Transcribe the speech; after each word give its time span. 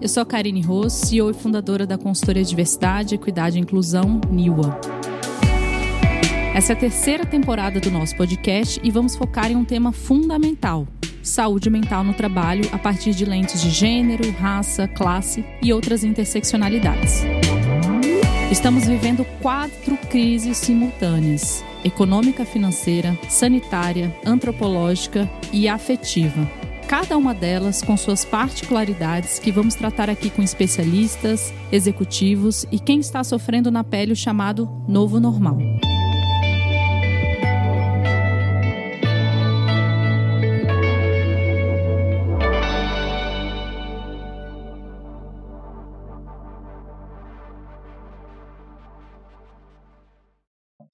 eu 0.00 0.08
sou 0.08 0.22
a 0.22 0.26
Karine 0.26 0.62
Ross, 0.62 0.94
CEO 0.94 1.30
e 1.30 1.34
fundadora 1.34 1.86
da 1.86 1.98
consultoria 1.98 2.42
Diversidade, 2.42 3.14
Equidade 3.14 3.58
e 3.58 3.60
Inclusão, 3.60 4.20
NIWA. 4.30 4.80
Essa 6.54 6.72
é 6.72 6.76
a 6.76 6.78
terceira 6.78 7.26
temporada 7.26 7.78
do 7.78 7.90
nosso 7.90 8.16
podcast 8.16 8.80
e 8.82 8.90
vamos 8.90 9.14
focar 9.14 9.50
em 9.50 9.56
um 9.56 9.64
tema 9.64 9.92
fundamental: 9.92 10.88
saúde 11.22 11.68
mental 11.68 12.02
no 12.02 12.14
trabalho 12.14 12.66
a 12.72 12.78
partir 12.78 13.12
de 13.12 13.26
lentes 13.26 13.60
de 13.60 13.68
gênero, 13.68 14.30
raça, 14.32 14.88
classe 14.88 15.44
e 15.62 15.72
outras 15.72 16.02
interseccionalidades. 16.02 17.22
Estamos 18.50 18.86
vivendo 18.86 19.24
quatro 19.42 19.96
crises 20.08 20.56
simultâneas: 20.56 21.62
econômica, 21.84 22.46
financeira, 22.46 23.18
sanitária, 23.28 24.14
antropológica 24.24 25.30
e 25.52 25.68
afetiva. 25.68 26.59
Cada 26.90 27.16
uma 27.16 27.32
delas 27.32 27.82
com 27.82 27.96
suas 27.96 28.24
particularidades 28.24 29.38
que 29.38 29.52
vamos 29.52 29.76
tratar 29.76 30.10
aqui 30.10 30.28
com 30.28 30.42
especialistas, 30.42 31.52
executivos 31.70 32.64
e 32.64 32.80
quem 32.80 32.98
está 32.98 33.22
sofrendo 33.22 33.70
na 33.70 33.84
pele 33.84 34.12
o 34.12 34.16
chamado 34.16 34.68
novo 34.88 35.20
normal. 35.20 35.56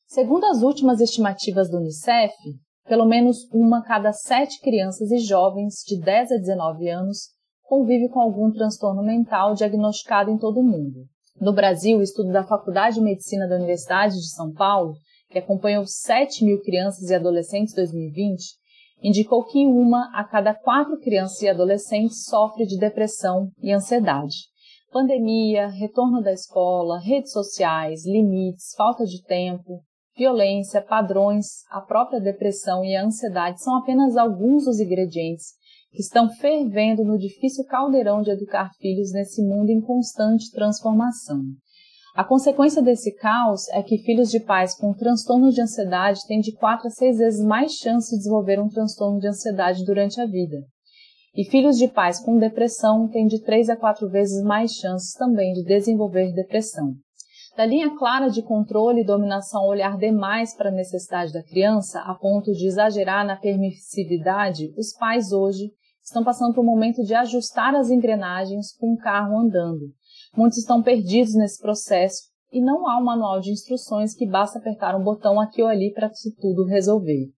Segundo 0.04 0.44
as 0.44 0.60
últimas 0.60 1.00
estimativas 1.00 1.70
do 1.70 1.78
Unicef, 1.78 2.34
pelo 2.88 3.04
menos 3.04 3.48
uma 3.52 3.82
cada 3.82 4.12
sete 4.12 4.60
crianças 4.60 5.10
e 5.10 5.18
jovens 5.18 5.82
de 5.86 6.00
10 6.00 6.32
a 6.32 6.36
19 6.36 6.88
anos 6.88 7.30
convive 7.62 8.08
com 8.08 8.20
algum 8.20 8.50
transtorno 8.52 9.02
mental 9.02 9.54
diagnosticado 9.54 10.30
em 10.30 10.38
todo 10.38 10.60
o 10.60 10.64
mundo. 10.64 11.04
No 11.40 11.52
Brasil, 11.52 11.98
o 11.98 12.02
estudo 12.02 12.32
da 12.32 12.44
Faculdade 12.44 12.96
de 12.96 13.02
Medicina 13.02 13.46
da 13.46 13.56
Universidade 13.56 14.14
de 14.14 14.30
São 14.30 14.52
Paulo, 14.52 14.94
que 15.28 15.38
acompanhou 15.38 15.84
7 15.84 16.44
mil 16.44 16.62
crianças 16.62 17.10
e 17.10 17.14
adolescentes 17.14 17.72
em 17.72 17.76
2020, 17.76 18.42
indicou 19.02 19.44
que 19.44 19.66
uma 19.66 20.10
a 20.14 20.24
cada 20.24 20.54
quatro 20.54 20.98
crianças 20.98 21.42
e 21.42 21.48
adolescentes 21.48 22.24
sofre 22.24 22.64
de 22.64 22.78
depressão 22.78 23.50
e 23.60 23.72
ansiedade. 23.72 24.36
Pandemia, 24.90 25.66
retorno 25.66 26.22
da 26.22 26.32
escola, 26.32 26.98
redes 27.00 27.32
sociais, 27.32 28.06
limites, 28.06 28.72
falta 28.76 29.04
de 29.04 29.22
tempo, 29.24 29.82
violência, 30.16 30.80
padrões, 30.80 31.46
a 31.70 31.80
própria 31.80 32.20
depressão 32.20 32.84
e 32.84 32.96
a 32.96 33.04
ansiedade 33.04 33.62
são 33.62 33.76
apenas 33.76 34.16
alguns 34.16 34.64
dos 34.64 34.80
ingredientes 34.80 35.54
que 35.92 36.00
estão 36.00 36.28
fervendo 36.28 37.04
no 37.04 37.18
difícil 37.18 37.64
caldeirão 37.66 38.22
de 38.22 38.30
educar 38.30 38.70
filhos 38.78 39.12
nesse 39.12 39.42
mundo 39.42 39.70
em 39.70 39.80
constante 39.80 40.50
transformação. 40.52 41.42
A 42.14 42.24
consequência 42.24 42.82
desse 42.82 43.14
caos 43.14 43.68
é 43.68 43.82
que 43.82 43.98
filhos 43.98 44.30
de 44.30 44.40
pais 44.40 44.74
com 44.74 44.94
transtorno 44.94 45.50
de 45.50 45.60
ansiedade 45.60 46.26
têm 46.26 46.40
de 46.40 46.52
4 46.52 46.86
a 46.86 46.90
6 46.90 47.18
vezes 47.18 47.44
mais 47.44 47.72
chance 47.72 48.10
de 48.10 48.16
desenvolver 48.16 48.58
um 48.58 48.68
transtorno 48.68 49.20
de 49.20 49.28
ansiedade 49.28 49.84
durante 49.84 50.18
a 50.20 50.26
vida. 50.26 50.64
E 51.34 51.44
filhos 51.44 51.76
de 51.76 51.88
pais 51.88 52.18
com 52.18 52.38
depressão 52.38 53.06
têm 53.10 53.26
de 53.26 53.42
3 53.42 53.68
a 53.68 53.76
4 53.76 54.08
vezes 54.08 54.42
mais 54.42 54.72
chances 54.72 55.12
também 55.12 55.52
de 55.52 55.62
desenvolver 55.62 56.32
depressão. 56.32 56.94
Da 57.56 57.64
linha 57.64 57.96
clara 57.96 58.28
de 58.28 58.42
controle 58.42 59.00
e 59.00 59.04
dominação 59.04 59.66
olhar 59.66 59.96
demais 59.96 60.54
para 60.54 60.68
a 60.68 60.72
necessidade 60.72 61.32
da 61.32 61.42
criança, 61.42 62.00
a 62.00 62.14
ponto 62.14 62.52
de 62.52 62.66
exagerar 62.66 63.24
na 63.24 63.34
permissividade, 63.34 64.74
os 64.76 64.92
pais 64.92 65.32
hoje 65.32 65.72
estão 66.04 66.22
passando 66.22 66.54
por 66.54 66.60
um 66.60 66.66
momento 66.66 67.02
de 67.02 67.14
ajustar 67.14 67.74
as 67.74 67.88
engrenagens 67.88 68.76
com 68.76 68.92
o 68.92 68.98
carro 68.98 69.38
andando. 69.38 69.86
Muitos 70.36 70.58
estão 70.58 70.82
perdidos 70.82 71.34
nesse 71.34 71.58
processo 71.58 72.24
e 72.52 72.60
não 72.60 72.86
há 72.86 72.98
um 72.98 73.04
manual 73.04 73.40
de 73.40 73.50
instruções 73.50 74.14
que 74.14 74.28
basta 74.28 74.58
apertar 74.58 74.94
um 74.94 75.02
botão 75.02 75.40
aqui 75.40 75.62
ou 75.62 75.68
ali 75.68 75.94
para 75.94 76.10
tudo 76.38 76.66
resolver. 76.66 77.30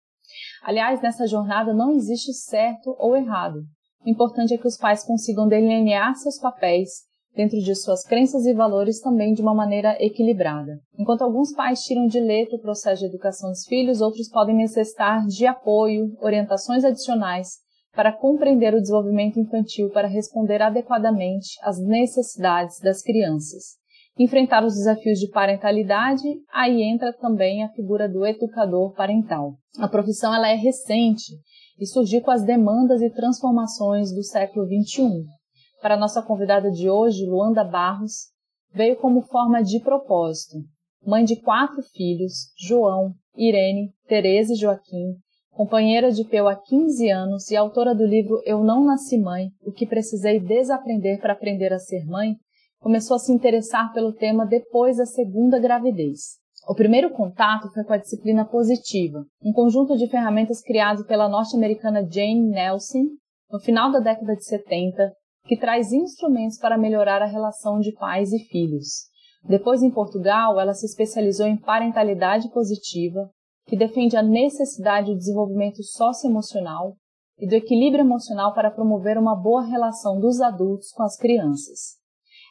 Aliás, 0.65 1.01
nessa 1.01 1.29
jornada 1.29 1.73
não 1.73 1.93
existe 1.93 2.33
certo 2.33 2.93
ou 2.99 3.17
errado. 3.17 3.61
O 4.05 4.11
importante 4.11 4.53
é 4.53 4.59
que 4.59 4.67
os 4.67 4.77
pais 4.77 5.05
consigam 5.05 5.47
delinear 5.47 6.13
seus 6.17 6.41
papéis 6.41 7.08
dentro 7.35 7.59
de 7.59 7.75
suas 7.75 8.05
crenças 8.05 8.45
e 8.47 8.53
valores 8.53 9.01
também 9.01 9.33
de 9.33 9.43
uma 9.43 9.55
maneira 9.55 9.97
equilibrada. 10.01 10.81
Enquanto 10.99 11.23
alguns 11.23 11.53
pais 11.55 11.83
tiram 11.83 12.07
de 12.07 12.21
letra 12.21 12.57
o 12.57 12.61
processo 12.61 13.03
de 13.03 13.07
educação 13.07 13.51
dos 13.51 13.65
filhos, 13.67 14.01
outros 14.01 14.29
podem 14.29 14.57
necessitar 14.57 15.25
de 15.27 15.47
apoio, 15.47 16.17
orientações 16.21 16.85
adicionais 16.85 17.49
para 17.95 18.13
compreender 18.13 18.75
o 18.75 18.81
desenvolvimento 18.81 19.39
infantil 19.39 19.91
para 19.91 20.09
responder 20.09 20.63
adequadamente 20.63 21.49
às 21.63 21.79
necessidades 21.81 22.79
das 22.81 23.03
crianças. 23.03 23.77
Enfrentar 24.19 24.65
os 24.65 24.75
desafios 24.75 25.19
de 25.19 25.29
parentalidade, 25.31 26.29
aí 26.53 26.83
entra 26.83 27.13
também 27.13 27.63
a 27.63 27.69
figura 27.71 28.09
do 28.09 28.27
educador 28.27 28.93
parental. 28.95 29.55
A 29.79 29.89
profissão 29.89 30.35
ela 30.35 30.49
é 30.49 30.57
recente 30.57 31.35
e 31.79 31.87
surgiu 31.87 32.21
com 32.21 32.33
as 32.33 32.45
demandas 32.45 33.01
e 33.01 33.11
transformações 33.11 34.13
do 34.13 34.25
século 34.25 34.67
XXI 34.67 35.38
para 35.81 35.97
nossa 35.97 36.23
convidada 36.23 36.71
de 36.71 36.89
hoje, 36.89 37.27
Luanda 37.27 37.65
Barros, 37.65 38.29
veio 38.73 38.97
como 38.97 39.23
forma 39.23 39.63
de 39.63 39.81
propósito. 39.81 40.59
Mãe 41.05 41.25
de 41.25 41.37
quatro 41.37 41.83
filhos, 41.95 42.53
João, 42.59 43.15
Irene, 43.37 43.93
Tereza 44.07 44.53
e 44.53 44.57
Joaquim, 44.57 45.15
companheira 45.51 46.11
de 46.11 46.25
Peu 46.25 46.49
há 46.49 46.57
15 46.57 47.11
anos 47.11 47.51
e 47.51 47.57
autora 47.57 47.95
do 47.95 48.05
livro 48.05 48.43
Eu 48.45 48.63
Não 48.63 48.85
Nasci 48.85 49.19
Mãe, 49.19 49.49
o 49.63 49.73
que 49.73 49.87
precisei 49.87 50.41
desaprender 50.41 51.21
para 51.21 51.33
aprender 51.33 51.73
a 51.73 51.79
ser 51.79 52.05
mãe, 52.05 52.37
começou 52.81 53.17
a 53.17 53.19
se 53.19 53.33
interessar 53.33 53.93
pelo 53.93 54.13
tema 54.13 54.47
depois 54.47 54.97
da 54.97 55.07
segunda 55.07 55.59
gravidez. 55.59 56.39
O 56.69 56.75
primeiro 56.75 57.11
contato 57.11 57.73
foi 57.73 57.83
com 57.85 57.93
a 57.93 57.99
disciplina 57.99 58.45
positiva, 58.45 59.25
um 59.43 59.53
conjunto 59.53 59.97
de 59.97 60.07
ferramentas 60.09 60.61
criado 60.61 61.07
pela 61.07 61.29
norte-americana 61.29 62.07
Jane 62.09 62.51
Nelson 62.51 63.05
no 63.51 63.59
final 63.59 63.91
da 63.91 64.01
década 64.01 64.37
de 64.37 64.45
70 64.45 65.13
que 65.49 65.57
traz 65.57 65.93
instrumentos 65.93 66.59
para 66.59 66.77
melhorar 66.77 67.23
a 67.23 67.27
relação 67.27 67.81
de 67.81 67.91
pais 67.93 68.33
e 68.33 68.39
filhos. 68.39 69.09
Depois, 69.43 69.83
em 69.83 69.91
Portugal, 69.91 70.61
ela 70.61 70.75
se 70.75 70.85
especializou 70.85 71.47
em 71.47 71.57
parentalidade 71.57 72.51
positiva, 72.51 73.31
que 73.67 73.77
defende 73.77 74.15
a 74.15 74.23
necessidade 74.23 75.11
do 75.11 75.17
desenvolvimento 75.17 75.83
socioemocional 75.83 76.97
e 77.39 77.47
do 77.47 77.55
equilíbrio 77.55 78.05
emocional 78.05 78.53
para 78.53 78.71
promover 78.71 79.17
uma 79.17 79.35
boa 79.35 79.63
relação 79.63 80.21
dos 80.21 80.39
adultos 80.41 80.91
com 80.93 81.03
as 81.03 81.17
crianças. 81.17 81.97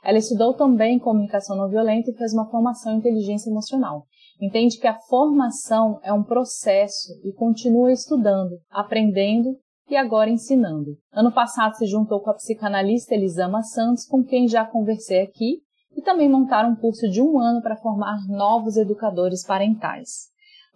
Ela 0.04 0.18
estudou 0.18 0.56
também 0.56 0.98
comunicação 0.98 1.56
não 1.56 1.70
violenta 1.70 2.10
e 2.10 2.18
fez 2.18 2.34
uma 2.34 2.50
formação 2.50 2.94
em 2.94 2.98
inteligência 2.98 3.50
emocional. 3.50 4.06
Entende 4.42 4.80
que 4.80 4.88
a 4.88 4.98
formação 5.02 6.00
é 6.02 6.12
um 6.12 6.24
processo 6.24 7.14
e 7.24 7.32
continua 7.34 7.92
estudando, 7.92 8.58
aprendendo 8.72 9.56
e 9.90 9.96
agora 9.96 10.30
ensinando. 10.30 10.98
Ano 11.12 11.32
passado 11.32 11.76
se 11.76 11.86
juntou 11.86 12.20
com 12.22 12.30
a 12.30 12.34
psicanalista 12.34 13.16
Elisama 13.16 13.62
Santos, 13.64 14.06
com 14.06 14.24
quem 14.24 14.48
já 14.48 14.66
conversei 14.66 15.22
aqui, 15.22 15.62
e 15.96 16.02
também 16.02 16.30
montaram 16.30 16.72
um 16.72 16.76
curso 16.76 17.10
de 17.10 17.22
um 17.22 17.40
ano 17.40 17.62
para 17.62 17.78
formar 17.78 18.18
novos 18.28 18.78
educadores 18.78 19.46
parentais. 19.46 20.28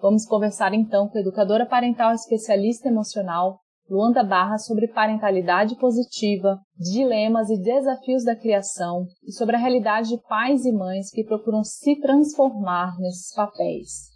Vamos 0.01 0.25
conversar 0.25 0.73
então 0.73 1.07
com 1.07 1.17
a 1.17 1.21
educadora 1.21 1.65
parental 1.65 2.13
especialista 2.13 2.87
emocional, 2.87 3.59
Luanda 3.87 4.23
Barra, 4.23 4.57
sobre 4.57 4.87
parentalidade 4.87 5.75
positiva, 5.75 6.59
dilemas 6.79 7.49
e 7.49 7.61
desafios 7.61 8.23
da 8.23 8.35
criação 8.35 9.05
e 9.27 9.33
sobre 9.33 9.55
a 9.55 9.59
realidade 9.59 10.09
de 10.09 10.17
pais 10.29 10.65
e 10.65 10.71
mães 10.71 11.11
que 11.11 11.25
procuram 11.25 11.63
se 11.63 11.99
transformar 11.99 12.97
nesses 12.99 13.35
papéis. 13.35 14.10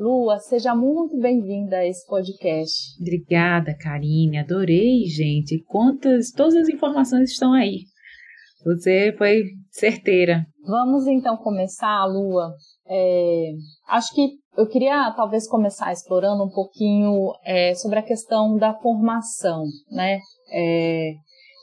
Lua, 0.00 0.38
seja 0.38 0.74
muito 0.74 1.18
bem-vinda 1.18 1.76
a 1.76 1.86
esse 1.86 2.06
podcast. 2.06 2.98
Obrigada, 2.98 3.76
Karine. 3.76 4.38
Adorei, 4.38 5.04
gente. 5.04 5.62
Quantas, 5.68 6.30
todas 6.30 6.56
as 6.56 6.70
informações 6.70 7.32
estão 7.32 7.52
aí. 7.52 7.80
Você 8.64 9.14
foi 9.18 9.42
certeira. 9.70 10.46
Vamos 10.64 11.06
então 11.06 11.36
começar, 11.36 12.02
Lua. 12.06 12.54
É, 12.88 13.50
acho 13.88 14.14
que 14.14 14.38
eu 14.56 14.66
queria 14.66 15.12
talvez 15.14 15.46
começar 15.46 15.92
explorando 15.92 16.44
um 16.44 16.50
pouquinho 16.50 17.34
é, 17.44 17.74
sobre 17.74 17.98
a 17.98 18.02
questão 18.02 18.56
da 18.56 18.72
formação, 18.72 19.64
né? 19.90 20.18
É, 20.50 21.12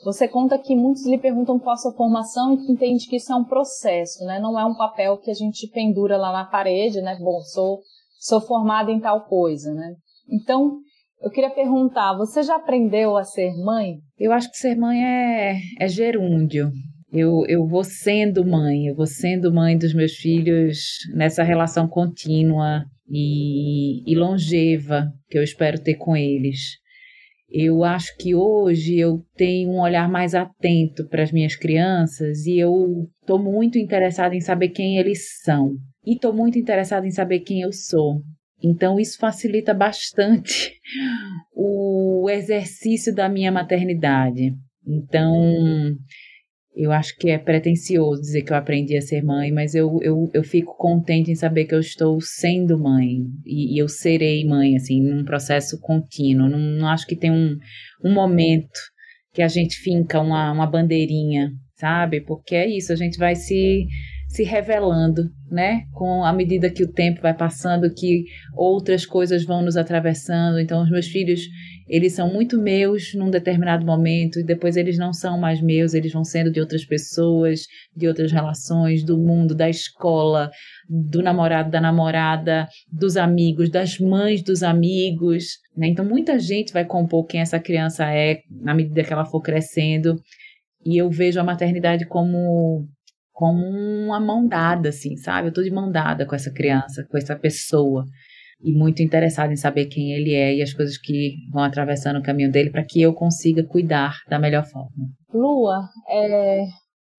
você 0.04 0.28
conta 0.28 0.56
que 0.60 0.76
muitos 0.76 1.04
lhe 1.06 1.18
perguntam 1.18 1.58
qual 1.58 1.74
a 1.74 1.76
sua 1.76 1.92
formação 1.92 2.54
e 2.54 2.58
que 2.58 2.70
entende 2.70 3.08
que 3.08 3.16
isso 3.16 3.32
é 3.32 3.36
um 3.36 3.42
processo, 3.42 4.24
né? 4.26 4.38
Não 4.38 4.56
é 4.56 4.64
um 4.64 4.76
papel 4.76 5.18
que 5.18 5.28
a 5.28 5.34
gente 5.34 5.66
pendura 5.72 6.16
lá 6.16 6.32
na 6.32 6.44
parede, 6.44 7.00
né? 7.00 7.18
Bom, 7.20 7.40
sou 7.40 7.80
sou 8.18 8.40
formada 8.40 8.90
em 8.90 9.00
tal 9.00 9.24
coisa, 9.26 9.72
né? 9.72 9.94
Então, 10.28 10.78
eu 11.22 11.30
queria 11.30 11.50
perguntar, 11.50 12.16
você 12.16 12.42
já 12.42 12.56
aprendeu 12.56 13.16
a 13.16 13.24
ser 13.24 13.52
mãe? 13.64 13.98
Eu 14.18 14.32
acho 14.32 14.50
que 14.50 14.56
ser 14.56 14.76
mãe 14.76 15.02
é, 15.04 15.58
é 15.80 15.88
gerúndio. 15.88 16.70
Eu, 17.10 17.44
eu 17.48 17.66
vou 17.66 17.82
sendo 17.82 18.44
mãe, 18.44 18.86
eu 18.86 18.94
vou 18.94 19.06
sendo 19.06 19.52
mãe 19.52 19.78
dos 19.78 19.94
meus 19.94 20.12
filhos 20.12 20.78
nessa 21.14 21.42
relação 21.42 21.88
contínua 21.88 22.84
e, 23.08 24.02
e 24.10 24.14
longeva 24.14 25.10
que 25.28 25.38
eu 25.38 25.42
espero 25.42 25.80
ter 25.80 25.94
com 25.94 26.14
eles. 26.14 26.58
Eu 27.50 27.82
acho 27.82 28.14
que 28.18 28.34
hoje 28.34 28.98
eu 28.98 29.24
tenho 29.34 29.70
um 29.70 29.80
olhar 29.80 30.06
mais 30.08 30.34
atento 30.34 31.08
para 31.08 31.22
as 31.22 31.32
minhas 31.32 31.56
crianças 31.56 32.44
e 32.44 32.58
eu 32.58 33.08
estou 33.22 33.42
muito 33.42 33.78
interessada 33.78 34.34
em 34.34 34.40
saber 34.40 34.68
quem 34.68 34.98
eles 34.98 35.40
são. 35.42 35.72
E 36.08 36.14
estou 36.14 36.32
muito 36.32 36.58
interessada 36.58 37.06
em 37.06 37.10
saber 37.10 37.40
quem 37.40 37.60
eu 37.60 37.70
sou. 37.70 38.22
Então, 38.64 38.98
isso 38.98 39.18
facilita 39.18 39.74
bastante 39.74 40.72
o 41.54 42.30
exercício 42.30 43.14
da 43.14 43.28
minha 43.28 43.52
maternidade. 43.52 44.54
Então, 44.86 45.94
eu 46.74 46.90
acho 46.92 47.14
que 47.18 47.28
é 47.28 47.36
pretencioso 47.36 48.22
dizer 48.22 48.40
que 48.40 48.50
eu 48.50 48.56
aprendi 48.56 48.96
a 48.96 49.02
ser 49.02 49.22
mãe, 49.22 49.52
mas 49.52 49.74
eu, 49.74 49.98
eu, 50.00 50.30
eu 50.32 50.42
fico 50.42 50.74
contente 50.78 51.30
em 51.30 51.34
saber 51.34 51.66
que 51.66 51.74
eu 51.74 51.80
estou 51.80 52.18
sendo 52.22 52.78
mãe 52.78 53.26
e, 53.44 53.74
e 53.74 53.78
eu 53.78 53.86
serei 53.86 54.46
mãe, 54.46 54.76
assim, 54.76 55.02
num 55.02 55.26
processo 55.26 55.78
contínuo. 55.78 56.48
Não, 56.48 56.58
não, 56.58 56.88
acho 56.88 57.06
que 57.06 57.16
tem 57.16 57.30
um, 57.30 57.54
um 58.02 58.14
momento 58.14 58.80
que 59.34 59.42
a 59.42 59.48
gente 59.48 59.76
finca 59.76 60.22
uma, 60.22 60.52
uma 60.52 60.66
bandeirinha, 60.66 61.50
sabe? 61.76 62.22
Porque 62.22 62.54
é 62.54 62.66
isso, 62.66 62.94
a 62.94 62.96
gente 62.96 63.18
vai 63.18 63.36
se 63.36 63.86
se 64.28 64.44
revelando, 64.44 65.30
né? 65.50 65.84
Com 65.92 66.22
a 66.22 66.32
medida 66.34 66.70
que 66.70 66.84
o 66.84 66.92
tempo 66.92 67.22
vai 67.22 67.32
passando, 67.34 67.92
que 67.92 68.24
outras 68.54 69.06
coisas 69.06 69.42
vão 69.44 69.62
nos 69.62 69.76
atravessando. 69.76 70.60
Então, 70.60 70.82
os 70.82 70.90
meus 70.90 71.06
filhos, 71.06 71.40
eles 71.88 72.12
são 72.12 72.30
muito 72.30 72.60
meus 72.60 73.14
num 73.14 73.30
determinado 73.30 73.86
momento 73.86 74.38
e 74.38 74.44
depois 74.44 74.76
eles 74.76 74.98
não 74.98 75.14
são 75.14 75.40
mais 75.40 75.62
meus, 75.62 75.94
eles 75.94 76.12
vão 76.12 76.24
sendo 76.24 76.52
de 76.52 76.60
outras 76.60 76.84
pessoas, 76.84 77.62
de 77.96 78.06
outras 78.06 78.30
relações, 78.30 79.02
do 79.02 79.16
mundo, 79.16 79.54
da 79.54 79.70
escola, 79.70 80.50
do 80.86 81.22
namorado, 81.22 81.70
da 81.70 81.80
namorada, 81.80 82.68
dos 82.92 83.16
amigos, 83.16 83.70
das 83.70 83.98
mães 83.98 84.42
dos 84.42 84.62
amigos, 84.62 85.46
né? 85.74 85.88
Então, 85.88 86.04
muita 86.04 86.38
gente 86.38 86.70
vai 86.70 86.84
compor 86.84 87.24
quem 87.24 87.40
essa 87.40 87.58
criança 87.58 88.04
é 88.04 88.40
na 88.50 88.74
medida 88.74 89.02
que 89.02 89.12
ela 89.12 89.24
for 89.24 89.40
crescendo. 89.40 90.20
E 90.84 91.00
eu 91.00 91.10
vejo 91.10 91.40
a 91.40 91.44
maternidade 91.44 92.06
como 92.06 92.86
como 93.38 93.64
uma 93.64 94.18
mão 94.18 94.48
dada, 94.48 94.88
assim, 94.88 95.16
sabe? 95.16 95.46
Eu 95.46 95.52
tô 95.52 95.62
de 95.62 95.70
mão 95.70 95.92
dada 95.92 96.26
com 96.26 96.34
essa 96.34 96.50
criança, 96.50 97.06
com 97.08 97.16
essa 97.16 97.36
pessoa. 97.36 98.04
E 98.60 98.72
muito 98.72 99.00
interessada 99.00 99.52
em 99.52 99.56
saber 99.56 99.86
quem 99.86 100.10
ele 100.10 100.34
é 100.34 100.56
e 100.56 100.60
as 100.60 100.74
coisas 100.74 100.98
que 100.98 101.36
vão 101.52 101.62
atravessando 101.62 102.18
o 102.18 102.22
caminho 102.22 102.50
dele 102.50 102.68
para 102.68 102.84
que 102.84 103.00
eu 103.00 103.14
consiga 103.14 103.64
cuidar 103.64 104.16
da 104.28 104.40
melhor 104.40 104.64
forma. 104.64 104.90
Lua, 105.32 105.88
é, 106.10 106.64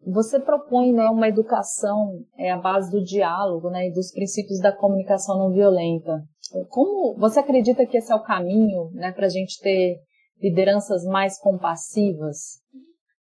você 0.06 0.42
propõe 0.42 0.92
né, 0.92 1.06
uma 1.06 1.30
educação 1.30 2.10
é, 2.38 2.52
à 2.52 2.58
base 2.58 2.92
do 2.92 3.02
diálogo 3.02 3.70
né, 3.70 3.88
e 3.88 3.94
dos 3.94 4.12
princípios 4.12 4.60
da 4.60 4.76
comunicação 4.76 5.38
não 5.38 5.54
violenta. 5.54 6.22
Como 6.68 7.18
você 7.18 7.40
acredita 7.40 7.86
que 7.86 7.98
esse 7.98 8.12
é 8.12 8.16
o 8.16 8.24
caminho 8.24 8.92
né, 8.92 9.14
para 9.14 9.28
a 9.28 9.30
gente 9.30 9.58
ter 9.62 9.96
lideranças 10.42 11.06
mais 11.06 11.40
compassivas? 11.40 12.60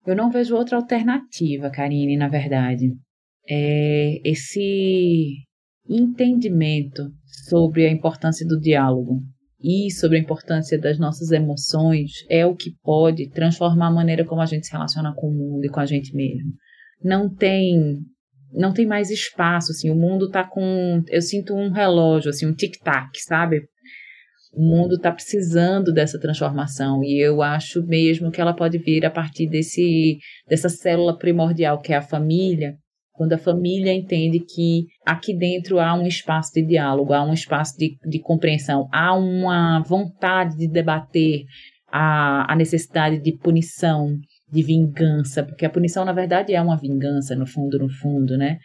Eu 0.08 0.16
não 0.16 0.32
vejo 0.32 0.56
outra 0.56 0.78
alternativa, 0.78 1.70
Karine, 1.70 2.16
na 2.16 2.30
verdade. 2.30 2.94
É 3.48 4.22
esse 4.24 5.36
entendimento 5.88 7.12
sobre 7.50 7.86
a 7.86 7.92
importância 7.92 8.46
do 8.48 8.60
diálogo 8.60 9.22
e 9.62 9.92
sobre 9.92 10.18
a 10.18 10.22
importância 10.22 10.80
das 10.80 10.98
nossas 10.98 11.32
emoções 11.32 12.12
é 12.30 12.46
o 12.46 12.56
que 12.56 12.72
pode 12.84 13.30
transformar 13.32 13.88
a 13.88 13.94
maneira 13.94 14.26
como 14.26 14.42
a 14.42 14.46
gente 14.46 14.68
se 14.68 14.72
relaciona 14.72 15.14
com 15.16 15.28
o 15.28 15.34
mundo 15.34 15.66
e 15.66 15.70
com 15.70 15.80
a 15.80 15.86
gente 15.86 16.16
mesmo. 16.16 16.54
Não 17.04 17.34
tem 17.34 18.00
não 18.54 18.74
tem 18.74 18.86
mais 18.86 19.10
espaço, 19.10 19.72
assim, 19.72 19.90
o 19.90 19.96
mundo 19.96 20.30
tá 20.30 20.44
com, 20.44 21.04
eu 21.10 21.22
sinto 21.22 21.54
um 21.54 21.70
relógio, 21.70 22.30
assim, 22.30 22.46
um 22.46 22.56
tic-tac, 22.56 23.10
sabe? 23.20 23.68
O 24.58 24.62
mundo 24.62 24.96
está 24.96 25.12
precisando 25.12 25.94
dessa 25.94 26.20
transformação 26.20 27.04
e 27.04 27.24
eu 27.24 27.44
acho 27.44 27.86
mesmo 27.86 28.32
que 28.32 28.42
ela 28.42 28.56
pode 28.56 28.80
vir 28.80 29.06
a 29.06 29.12
partir 29.12 29.48
desse, 29.48 30.18
dessa 30.50 30.68
célula 30.68 31.16
primordial 31.16 31.80
que 31.80 31.94
é 31.94 31.98
a 31.98 32.02
família, 32.02 32.74
quando 33.14 33.34
a 33.34 33.38
família 33.38 33.94
entende 33.94 34.40
que 34.40 34.86
aqui 35.06 35.38
dentro 35.38 35.80
há 35.80 35.94
um 35.94 36.08
espaço 36.08 36.54
de 36.56 36.64
diálogo, 36.64 37.14
há 37.14 37.24
um 37.24 37.34
espaço 37.34 37.78
de, 37.78 37.98
de 38.04 38.20
compreensão, 38.20 38.88
há 38.92 39.16
uma 39.16 39.80
vontade 39.84 40.58
de 40.58 40.68
debater 40.68 41.44
a, 41.92 42.52
a 42.52 42.56
necessidade 42.56 43.20
de 43.20 43.38
punição, 43.38 44.18
de 44.52 44.64
vingança, 44.64 45.44
porque 45.44 45.68
a 45.68 45.70
punição, 45.70 46.04
na 46.04 46.14
verdade, 46.14 46.56
é 46.56 46.62
uma 46.62 46.78
vingança, 46.78 47.36
no 47.36 47.46
fundo, 47.46 47.78
no 47.78 47.90
fundo, 47.90 48.38
né? 48.38 48.58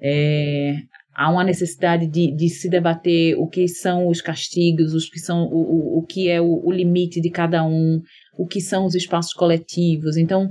É, 0.00 0.74
há 1.14 1.30
uma 1.30 1.44
necessidade 1.44 2.06
de, 2.06 2.34
de 2.34 2.48
se 2.48 2.68
debater 2.68 3.36
o 3.38 3.46
que 3.46 3.68
são 3.68 4.08
os 4.08 4.20
castigos, 4.20 4.94
os 4.94 5.08
que 5.08 5.18
são 5.18 5.44
o, 5.44 5.56
o, 5.56 5.98
o 5.98 6.06
que 6.06 6.28
é 6.28 6.40
o, 6.40 6.62
o 6.64 6.72
limite 6.72 7.20
de 7.20 7.30
cada 7.30 7.64
um, 7.64 8.00
o 8.38 8.46
que 8.46 8.60
são 8.60 8.86
os 8.86 8.94
espaços 8.94 9.32
coletivos. 9.32 10.16
Então, 10.16 10.48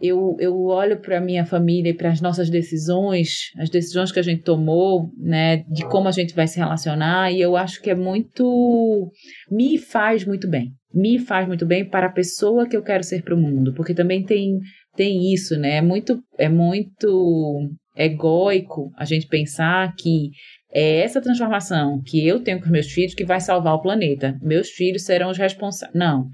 eu, 0.00 0.36
eu 0.40 0.58
olho 0.64 0.98
para 0.98 1.18
a 1.18 1.20
minha 1.20 1.44
família 1.44 1.90
e 1.90 1.94
para 1.94 2.10
as 2.10 2.20
nossas 2.20 2.48
decisões, 2.48 3.50
as 3.58 3.68
decisões 3.68 4.10
que 4.10 4.18
a 4.18 4.22
gente 4.22 4.42
tomou, 4.42 5.10
né, 5.18 5.58
de 5.68 5.86
como 5.86 6.08
a 6.08 6.12
gente 6.12 6.34
vai 6.34 6.46
se 6.46 6.58
relacionar, 6.58 7.30
e 7.30 7.40
eu 7.40 7.54
acho 7.56 7.82
que 7.82 7.90
é 7.90 7.94
muito. 7.94 9.12
me 9.50 9.76
faz 9.76 10.24
muito 10.24 10.48
bem. 10.48 10.72
Me 10.92 11.18
faz 11.18 11.46
muito 11.46 11.66
bem 11.66 11.84
para 11.84 12.06
a 12.06 12.12
pessoa 12.12 12.66
que 12.66 12.76
eu 12.76 12.82
quero 12.82 13.04
ser 13.04 13.22
para 13.22 13.34
o 13.34 13.38
mundo, 13.38 13.74
porque 13.74 13.94
também 13.94 14.24
tem, 14.24 14.58
tem 14.96 15.32
isso, 15.32 15.56
né? 15.58 15.76
É 15.76 15.82
muito, 15.82 16.20
é 16.38 16.48
muito 16.48 17.70
egóico 18.00 18.90
a 18.96 19.04
gente 19.04 19.26
pensar 19.26 19.94
que 19.96 20.30
é 20.72 21.00
essa 21.00 21.20
transformação 21.20 22.00
que 22.04 22.26
eu 22.26 22.40
tenho 22.40 22.58
com 22.58 22.66
os 22.66 22.70
meus 22.70 22.90
filhos 22.90 23.14
que 23.14 23.24
vai 23.24 23.40
salvar 23.40 23.74
o 23.74 23.82
planeta. 23.82 24.38
Meus 24.40 24.70
filhos 24.70 25.04
serão 25.04 25.30
os 25.30 25.38
responsáveis. 25.38 25.98
Não. 25.98 26.28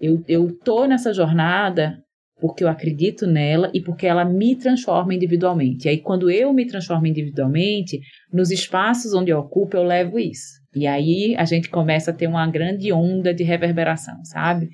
Eu, 0.00 0.22
eu 0.28 0.56
tô 0.64 0.86
nessa 0.86 1.12
jornada 1.12 1.98
porque 2.40 2.64
eu 2.64 2.68
acredito 2.68 3.26
nela 3.26 3.70
e 3.72 3.80
porque 3.80 4.06
ela 4.06 4.24
me 4.24 4.56
transforma 4.56 5.14
individualmente. 5.14 5.86
E 5.86 5.90
aí, 5.90 5.98
quando 5.98 6.30
eu 6.30 6.52
me 6.52 6.66
transformo 6.66 7.06
individualmente, 7.06 8.00
nos 8.32 8.50
espaços 8.50 9.14
onde 9.14 9.30
eu 9.30 9.38
ocupo, 9.38 9.76
eu 9.76 9.82
levo 9.82 10.18
isso. 10.18 10.60
E 10.74 10.86
aí 10.86 11.34
a 11.36 11.44
gente 11.44 11.70
começa 11.70 12.10
a 12.10 12.14
ter 12.14 12.26
uma 12.26 12.46
grande 12.48 12.92
onda 12.92 13.32
de 13.32 13.44
reverberação, 13.44 14.16
sabe? 14.24 14.68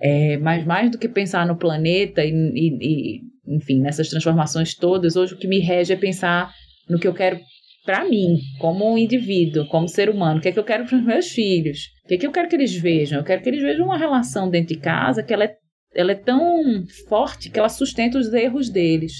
É, 0.00 0.36
mas 0.38 0.64
mais 0.64 0.90
do 0.90 0.98
que 0.98 1.08
pensar 1.08 1.46
no 1.46 1.56
planeta 1.56 2.24
e, 2.24 2.30
e, 2.30 3.16
e 3.16 3.20
enfim, 3.46 3.80
nessas 3.80 4.08
transformações 4.08 4.74
todas, 4.74 5.16
hoje 5.16 5.34
o 5.34 5.38
que 5.38 5.48
me 5.48 5.58
rege 5.58 5.92
é 5.92 5.96
pensar 5.96 6.52
no 6.88 6.98
que 6.98 7.06
eu 7.06 7.14
quero 7.14 7.40
para 7.84 8.04
mim, 8.04 8.38
como 8.60 8.88
um 8.88 8.96
indivíduo, 8.96 9.66
como 9.66 9.88
ser 9.88 10.08
humano, 10.08 10.38
o 10.38 10.42
que 10.42 10.48
é 10.48 10.52
que 10.52 10.58
eu 10.58 10.64
quero 10.64 10.86
para 10.86 10.96
os 10.96 11.04
meus 11.04 11.28
filhos, 11.28 11.78
o 12.04 12.08
que 12.08 12.14
é 12.14 12.18
que 12.18 12.26
eu 12.26 12.32
quero 12.32 12.48
que 12.48 12.56
eles 12.56 12.74
vejam. 12.74 13.18
Eu 13.18 13.24
quero 13.24 13.42
que 13.42 13.48
eles 13.48 13.62
vejam 13.62 13.86
uma 13.86 13.98
relação 13.98 14.48
dentro 14.48 14.74
de 14.74 14.80
casa 14.80 15.22
que 15.22 15.32
ela 15.32 15.44
é, 15.44 15.56
ela 15.94 16.12
é 16.12 16.16
tão 16.16 16.62
forte 17.08 17.50
que 17.50 17.58
ela 17.58 17.68
sustenta 17.68 18.18
os 18.18 18.32
erros 18.32 18.70
deles, 18.70 19.14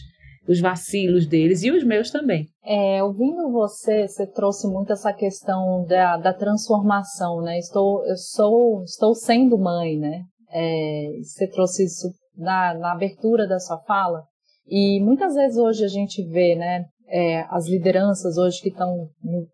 os 0.48 0.60
vacilos 0.60 1.26
deles 1.26 1.62
e 1.64 1.70
os 1.70 1.84
meus 1.84 2.10
também. 2.10 2.46
É, 2.64 3.02
ouvindo 3.02 3.50
você, 3.50 4.06
você 4.06 4.26
trouxe 4.26 4.68
muito 4.68 4.92
essa 4.92 5.12
questão 5.12 5.84
da, 5.88 6.16
da 6.16 6.32
transformação, 6.32 7.42
né? 7.42 7.58
Estou, 7.58 8.06
eu 8.06 8.16
sou, 8.16 8.82
estou 8.84 9.14
sendo 9.14 9.58
mãe, 9.58 9.98
né? 9.98 10.22
É, 10.54 11.08
você 11.22 11.48
trouxe 11.48 11.84
isso 11.84 12.08
na, 12.42 12.74
na 12.74 12.92
abertura 12.92 13.46
da 13.46 13.58
sua 13.58 13.78
fala. 13.78 14.24
E 14.66 15.00
muitas 15.00 15.34
vezes 15.34 15.56
hoje 15.56 15.84
a 15.84 15.88
gente 15.88 16.22
vê, 16.28 16.54
né, 16.54 16.84
é, 17.08 17.44
as 17.50 17.68
lideranças 17.68 18.36
hoje 18.36 18.60
que 18.60 18.68
estão 18.68 19.08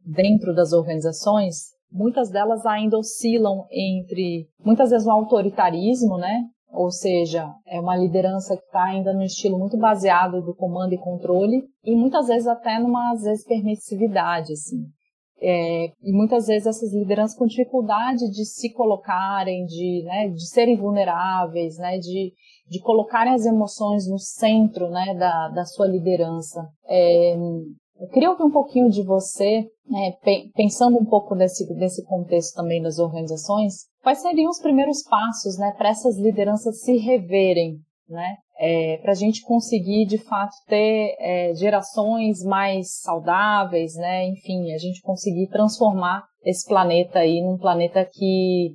dentro 0.04 0.54
das 0.54 0.72
organizações, 0.72 1.72
muitas 1.90 2.30
delas 2.30 2.66
ainda 2.66 2.98
oscilam 2.98 3.66
entre, 3.70 4.48
muitas 4.64 4.90
vezes, 4.90 5.06
um 5.06 5.12
autoritarismo, 5.12 6.18
né, 6.18 6.44
ou 6.70 6.90
seja, 6.90 7.50
é 7.66 7.80
uma 7.80 7.96
liderança 7.96 8.56
que 8.56 8.64
está 8.64 8.84
ainda 8.84 9.12
no 9.14 9.22
estilo 9.22 9.58
muito 9.58 9.78
baseado 9.78 10.42
do 10.42 10.54
comando 10.54 10.92
e 10.92 10.98
controle, 10.98 11.62
e 11.82 11.96
muitas 11.96 12.28
vezes 12.28 12.46
até 12.46 12.78
numa, 12.78 13.12
às 13.12 13.22
vezes, 13.22 13.44
permissividade, 13.44 14.52
assim. 14.52 14.84
É, 15.40 15.92
e 16.02 16.12
muitas 16.12 16.46
vezes 16.46 16.66
essas 16.66 16.92
lideranças 16.92 17.36
com 17.36 17.46
dificuldade 17.46 18.28
de 18.30 18.44
se 18.44 18.72
colocarem, 18.72 19.64
de, 19.66 20.02
né, 20.04 20.28
de 20.28 20.48
serem 20.48 20.76
vulneráveis, 20.76 21.78
né, 21.78 21.98
de, 21.98 22.32
de 22.68 22.80
colocarem 22.80 23.32
as 23.32 23.46
emoções 23.46 24.08
no 24.08 24.18
centro 24.18 24.90
né, 24.90 25.14
da, 25.14 25.48
da 25.48 25.64
sua 25.64 25.86
liderança. 25.86 26.68
É, 26.88 27.36
eu 28.00 28.08
queria 28.08 28.30
ouvir 28.30 28.44
um 28.44 28.50
pouquinho 28.50 28.88
de 28.90 29.02
você, 29.02 29.64
né, 29.88 30.12
pensando 30.54 30.98
um 30.98 31.04
pouco 31.04 31.34
nesse, 31.34 31.72
nesse 31.74 32.04
contexto 32.04 32.54
também 32.54 32.82
das 32.82 32.98
organizações, 32.98 33.86
quais 34.02 34.20
seriam 34.20 34.50
os 34.50 34.60
primeiros 34.60 35.02
passos 35.02 35.58
né, 35.58 35.72
para 35.76 35.90
essas 35.90 36.16
lideranças 36.16 36.80
se 36.80 36.96
reverem, 36.96 37.78
né, 38.08 38.36
é, 38.58 38.98
para 38.98 39.12
a 39.12 39.14
gente 39.14 39.42
conseguir 39.42 40.04
de 40.06 40.18
fato 40.18 40.52
ter 40.66 41.14
é, 41.20 41.54
gerações 41.54 42.42
mais 42.42 43.00
saudáveis, 43.00 43.94
né? 43.94 44.26
Enfim, 44.26 44.72
a 44.72 44.78
gente 44.78 45.00
conseguir 45.00 45.48
transformar 45.48 46.24
esse 46.42 46.66
planeta 46.66 47.20
aí 47.20 47.40
num 47.40 47.56
planeta 47.56 48.04
que 48.04 48.74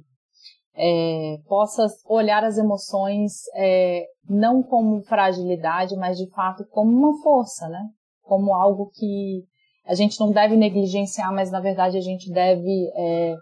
é, 0.75 1.37
possa 1.47 1.85
olhar 2.07 2.43
as 2.45 2.57
emoções 2.57 3.33
é, 3.55 4.05
não 4.29 4.63
como 4.63 5.03
fragilidade, 5.03 5.95
mas 5.97 6.17
de 6.17 6.29
fato 6.31 6.65
como 6.71 6.89
uma 6.89 7.21
força, 7.21 7.67
né? 7.67 7.81
Como 8.21 8.53
algo 8.53 8.89
que 8.93 9.43
a 9.85 9.93
gente 9.93 10.17
não 10.17 10.31
deve 10.31 10.55
negligenciar, 10.55 11.33
mas 11.33 11.51
na 11.51 11.59
verdade 11.59 11.97
a 11.97 12.01
gente 12.01 12.31
deve 12.31 12.89
é, 12.95 13.35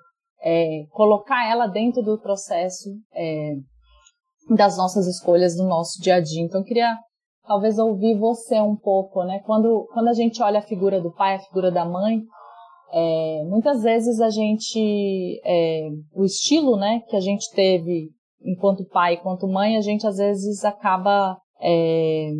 é, 0.43 0.85
colocar 0.89 1.47
ela 1.47 1.67
dentro 1.67 2.01
do 2.01 2.19
processo 2.19 2.89
das 4.49 4.77
nossas 4.77 5.07
escolhas 5.07 5.57
no 5.57 5.67
nosso 5.67 6.01
dia 6.01 6.15
a 6.15 6.19
dia. 6.19 6.41
Então, 6.41 6.63
queria 6.63 6.97
talvez 7.45 7.77
ouvir 7.77 8.17
você 8.17 8.59
um 8.59 8.75
pouco, 8.75 9.23
né? 9.23 9.39
Quando, 9.45 9.87
quando 9.93 10.07
a 10.07 10.13
gente 10.13 10.41
olha 10.41 10.59
a 10.59 10.63
figura 10.63 11.01
do 11.01 11.11
pai, 11.11 11.35
a 11.35 11.39
figura 11.39 11.71
da 11.71 11.85
mãe, 11.85 12.21
é, 12.93 13.43
muitas 13.45 13.83
vezes 13.83 14.19
a 14.19 14.29
gente, 14.29 15.41
é, 15.45 15.87
o 16.13 16.25
estilo, 16.25 16.75
né, 16.75 17.01
que 17.09 17.15
a 17.15 17.21
gente 17.21 17.49
teve 17.53 18.09
enquanto 18.43 18.85
pai, 18.85 19.15
enquanto 19.15 19.47
mãe, 19.47 19.77
a 19.77 19.81
gente 19.81 20.05
às 20.05 20.17
vezes 20.17 20.65
acaba 20.65 21.37
é, 21.61 22.31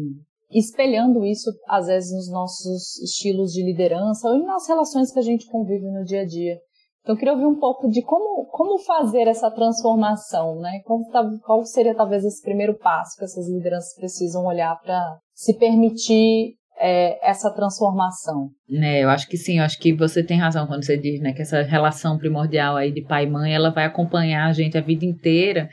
espelhando 0.52 1.24
isso, 1.26 1.50
às 1.68 1.88
vezes, 1.88 2.12
nos 2.12 2.30
nossos 2.30 3.00
estilos 3.02 3.52
de 3.52 3.64
liderança 3.64 4.28
ou 4.28 4.40
nas 4.44 4.68
relações 4.68 5.12
que 5.12 5.20
a 5.20 5.24
gente 5.24 5.50
convive 5.50 5.90
no 5.90 6.04
dia 6.04 6.22
a 6.22 6.26
dia. 6.26 6.60
Então, 7.02 7.16
eu 7.16 7.18
queria 7.18 7.34
ouvir 7.34 7.46
um 7.46 7.60
pouco 7.60 7.90
de 7.90 8.02
como, 8.04 8.46
como 8.52 8.78
fazer 8.80 9.28
essa 9.28 9.50
transformação, 9.50 10.60
né? 10.60 10.82
Qual, 10.86 11.00
qual 11.44 11.64
seria 11.64 11.96
talvez 11.96 12.24
esse 12.24 12.42
primeiro 12.42 12.78
passo 12.78 13.18
que 13.18 13.24
essas 13.24 13.50
lideranças 13.50 13.96
precisam 13.96 14.46
olhar 14.46 14.80
para 14.82 15.18
se 15.34 15.58
permitir 15.58 16.56
é, 16.80 17.28
essa 17.28 17.52
transformação? 17.52 18.50
É, 18.70 19.04
eu 19.04 19.10
acho 19.10 19.28
que 19.28 19.38
sim, 19.38 19.58
eu 19.58 19.64
acho 19.66 19.80
que 19.80 19.94
você 19.94 20.24
tem 20.24 20.38
razão 20.38 20.68
quando 20.68 20.86
você 20.86 20.96
diz 20.96 21.20
né, 21.20 21.34
que 21.34 21.42
essa 21.42 21.64
relação 21.64 22.20
primordial 22.20 22.76
aí 22.76 22.92
de 22.92 23.02
pai 23.02 23.26
e 23.26 23.30
mãe, 23.30 23.54
ela 23.54 23.72
vai 23.72 23.86
acompanhar 23.86 24.48
a 24.48 24.54
gente 24.54 24.78
a 24.78 24.82
vida 24.82 25.06
inteira 25.06 25.70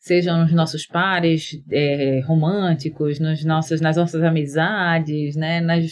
sejam 0.00 0.38
nos 0.38 0.52
nossos 0.52 0.86
pares 0.86 1.50
é, 1.70 2.20
românticos, 2.26 3.18
nos 3.20 3.44
nossos, 3.44 3.80
nas 3.80 3.96
nossas 3.96 4.22
amizades, 4.22 5.36
né, 5.36 5.60
nas, 5.60 5.84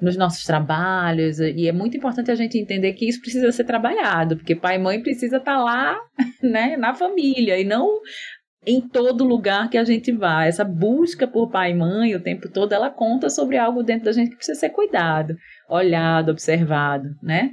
nos 0.00 0.16
nossos 0.16 0.44
trabalhos. 0.44 1.38
E 1.38 1.68
é 1.68 1.72
muito 1.72 1.96
importante 1.96 2.30
a 2.30 2.34
gente 2.34 2.58
entender 2.58 2.92
que 2.94 3.08
isso 3.08 3.20
precisa 3.20 3.50
ser 3.52 3.64
trabalhado, 3.64 4.36
porque 4.36 4.54
pai 4.54 4.76
e 4.76 4.78
mãe 4.78 5.02
precisa 5.02 5.36
estar 5.36 5.56
tá 5.56 5.62
lá, 5.62 5.98
né, 6.42 6.76
na 6.76 6.94
família 6.94 7.58
e 7.58 7.64
não 7.64 8.00
em 8.66 8.80
todo 8.80 9.24
lugar 9.24 9.68
que 9.68 9.76
a 9.76 9.84
gente 9.84 10.10
vá. 10.12 10.46
Essa 10.46 10.64
busca 10.64 11.26
por 11.26 11.50
pai 11.50 11.72
e 11.72 11.74
mãe 11.74 12.14
o 12.14 12.20
tempo 12.20 12.48
todo, 12.48 12.72
ela 12.72 12.90
conta 12.90 13.28
sobre 13.28 13.56
algo 13.56 13.82
dentro 13.82 14.06
da 14.06 14.12
gente 14.12 14.30
que 14.30 14.36
precisa 14.36 14.58
ser 14.58 14.70
cuidado, 14.70 15.36
olhado, 15.68 16.30
observado, 16.30 17.10
né? 17.22 17.50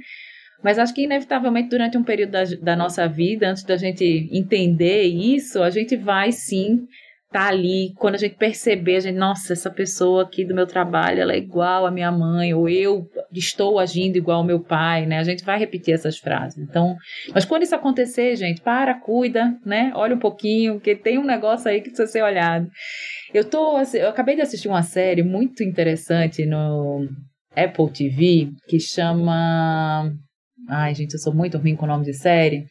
Mas 0.62 0.78
acho 0.78 0.94
que, 0.94 1.02
inevitavelmente, 1.02 1.68
durante 1.68 1.98
um 1.98 2.04
período 2.04 2.30
da, 2.30 2.44
da 2.62 2.76
nossa 2.76 3.08
vida, 3.08 3.50
antes 3.50 3.64
da 3.64 3.76
gente 3.76 4.28
entender 4.30 5.02
isso, 5.02 5.60
a 5.60 5.70
gente 5.70 5.96
vai 5.96 6.30
sim 6.30 6.86
tá 7.32 7.48
ali, 7.48 7.92
quando 7.96 8.14
a 8.14 8.18
gente 8.18 8.36
perceber, 8.36 8.96
a 8.96 9.00
gente, 9.00 9.16
nossa, 9.16 9.52
essa 9.52 9.70
pessoa 9.70 10.22
aqui 10.22 10.44
do 10.44 10.54
meu 10.54 10.66
trabalho, 10.66 11.20
ela 11.20 11.32
é 11.32 11.38
igual 11.38 11.86
à 11.86 11.90
minha 11.90 12.12
mãe, 12.12 12.52
ou 12.52 12.68
eu 12.68 13.08
estou 13.32 13.78
agindo 13.78 14.16
igual 14.16 14.38
ao 14.38 14.44
meu 14.44 14.60
pai, 14.60 15.06
né? 15.06 15.18
A 15.18 15.24
gente 15.24 15.44
vai 15.44 15.58
repetir 15.58 15.94
essas 15.94 16.18
frases. 16.18 16.58
Então, 16.58 16.96
mas 17.34 17.44
quando 17.44 17.62
isso 17.62 17.74
acontecer, 17.74 18.36
gente, 18.36 18.60
para, 18.60 18.94
cuida, 18.94 19.56
né? 19.64 19.92
Olha 19.94 20.14
um 20.14 20.20
pouquinho, 20.20 20.74
porque 20.74 20.94
tem 20.94 21.18
um 21.18 21.24
negócio 21.24 21.70
aí 21.70 21.80
que 21.80 21.88
precisa 21.88 22.06
ser 22.06 22.22
olhado. 22.22 22.68
Eu 23.32 23.44
tô, 23.44 23.78
eu 23.94 24.08
acabei 24.08 24.36
de 24.36 24.42
assistir 24.42 24.68
uma 24.68 24.82
série 24.82 25.22
muito 25.22 25.62
interessante 25.62 26.44
no 26.44 27.08
Apple 27.56 27.90
TV 27.90 28.50
que 28.68 28.78
chama 28.78 30.12
Ai, 30.68 30.94
gente, 30.94 31.14
eu 31.14 31.18
sou 31.18 31.34
muito 31.34 31.58
ruim 31.58 31.76
com 31.76 31.84
o 31.84 31.88
nome 31.88 32.04
de 32.04 32.14
série. 32.14 32.66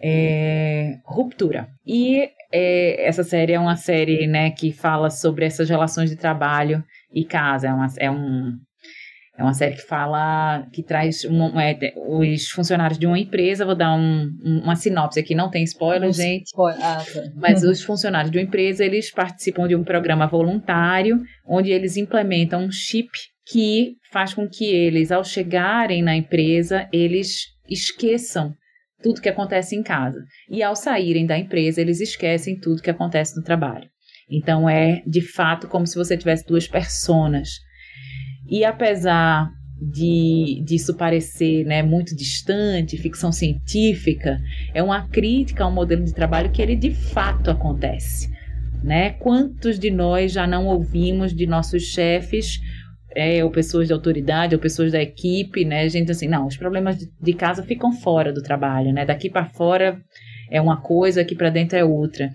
É, 0.00 0.98
Ruptura. 1.06 1.68
E 1.86 2.28
é, 2.56 3.04
essa 3.04 3.24
série 3.24 3.52
é 3.52 3.58
uma 3.58 3.74
série 3.74 4.28
né, 4.28 4.52
que 4.52 4.70
fala 4.70 5.10
sobre 5.10 5.44
essas 5.44 5.68
relações 5.68 6.08
de 6.08 6.14
trabalho 6.14 6.84
e 7.12 7.24
casa. 7.24 7.66
É 7.66 7.72
uma, 7.72 7.86
é 7.98 8.10
um, 8.10 8.52
é 9.36 9.42
uma 9.42 9.52
série 9.52 9.74
que 9.74 9.82
fala, 9.82 10.64
que 10.72 10.80
traz 10.80 11.24
é, 11.24 11.94
os 11.96 12.48
funcionários 12.50 12.96
de 12.96 13.08
uma 13.08 13.18
empresa. 13.18 13.64
Vou 13.66 13.74
dar 13.74 13.92
um, 13.96 14.30
uma 14.62 14.76
sinopse 14.76 15.18
aqui, 15.18 15.34
não 15.34 15.50
tem 15.50 15.64
spoiler, 15.64 16.12
gente. 16.12 16.52
Ah, 16.80 17.02
tá. 17.12 17.22
Mas 17.34 17.64
os 17.64 17.82
funcionários 17.82 18.30
de 18.30 18.38
uma 18.38 18.44
empresa 18.44 18.84
eles 18.84 19.10
participam 19.10 19.66
de 19.66 19.74
um 19.74 19.82
programa 19.82 20.28
voluntário 20.28 21.20
onde 21.44 21.72
eles 21.72 21.96
implementam 21.96 22.62
um 22.62 22.70
chip 22.70 23.10
que 23.46 23.96
faz 24.12 24.32
com 24.32 24.48
que 24.48 24.64
eles, 24.64 25.10
ao 25.10 25.24
chegarem 25.24 26.02
na 26.02 26.14
empresa, 26.14 26.88
eles 26.92 27.48
esqueçam 27.68 28.54
tudo 29.04 29.20
que 29.20 29.28
acontece 29.28 29.76
em 29.76 29.82
casa. 29.82 30.24
E 30.48 30.62
ao 30.62 30.74
saírem 30.74 31.26
da 31.26 31.38
empresa, 31.38 31.78
eles 31.78 32.00
esquecem 32.00 32.58
tudo 32.58 32.80
que 32.80 32.88
acontece 32.88 33.36
no 33.36 33.42
trabalho. 33.42 33.86
Então 34.30 34.66
é 34.66 35.02
de 35.06 35.20
fato 35.20 35.68
como 35.68 35.86
se 35.86 35.94
você 35.94 36.16
tivesse 36.16 36.46
duas 36.46 36.66
personas. 36.66 37.50
E 38.48 38.64
apesar 38.64 39.50
de 39.78 40.62
disso 40.64 40.96
parecer 40.96 41.66
né, 41.66 41.82
muito 41.82 42.16
distante, 42.16 42.96
ficção 42.96 43.30
científica, 43.30 44.40
é 44.72 44.82
uma 44.82 45.06
crítica 45.08 45.64
ao 45.64 45.70
modelo 45.70 46.02
de 46.02 46.14
trabalho 46.14 46.50
que 46.50 46.62
ele 46.62 46.74
de 46.74 46.90
fato 46.90 47.50
acontece. 47.50 48.32
Né? 48.82 49.10
Quantos 49.10 49.78
de 49.78 49.90
nós 49.90 50.32
já 50.32 50.46
não 50.46 50.66
ouvimos 50.66 51.34
de 51.34 51.46
nossos 51.46 51.82
chefes 51.82 52.58
é, 53.14 53.44
ou 53.44 53.50
pessoas 53.50 53.86
de 53.86 53.92
autoridade, 53.92 54.54
ou 54.54 54.60
pessoas 54.60 54.92
da 54.92 55.00
equipe, 55.00 55.64
né? 55.64 55.88
Gente 55.88 56.10
assim, 56.10 56.28
não, 56.28 56.46
os 56.46 56.56
problemas 56.56 56.98
de, 56.98 57.32
casa 57.34 57.62
ficam 57.62 57.92
fora 57.92 58.32
do 58.32 58.42
trabalho, 58.42 58.92
né? 58.92 59.04
Daqui 59.04 59.30
para 59.30 59.46
fora 59.46 60.00
é 60.50 60.60
uma 60.60 60.80
coisa, 60.80 61.20
aqui 61.20 61.34
para 61.34 61.50
dentro 61.50 61.78
é 61.78 61.84
outra. 61.84 62.30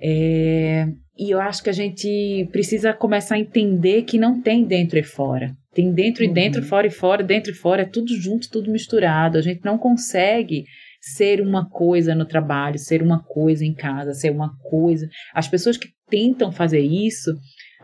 É, 0.00 0.86
e 1.18 1.30
eu 1.30 1.40
acho 1.40 1.62
que 1.62 1.70
a 1.70 1.74
gente 1.74 2.48
precisa 2.50 2.92
começar 2.92 3.36
a 3.36 3.38
entender 3.38 4.02
que 4.02 4.18
não 4.18 4.40
tem 4.40 4.64
dentro 4.64 4.98
e 4.98 5.02
fora. 5.02 5.52
Tem 5.72 5.92
dentro 5.92 6.22
e 6.22 6.28
dentro, 6.28 6.62
uhum. 6.62 6.68
fora 6.68 6.86
e 6.86 6.90
fora, 6.90 7.22
dentro 7.22 7.50
e 7.50 7.54
fora, 7.54 7.82
é 7.82 7.84
tudo 7.86 8.14
junto, 8.16 8.50
tudo 8.50 8.70
misturado. 8.70 9.38
A 9.38 9.42
gente 9.42 9.64
não 9.64 9.76
consegue 9.76 10.64
ser 11.00 11.40
uma 11.40 11.68
coisa 11.68 12.14
no 12.14 12.24
trabalho, 12.24 12.78
ser 12.78 13.02
uma 13.02 13.22
coisa 13.22 13.64
em 13.64 13.74
casa, 13.74 14.14
ser 14.14 14.30
uma 14.30 14.56
coisa. 14.70 15.08
As 15.34 15.46
pessoas 15.46 15.76
que 15.76 15.88
tentam 16.08 16.50
fazer 16.50 16.80
isso, 16.80 17.30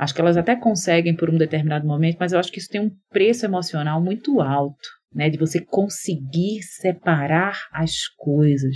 Acho 0.00 0.14
que 0.14 0.21
elas 0.23 0.38
até 0.38 0.57
conseguem 0.57 1.14
por 1.14 1.28
um 1.28 1.37
determinado 1.37 1.87
momento, 1.87 2.16
mas 2.19 2.33
eu 2.33 2.38
acho 2.38 2.50
que 2.50 2.59
isso 2.59 2.71
tem 2.71 2.80
um 2.80 2.90
preço 3.11 3.45
emocional 3.45 4.02
muito 4.02 4.40
alto, 4.40 4.88
né? 5.14 5.28
De 5.28 5.37
você 5.37 5.62
conseguir 5.62 6.62
separar 6.62 7.69
as 7.71 8.09
coisas. 8.16 8.75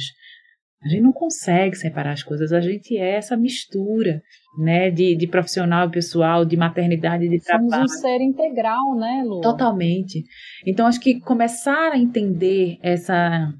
A 0.82 0.88
gente 0.88 1.00
não 1.00 1.14
consegue 1.14 1.76
separar 1.76 2.12
as 2.12 2.22
coisas, 2.22 2.52
a 2.52 2.60
gente 2.60 2.98
é 2.98 3.16
essa 3.16 3.38
mistura, 3.38 4.20
né, 4.58 4.90
de, 4.90 5.16
de 5.16 5.26
profissional 5.26 5.88
e 5.88 5.92
pessoal, 5.92 6.44
de 6.44 6.58
maternidade 6.58 7.24
e 7.24 7.28
de 7.30 7.38
Somos 7.38 7.46
trabalho. 7.46 7.88
Somos 7.88 7.92
um 7.92 8.02
ser 8.02 8.20
integral, 8.20 8.94
né, 8.94 9.22
Lu? 9.24 9.40
Totalmente. 9.40 10.22
Então, 10.66 10.86
acho 10.86 11.00
que 11.00 11.20
começar 11.20 11.92
a 11.92 11.98
entender 11.98 12.76
essa 12.82 13.50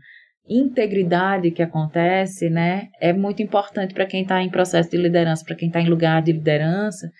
integridade 0.47 1.51
que 1.51 1.63
acontece, 1.63 2.51
né, 2.51 2.89
é 3.01 3.11
muito 3.15 3.43
importante 3.43 3.95
para 3.95 4.05
quem 4.05 4.21
está 4.21 4.43
em 4.43 4.51
processo 4.51 4.91
de 4.91 4.99
liderança, 4.99 5.47
para 5.47 5.57
quem 5.57 5.69
está 5.69 5.81
em 5.81 5.89
lugar 5.89 6.21
de 6.21 6.33
liderança, 6.33 7.11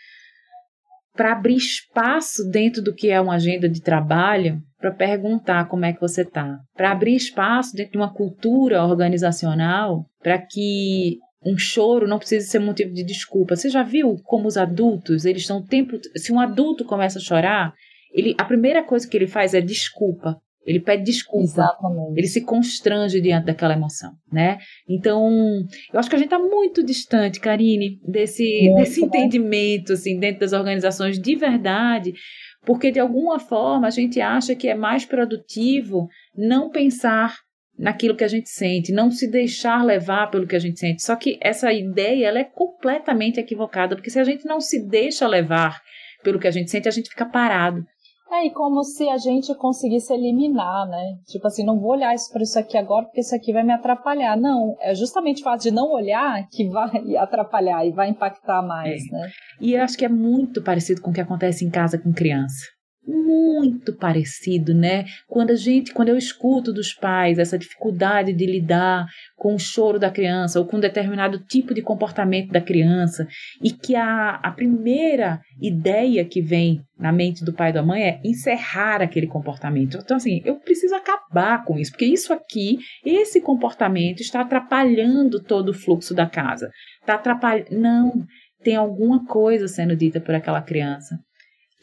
para 1.15 1.33
abrir 1.33 1.57
espaço 1.57 2.49
dentro 2.51 2.83
do 2.83 2.95
que 2.95 3.09
é 3.09 3.21
uma 3.21 3.35
agenda 3.35 3.69
de 3.69 3.81
trabalho 3.81 4.61
para 4.79 4.91
perguntar 4.91 5.67
como 5.69 5.85
é 5.85 5.93
que 5.93 6.01
você 6.01 6.23
está, 6.23 6.59
para 6.77 6.91
abrir 6.91 7.15
espaço 7.15 7.75
dentro 7.75 7.93
de 7.93 7.99
uma 7.99 8.13
cultura 8.13 8.85
organizacional 8.85 10.05
para 10.23 10.39
que 10.39 11.19
um 11.45 11.57
choro 11.57 12.09
não 12.09 12.19
precise 12.19 12.49
ser 12.49 12.59
motivo 12.59 12.93
de 12.93 13.05
desculpa. 13.05 13.55
Você 13.55 13.69
já 13.69 13.83
viu 13.83 14.17
como 14.25 14.49
os 14.49 14.57
adultos, 14.57 15.25
eles 15.25 15.43
estão 15.43 15.63
tempo, 15.63 15.99
se 16.17 16.33
um 16.33 16.41
adulto 16.41 16.85
começa 16.85 17.19
a 17.19 17.23
chorar, 17.23 17.73
ele, 18.13 18.35
a 18.39 18.45
primeira 18.45 18.83
coisa 18.83 19.09
que 19.09 19.17
ele 19.17 19.27
faz 19.27 19.55
é 19.55 19.61
desculpa. 19.61 20.37
Ele 20.67 20.81
pede 20.81 21.05
desculpa. 21.05 21.45
Exatamente. 21.45 22.19
Ele 22.19 22.27
se 22.27 22.41
constrange 22.43 23.21
diante 23.21 23.47
daquela 23.47 23.75
emoção, 23.75 24.13
né? 24.33 24.59
Então, 24.89 25.31
eu 25.93 26.01
acho 26.01 26.09
que 26.09 26.17
a 26.17 26.19
gente 26.19 26.33
está 26.33 26.39
muito 26.39 26.83
distante, 26.83 27.41
Karine, 27.41 28.01
desse, 28.07 28.73
desse 28.77 29.01
né? 29.01 29.07
entendimento, 29.07 29.93
assim, 29.93 30.19
dentro 30.19 30.41
das 30.41 30.53
organizações 30.53 31.19
de 31.19 31.37
verdade, 31.37 32.15
porque 32.65 32.91
de 32.91 32.99
alguma 32.99 33.39
forma 33.39 33.87
a 33.87 33.91
gente 33.91 34.21
acha 34.21 34.55
que 34.55 34.69
é 34.69 34.75
mais 34.75 35.05
produtivo 35.05 36.09
não 36.37 36.71
pensar 36.71 37.37
naquilo 37.79 38.17
que 38.17 38.25
a 38.25 38.29
gente 38.29 38.49
sente, 38.49 38.93
não 38.93 39.11
se 39.11 39.29
deixar 39.29 39.85
levar 39.85 40.31
pelo 40.31 40.47
que 40.47 40.57
a 40.57 40.61
gente 40.61 40.79
sente. 40.79 41.03
Só 41.03 41.17
que 41.17 41.39
essa 41.43 41.73
ideia 41.73 42.29
ela 42.29 42.39
é 42.39 42.45
completamente 42.45 43.41
equivocada, 43.41 43.97
porque 43.97 44.11
se 44.11 44.19
a 44.19 44.25
gente 44.25 44.47
não 44.47 44.61
se 44.61 44.87
deixa 44.87 45.27
levar 45.27 45.83
pelo 46.23 46.39
que 46.39 46.47
a 46.47 46.51
gente 46.51 46.71
sente, 46.71 46.89
a 46.89 46.93
gente 46.93 47.11
fica 47.11 47.27
parado. 47.27 47.85
É, 48.35 48.47
e 48.47 48.51
como 48.51 48.83
se 48.83 49.09
a 49.09 49.17
gente 49.17 49.55
conseguisse 49.55 50.13
eliminar, 50.13 50.89
né? 50.89 51.19
Tipo 51.27 51.47
assim, 51.47 51.65
não 51.65 51.79
vou 51.79 51.93
olhar 51.93 52.13
isso 52.15 52.33
para 52.33 52.43
isso 52.43 52.59
aqui 52.59 52.77
agora 52.77 53.05
porque 53.05 53.21
isso 53.21 53.35
aqui 53.35 53.53
vai 53.53 53.63
me 53.63 53.73
atrapalhar. 53.73 54.37
Não, 54.37 54.77
é 54.81 54.93
justamente 54.95 55.41
o 55.41 55.45
fato 55.45 55.63
de 55.63 55.71
não 55.71 55.93
olhar 55.93 56.45
que 56.51 56.69
vai 56.69 56.91
atrapalhar 57.17 57.87
e 57.87 57.93
vai 57.93 58.09
impactar 58.09 58.61
mais, 58.61 59.03
é. 59.07 59.13
né? 59.13 59.31
E 59.61 59.75
eu 59.75 59.83
acho 59.83 59.97
que 59.97 60.05
é 60.05 60.09
muito 60.09 60.63
parecido 60.63 61.01
com 61.01 61.11
o 61.11 61.15
que 61.15 61.21
acontece 61.21 61.65
em 61.65 61.71
casa 61.71 61.97
com 61.97 62.13
criança. 62.13 62.74
Muito 63.07 63.95
parecido, 63.95 64.75
né? 64.75 65.05
Quando 65.29 65.51
a 65.51 65.57
gente, 65.57 65.93
quando 65.93 66.09
eu 66.09 66.17
escuto 66.17 66.73
dos 66.73 66.95
pais 66.95 67.39
essa 67.39 67.59
dificuldade 67.59 68.33
de 68.33 68.47
lidar 68.47 69.07
com 69.37 69.55
o 69.55 69.59
choro 69.59 69.99
da 69.99 70.11
criança 70.11 70.59
ou 70.59 70.67
com 70.67 70.81
determinado 70.81 71.39
tipo 71.39 71.75
de 71.75 71.83
comportamento 71.83 72.51
da 72.51 72.61
criança 72.61 73.27
e 73.63 73.71
que 73.71 73.95
a, 73.95 74.37
a 74.43 74.51
primeira 74.51 75.41
ideia 75.61 76.25
que 76.25 76.41
vem 76.41 76.81
na 76.99 77.13
mente 77.13 77.45
do 77.45 77.53
pai 77.53 77.71
e 77.71 77.75
da 77.75 77.83
mãe 77.83 78.03
é 78.03 78.21
encerrar 78.25 79.03
aquele 79.03 79.27
comportamento. 79.27 79.99
Então 79.99 80.17
assim, 80.17 80.41
eu 80.45 80.57
preciso 80.57 80.95
acabar 80.95 81.65
com 81.65 81.79
isso, 81.79 81.93
porque 81.93 82.07
isso 82.07 82.33
aqui, 82.33 82.79
esse 83.05 83.41
comportamento 83.41 84.21
está 84.21 84.41
atrapalhando 84.41 85.43
todo 85.43 85.71
o 85.71 85.75
fluxo 85.75 86.15
da 86.15 86.27
casa. 86.27 86.71
Está 87.01 87.15
atrapalhando, 87.15 87.71
não, 87.71 88.13
tem 88.63 88.77
alguma 88.77 89.27
coisa 89.27 89.69
sendo 89.69 89.95
dita 89.95 90.21
por 90.21 90.35
aquela 90.35 90.63
criança 90.63 91.19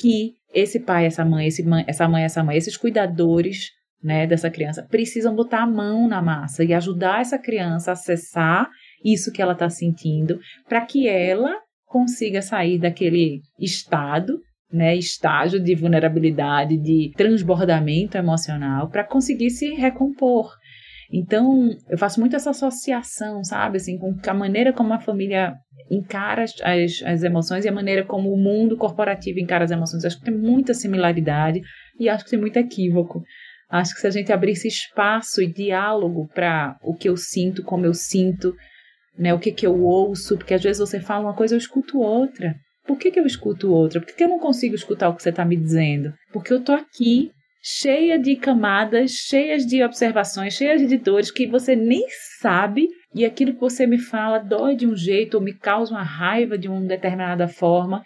que 0.02 0.34
esse 0.54 0.80
pai, 0.80 1.06
essa 1.06 1.24
mãe, 1.24 1.48
esse 1.48 1.64
mãe, 1.64 1.84
essa 1.88 2.08
mãe, 2.08 2.24
essa 2.24 2.44
mãe, 2.44 2.58
esses 2.58 2.76
cuidadores 2.76 3.70
né, 4.04 4.26
dessa 4.26 4.50
criança 4.50 4.84
precisam 4.90 5.36
botar 5.36 5.62
a 5.62 5.68
mão 5.68 6.08
na 6.08 6.22
massa 6.22 6.64
e 6.64 6.74
ajudar 6.74 7.22
essa 7.22 7.38
criança 7.38 7.92
a 7.92 7.94
acessar 7.94 8.68
isso 9.04 9.32
que 9.32 9.42
ela 9.42 9.54
está 9.54 9.70
sentindo, 9.70 10.40
para 10.68 10.86
que 10.86 11.08
ela 11.08 11.56
consiga 11.86 12.42
sair 12.42 12.80
daquele 12.80 13.42
estado, 13.60 14.40
né, 14.72 14.96
estágio 14.96 15.60
de 15.60 15.76
vulnerabilidade, 15.76 16.78
de 16.78 17.12
transbordamento 17.16 18.18
emocional, 18.18 18.90
para 18.90 19.04
conseguir 19.04 19.50
se 19.50 19.74
recompor. 19.74 20.52
Então, 21.12 21.70
eu 21.90 21.98
faço 21.98 22.20
muito 22.20 22.36
essa 22.36 22.52
associação, 22.52 23.44
sabe, 23.44 23.78
assim, 23.78 23.98
com 23.98 24.16
a 24.26 24.34
maneira 24.34 24.72
como 24.72 24.94
a 24.94 25.00
família 25.00 25.54
encara 25.90 26.44
as, 26.44 26.54
as, 27.04 27.24
emoções 27.24 27.66
e 27.66 27.70
a 27.70 27.72
maneira 27.72 28.06
como 28.06 28.32
o 28.32 28.38
mundo 28.38 28.78
corporativo 28.78 29.40
encara 29.40 29.66
as 29.66 29.72
emoções. 29.72 30.06
Acho 30.06 30.18
que 30.20 30.26
tem 30.26 30.38
muita 30.38 30.74
similaridade 30.74 31.62
e 32.00 32.08
acho 32.08 32.24
que 32.24 32.32
tem 32.32 32.40
muito 32.40 32.56
equívoco. 32.56 33.22
Acho 33.70 33.94
que 33.94 34.00
se 34.00 34.08
a 34.08 34.12
gente 34.12 34.32
abrisse 34.32 34.70
espaço 34.70 35.42
e 35.42 35.52
diálogo 35.52 36.30
para 36.34 36.78
o 36.82 36.96
que 36.96 37.10
eu 37.10 37.18
sinto, 37.18 37.62
como 37.62 37.86
eu 37.86 37.94
sinto, 37.94 38.56
né, 39.18 39.34
o 39.34 39.40
que, 39.40 39.52
que 39.52 39.68
eu 39.68 39.84
ouço, 39.84 40.38
porque 40.38 40.54
às 40.54 40.64
vezes 40.64 40.80
você 40.80 41.02
fala 41.02 41.26
uma 41.26 41.36
coisa, 41.36 41.56
eu 41.56 41.60
escuto 41.60 42.00
outra. 42.00 42.56
Por 42.86 42.98
que, 42.98 43.12
que 43.12 43.20
eu 43.20 43.26
escuto 43.26 43.72
outra? 43.72 44.00
Por 44.00 44.08
que, 44.08 44.14
que 44.14 44.24
eu 44.24 44.30
não 44.30 44.40
consigo 44.40 44.76
escutar 44.76 45.10
o 45.10 45.16
que 45.16 45.22
você 45.22 45.30
está 45.30 45.44
me 45.44 45.58
dizendo? 45.58 46.14
Porque 46.32 46.54
eu 46.54 46.60
estou 46.60 46.76
aqui 46.76 47.32
cheia 47.62 48.18
de 48.18 48.36
camadas, 48.36 49.12
cheias 49.12 49.66
de 49.66 49.84
observações, 49.84 50.54
cheias 50.54 50.88
de 50.88 50.98
dores 50.98 51.30
que 51.30 51.46
você 51.46 51.76
nem 51.76 52.06
sabe 52.40 52.88
e 53.14 53.24
aquilo 53.24 53.54
que 53.54 53.60
você 53.60 53.86
me 53.86 54.00
fala 54.00 54.40
dói 54.40 54.76
de 54.76 54.88
um 54.88 54.96
jeito 54.96 55.36
ou 55.36 55.42
me 55.42 55.54
causa 55.54 55.94
uma 55.94 56.04
raiva 56.04 56.58
de 56.58 56.68
uma 56.68 56.82
determinada 56.82 57.48
forma, 57.48 58.04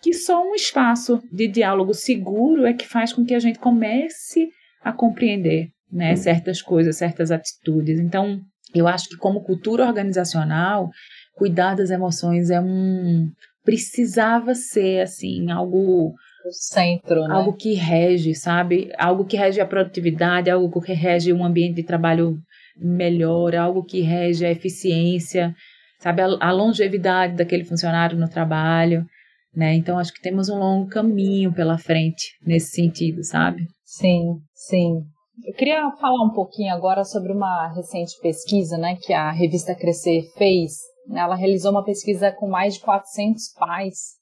que 0.00 0.12
só 0.12 0.42
um 0.42 0.54
espaço 0.54 1.22
de 1.30 1.46
diálogo 1.46 1.94
seguro 1.94 2.66
é 2.66 2.72
que 2.72 2.88
faz 2.88 3.12
com 3.12 3.24
que 3.24 3.34
a 3.34 3.38
gente 3.38 3.60
comece 3.60 4.48
a 4.82 4.92
compreender 4.92 5.68
né, 5.90 6.16
certas 6.16 6.60
coisas, 6.60 6.96
certas 6.96 7.30
atitudes. 7.30 8.00
Então, 8.00 8.40
eu 8.74 8.88
acho 8.88 9.08
que 9.08 9.16
como 9.16 9.44
cultura 9.44 9.86
organizacional, 9.86 10.90
cuidar 11.34 11.76
das 11.76 11.90
emoções 11.90 12.50
é 12.50 12.60
um 12.60 13.30
precisava 13.64 14.56
ser 14.56 15.02
assim 15.02 15.52
algo 15.52 16.14
centro, 16.50 17.22
né? 17.28 17.34
Algo 17.34 17.52
que 17.52 17.74
rege, 17.74 18.34
sabe? 18.34 18.90
Algo 18.98 19.24
que 19.24 19.36
rege 19.36 19.60
a 19.60 19.66
produtividade, 19.66 20.50
algo 20.50 20.80
que 20.80 20.92
rege 20.92 21.32
um 21.32 21.44
ambiente 21.44 21.76
de 21.76 21.82
trabalho 21.82 22.38
melhor, 22.76 23.54
algo 23.54 23.84
que 23.84 24.00
rege 24.00 24.44
a 24.44 24.50
eficiência, 24.50 25.54
sabe? 26.00 26.22
A, 26.22 26.26
a 26.40 26.50
longevidade 26.50 27.36
daquele 27.36 27.64
funcionário 27.64 28.18
no 28.18 28.28
trabalho, 28.28 29.04
né? 29.54 29.74
Então, 29.74 29.98
acho 29.98 30.12
que 30.12 30.22
temos 30.22 30.48
um 30.48 30.58
longo 30.58 30.88
caminho 30.88 31.52
pela 31.52 31.78
frente 31.78 32.32
nesse 32.44 32.72
sentido, 32.72 33.22
sabe? 33.22 33.66
Sim, 33.84 34.38
sim. 34.54 35.02
Eu 35.44 35.54
queria 35.54 35.90
falar 36.00 36.24
um 36.24 36.32
pouquinho 36.32 36.72
agora 36.72 37.04
sobre 37.04 37.32
uma 37.32 37.68
recente 37.74 38.12
pesquisa, 38.20 38.76
né, 38.78 38.96
que 39.00 39.12
a 39.12 39.30
revista 39.30 39.74
Crescer 39.74 40.22
fez. 40.36 40.72
Ela 41.12 41.34
realizou 41.34 41.72
uma 41.72 41.84
pesquisa 41.84 42.30
com 42.30 42.48
mais 42.48 42.74
de 42.74 42.80
400 42.80 43.52
pais 43.58 44.21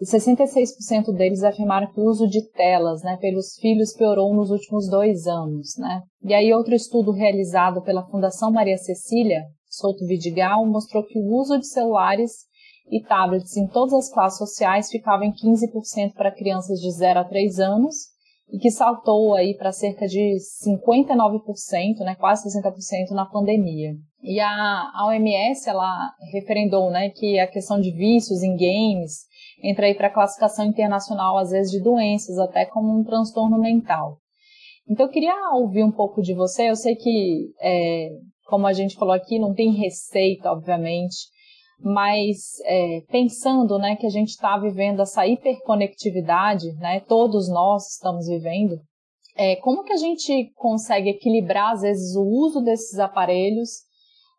e 0.00 0.04
66% 0.06 1.12
deles 1.14 1.42
afirmaram 1.42 1.92
que 1.92 2.00
o 2.00 2.04
uso 2.04 2.26
de 2.26 2.48
telas 2.52 3.02
né, 3.02 3.18
pelos 3.20 3.56
filhos 3.56 3.92
piorou 3.92 4.34
nos 4.34 4.50
últimos 4.50 4.88
dois 4.88 5.26
anos. 5.26 5.76
Né? 5.76 6.02
E 6.24 6.32
aí, 6.32 6.52
outro 6.54 6.74
estudo 6.74 7.12
realizado 7.12 7.82
pela 7.82 8.06
Fundação 8.06 8.50
Maria 8.50 8.78
Cecília 8.78 9.42
Souto 9.68 10.06
Vidigal 10.06 10.66
mostrou 10.66 11.04
que 11.06 11.18
o 11.18 11.36
uso 11.36 11.58
de 11.58 11.66
celulares 11.66 12.32
e 12.90 13.02
tablets 13.02 13.56
em 13.56 13.68
todas 13.68 13.92
as 13.92 14.12
classes 14.12 14.38
sociais 14.38 14.90
ficava 14.90 15.24
em 15.24 15.32
15% 15.32 16.14
para 16.14 16.34
crianças 16.34 16.80
de 16.80 16.90
0 16.90 17.20
a 17.20 17.24
3 17.24 17.60
anos 17.60 17.94
e 18.52 18.58
que 18.58 18.70
saltou 18.70 19.34
aí 19.34 19.56
para 19.56 19.70
cerca 19.70 20.06
de 20.08 20.36
59%, 20.66 22.00
né, 22.00 22.16
quase 22.16 22.48
60% 22.48 23.10
na 23.12 23.26
pandemia. 23.26 23.92
E 24.22 24.40
a, 24.40 24.90
a 24.92 25.06
OMS 25.06 25.68
ela 25.68 26.10
referendou, 26.32 26.90
né, 26.90 27.10
que 27.10 27.38
a 27.38 27.46
questão 27.46 27.80
de 27.80 27.92
vícios 27.92 28.42
em 28.42 28.56
games 28.56 29.29
entra 29.62 29.86
aí 29.86 29.94
para 29.94 30.08
a 30.08 30.12
classificação 30.12 30.64
internacional, 30.64 31.38
às 31.38 31.50
vezes, 31.50 31.70
de 31.70 31.82
doenças, 31.82 32.38
até 32.38 32.64
como 32.66 32.98
um 32.98 33.04
transtorno 33.04 33.58
mental. 33.58 34.18
Então, 34.88 35.06
eu 35.06 35.12
queria 35.12 35.34
ouvir 35.54 35.84
um 35.84 35.92
pouco 35.92 36.20
de 36.20 36.34
você. 36.34 36.70
Eu 36.70 36.76
sei 36.76 36.96
que, 36.96 37.52
é, 37.60 38.08
como 38.46 38.66
a 38.66 38.72
gente 38.72 38.96
falou 38.96 39.14
aqui, 39.14 39.38
não 39.38 39.54
tem 39.54 39.72
receita, 39.72 40.50
obviamente, 40.50 41.28
mas 41.82 42.58
é, 42.64 43.00
pensando 43.10 43.78
né, 43.78 43.96
que 43.96 44.06
a 44.06 44.10
gente 44.10 44.30
está 44.30 44.58
vivendo 44.58 45.00
essa 45.00 45.26
hiperconectividade, 45.26 46.72
né, 46.74 47.00
todos 47.00 47.48
nós 47.48 47.92
estamos 47.92 48.26
vivendo, 48.26 48.78
é, 49.36 49.56
como 49.56 49.84
que 49.84 49.92
a 49.92 49.96
gente 49.96 50.52
consegue 50.54 51.10
equilibrar, 51.10 51.72
às 51.72 51.82
vezes, 51.82 52.14
o 52.16 52.22
uso 52.22 52.60
desses 52.60 52.98
aparelhos 52.98 53.70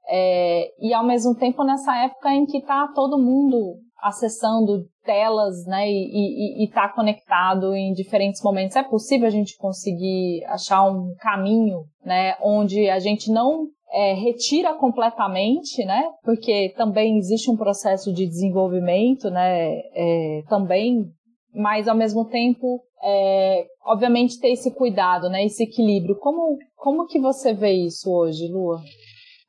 é, 0.07 0.69
e, 0.79 0.93
ao 0.93 1.05
mesmo 1.05 1.35
tempo, 1.35 1.63
nessa 1.63 1.95
época 2.03 2.33
em 2.33 2.45
que 2.45 2.57
está 2.57 2.87
todo 2.93 3.17
mundo 3.17 3.77
acessando 4.01 4.85
telas, 5.03 5.65
né, 5.65 5.89
e 5.89 6.63
estar 6.63 6.89
tá 6.89 6.93
conectado 6.93 7.73
em 7.73 7.93
diferentes 7.93 8.41
momentos. 8.43 8.75
É 8.75 8.83
possível 8.83 9.27
a 9.27 9.31
gente 9.31 9.57
conseguir 9.57 10.43
achar 10.45 10.83
um 10.83 11.13
caminho, 11.19 11.83
né, 12.05 12.35
onde 12.41 12.89
a 12.89 12.99
gente 12.99 13.31
não 13.31 13.67
é, 13.91 14.13
retira 14.13 14.73
completamente, 14.75 15.83
né, 15.85 16.03
porque 16.23 16.73
também 16.77 17.17
existe 17.17 17.49
um 17.49 17.57
processo 17.57 18.13
de 18.13 18.25
desenvolvimento, 18.25 19.29
né, 19.29 19.73
é, 19.93 20.43
também, 20.47 21.05
mas 21.53 21.87
ao 21.87 21.95
mesmo 21.95 22.25
tempo, 22.25 22.81
é, 23.03 23.65
obviamente 23.85 24.39
ter 24.39 24.51
esse 24.51 24.73
cuidado, 24.73 25.29
né, 25.29 25.43
esse 25.45 25.63
equilíbrio. 25.63 26.15
Como, 26.19 26.57
como 26.75 27.07
que 27.07 27.19
você 27.19 27.53
vê 27.53 27.71
isso 27.71 28.09
hoje, 28.09 28.47
Lua? 28.47 28.79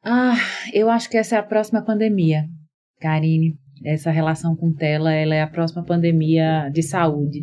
Ah, 0.05 0.35
eu 0.73 0.91
acho 0.91 1.09
que 1.09 1.17
essa 1.17 1.37
é 1.37 1.39
a 1.39 1.45
próxima 1.45 1.85
pandemia, 1.85 2.43
Karine 3.01 3.62
essa 3.85 4.11
relação 4.11 4.57
com 4.57 4.73
tela, 4.73 5.13
ela 5.13 5.35
é 5.35 5.43
a 5.43 5.47
próxima 5.47 5.85
pandemia 5.85 6.71
de 6.73 6.83
saúde, 6.83 7.41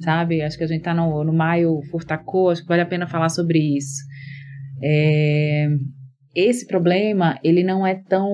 sabe? 0.00 0.42
Acho 0.42 0.58
que 0.58 0.64
a 0.64 0.66
gente 0.66 0.78
está 0.78 0.94
no, 0.94 1.24
no 1.24 1.32
maio 1.32 1.80
furtacô, 1.90 2.50
acho 2.50 2.62
que 2.62 2.68
vale 2.68 2.82
a 2.82 2.86
pena 2.86 3.06
falar 3.06 3.28
sobre 3.28 3.58
isso. 3.58 4.02
É, 4.82 5.68
esse 6.34 6.66
problema, 6.66 7.38
ele 7.44 7.62
não 7.62 7.86
é 7.86 7.94
tão 7.94 8.28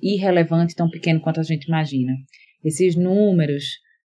irrelevante, 0.00 0.74
tão 0.74 0.88
pequeno 0.90 1.20
quanto 1.20 1.40
a 1.40 1.44
gente 1.44 1.66
imagina. 1.66 2.12
Esses 2.64 2.96
números 2.96 3.64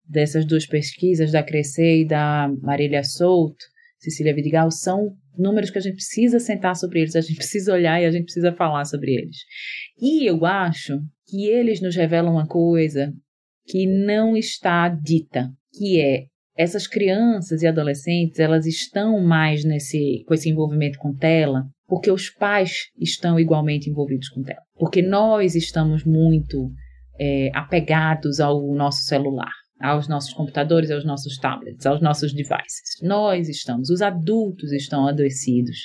dessas 0.08 0.46
duas 0.46 0.66
pesquisas, 0.66 1.32
da 1.32 1.42
Crescer 1.42 2.02
e 2.02 2.08
da 2.08 2.50
Marília 2.62 3.04
Souto, 3.04 3.64
Cecília 3.98 4.36
Vidigal, 4.36 4.70
são 4.72 5.16
números 5.38 5.70
que 5.70 5.78
a 5.78 5.82
gente 5.82 5.96
precisa 5.96 6.40
sentar 6.40 6.76
sobre 6.76 7.00
eles, 7.00 7.16
a 7.16 7.22
gente 7.22 7.38
precisa 7.38 7.74
olhar 7.74 8.02
e 8.02 8.06
a 8.06 8.12
gente 8.12 8.26
precisa 8.26 8.52
falar 8.52 8.84
sobre 8.86 9.14
eles. 9.14 9.38
E 10.00 10.30
eu 10.30 10.46
acho 10.46 11.00
que 11.32 11.48
eles 11.48 11.82
nos 11.82 11.96
revelam 11.96 12.34
uma 12.34 12.46
coisa 12.46 13.14
que 13.66 13.88
não 13.88 14.36
está 14.36 14.90
dita, 14.90 15.50
que 15.72 16.02
é 16.02 16.26
essas 16.58 16.86
crianças 16.86 17.62
e 17.62 17.68
adolescentes, 17.68 18.38
elas 18.38 18.66
estão 18.66 19.22
mais 19.22 19.64
nesse 19.64 20.26
com 20.28 20.34
esse 20.34 20.50
envolvimento 20.50 21.00
com 21.00 21.16
tela, 21.16 21.64
porque 21.88 22.12
os 22.12 22.30
pais 22.30 22.90
estão 23.00 23.40
igualmente 23.40 23.90
envolvidos 23.90 24.28
com 24.28 24.44
tela, 24.44 24.62
porque 24.76 25.02
nós 25.02 25.56
estamos 25.56 26.04
muito 26.04 26.70
é, 27.18 27.50
apegados 27.56 28.42
ao 28.42 28.62
nosso 28.76 29.04
celular 29.06 29.61
aos 29.82 30.08
nossos 30.08 30.34
computadores, 30.34 30.92
aos 30.92 31.06
nossos 31.06 31.38
tablets, 31.38 31.86
aos 31.86 32.02
nossos 32.02 32.34
devices. 32.34 33.02
Nós 33.02 33.50
estamos, 33.50 33.90
os 33.90 34.02
adultos 34.02 34.72
estão 34.72 35.08
adoecidos. 35.08 35.78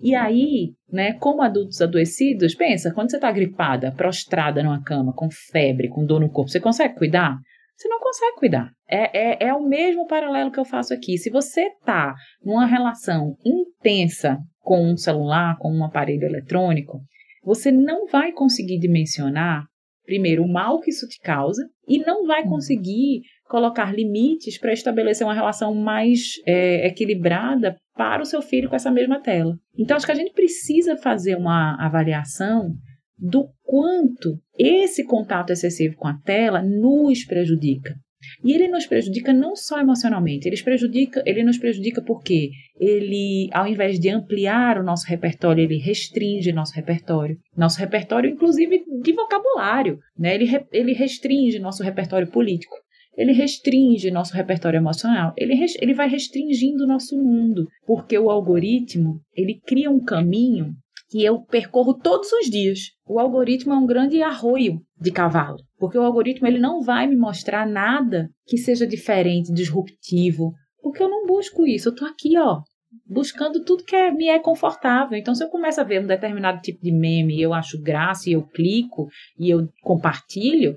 E 0.00 0.14
aí, 0.14 0.74
né, 0.90 1.14
como 1.14 1.42
adultos 1.42 1.80
adoecidos, 1.80 2.54
pensa, 2.54 2.92
quando 2.92 3.10
você 3.10 3.16
está 3.16 3.30
gripada, 3.30 3.92
prostrada 3.92 4.62
numa 4.62 4.82
cama, 4.82 5.12
com 5.14 5.28
febre, 5.30 5.88
com 5.88 6.04
dor 6.04 6.20
no 6.20 6.30
corpo, 6.30 6.50
você 6.50 6.60
consegue 6.60 6.94
cuidar? 6.94 7.36
Você 7.76 7.88
não 7.88 8.00
consegue 8.00 8.36
cuidar. 8.36 8.70
É, 8.88 9.46
é, 9.46 9.48
é 9.48 9.54
o 9.54 9.66
mesmo 9.66 10.06
paralelo 10.06 10.50
que 10.50 10.58
eu 10.58 10.64
faço 10.64 10.94
aqui. 10.94 11.18
Se 11.18 11.30
você 11.30 11.62
está 11.62 12.14
numa 12.42 12.66
relação 12.66 13.36
intensa 13.44 14.38
com 14.60 14.90
um 14.90 14.96
celular, 14.96 15.56
com 15.58 15.70
um 15.70 15.84
aparelho 15.84 16.24
eletrônico, 16.24 17.00
você 17.44 17.70
não 17.70 18.06
vai 18.06 18.32
conseguir 18.32 18.78
dimensionar 18.78 19.64
primeiro, 20.06 20.44
o 20.44 20.48
mal 20.48 20.80
que 20.80 20.90
isso 20.90 21.06
te 21.06 21.18
causa 21.20 21.62
e 21.86 21.98
não 21.98 22.26
vai 22.26 22.44
uhum. 22.44 22.50
conseguir 22.50 23.22
colocar 23.48 23.94
limites 23.94 24.58
para 24.58 24.72
estabelecer 24.72 25.26
uma 25.26 25.34
relação 25.34 25.74
mais 25.74 26.34
é, 26.46 26.86
equilibrada 26.86 27.76
para 27.94 28.22
o 28.22 28.26
seu 28.26 28.42
filho 28.42 28.68
com 28.68 28.76
essa 28.76 28.90
mesma 28.90 29.20
tela. 29.20 29.56
Então, 29.78 29.96
acho 29.96 30.06
que 30.06 30.12
a 30.12 30.16
gente 30.16 30.32
precisa 30.32 30.96
fazer 30.96 31.36
uma 31.36 31.76
avaliação 31.84 32.74
do 33.18 33.48
quanto 33.62 34.38
esse 34.58 35.04
contato 35.04 35.50
excessivo 35.50 35.96
com 35.96 36.06
a 36.06 36.18
tela 36.18 36.62
nos 36.62 37.24
prejudica. 37.24 37.94
E 38.42 38.52
ele 38.52 38.68
nos 38.68 38.86
prejudica 38.86 39.32
não 39.32 39.54
só 39.54 39.78
emocionalmente, 39.80 40.48
ele, 40.48 40.60
prejudica, 40.60 41.22
ele 41.24 41.44
nos 41.44 41.58
prejudica 41.58 42.02
porque 42.02 42.50
ele, 42.78 43.48
ao 43.52 43.66
invés 43.66 43.98
de 43.98 44.08
ampliar 44.08 44.78
o 44.78 44.82
nosso 44.82 45.06
repertório, 45.06 45.62
ele 45.62 45.78
restringe 45.78 46.52
nosso 46.52 46.74
repertório. 46.74 47.36
Nosso 47.56 47.78
repertório, 47.78 48.30
inclusive, 48.30 48.84
de 49.02 49.12
vocabulário. 49.12 49.98
Né? 50.18 50.34
Ele, 50.34 50.48
ele 50.72 50.92
restringe 50.92 51.58
nosso 51.58 51.82
repertório 51.82 52.26
político. 52.26 52.74
Ele 53.16 53.32
restringe 53.32 54.10
nosso 54.10 54.34
repertório 54.34 54.76
emocional. 54.76 55.32
Ele, 55.36 55.54
ele 55.80 55.94
vai 55.94 56.08
restringindo 56.08 56.84
o 56.84 56.86
nosso 56.86 57.16
mundo. 57.16 57.66
Porque 57.86 58.18
o 58.18 58.30
algoritmo, 58.30 59.20
ele 59.34 59.60
cria 59.66 59.90
um 59.90 60.04
caminho 60.04 60.74
que 61.08 61.24
eu 61.24 61.40
percorro 61.40 61.94
todos 61.94 62.30
os 62.32 62.50
dias. 62.50 62.90
O 63.06 63.18
algoritmo 63.18 63.72
é 63.72 63.76
um 63.76 63.86
grande 63.86 64.22
arroio 64.22 64.80
de 65.00 65.10
cavalo, 65.10 65.58
porque 65.78 65.96
o 65.96 66.02
algoritmo 66.02 66.46
ele 66.46 66.58
não 66.58 66.82
vai 66.82 67.06
me 67.06 67.16
mostrar 67.16 67.66
nada 67.66 68.28
que 68.46 68.58
seja 68.58 68.86
diferente, 68.86 69.52
disruptivo, 69.52 70.52
porque 70.82 71.02
eu 71.02 71.08
não 71.08 71.26
busco 71.26 71.66
isso. 71.66 71.88
Eu 71.88 71.92
estou 71.92 72.08
aqui, 72.08 72.36
ó, 72.36 72.60
buscando 73.06 73.62
tudo 73.64 73.84
que 73.84 73.94
é, 73.94 74.10
me 74.10 74.28
é 74.28 74.38
confortável. 74.38 75.16
Então, 75.16 75.34
se 75.34 75.44
eu 75.44 75.48
começo 75.48 75.80
a 75.80 75.84
ver 75.84 76.02
um 76.02 76.06
determinado 76.06 76.60
tipo 76.60 76.82
de 76.82 76.92
meme 76.92 77.36
e 77.36 77.42
eu 77.42 77.52
acho 77.52 77.80
graça 77.80 78.28
e 78.28 78.32
eu 78.32 78.42
clico 78.42 79.08
e 79.38 79.50
eu 79.50 79.68
compartilho, 79.82 80.74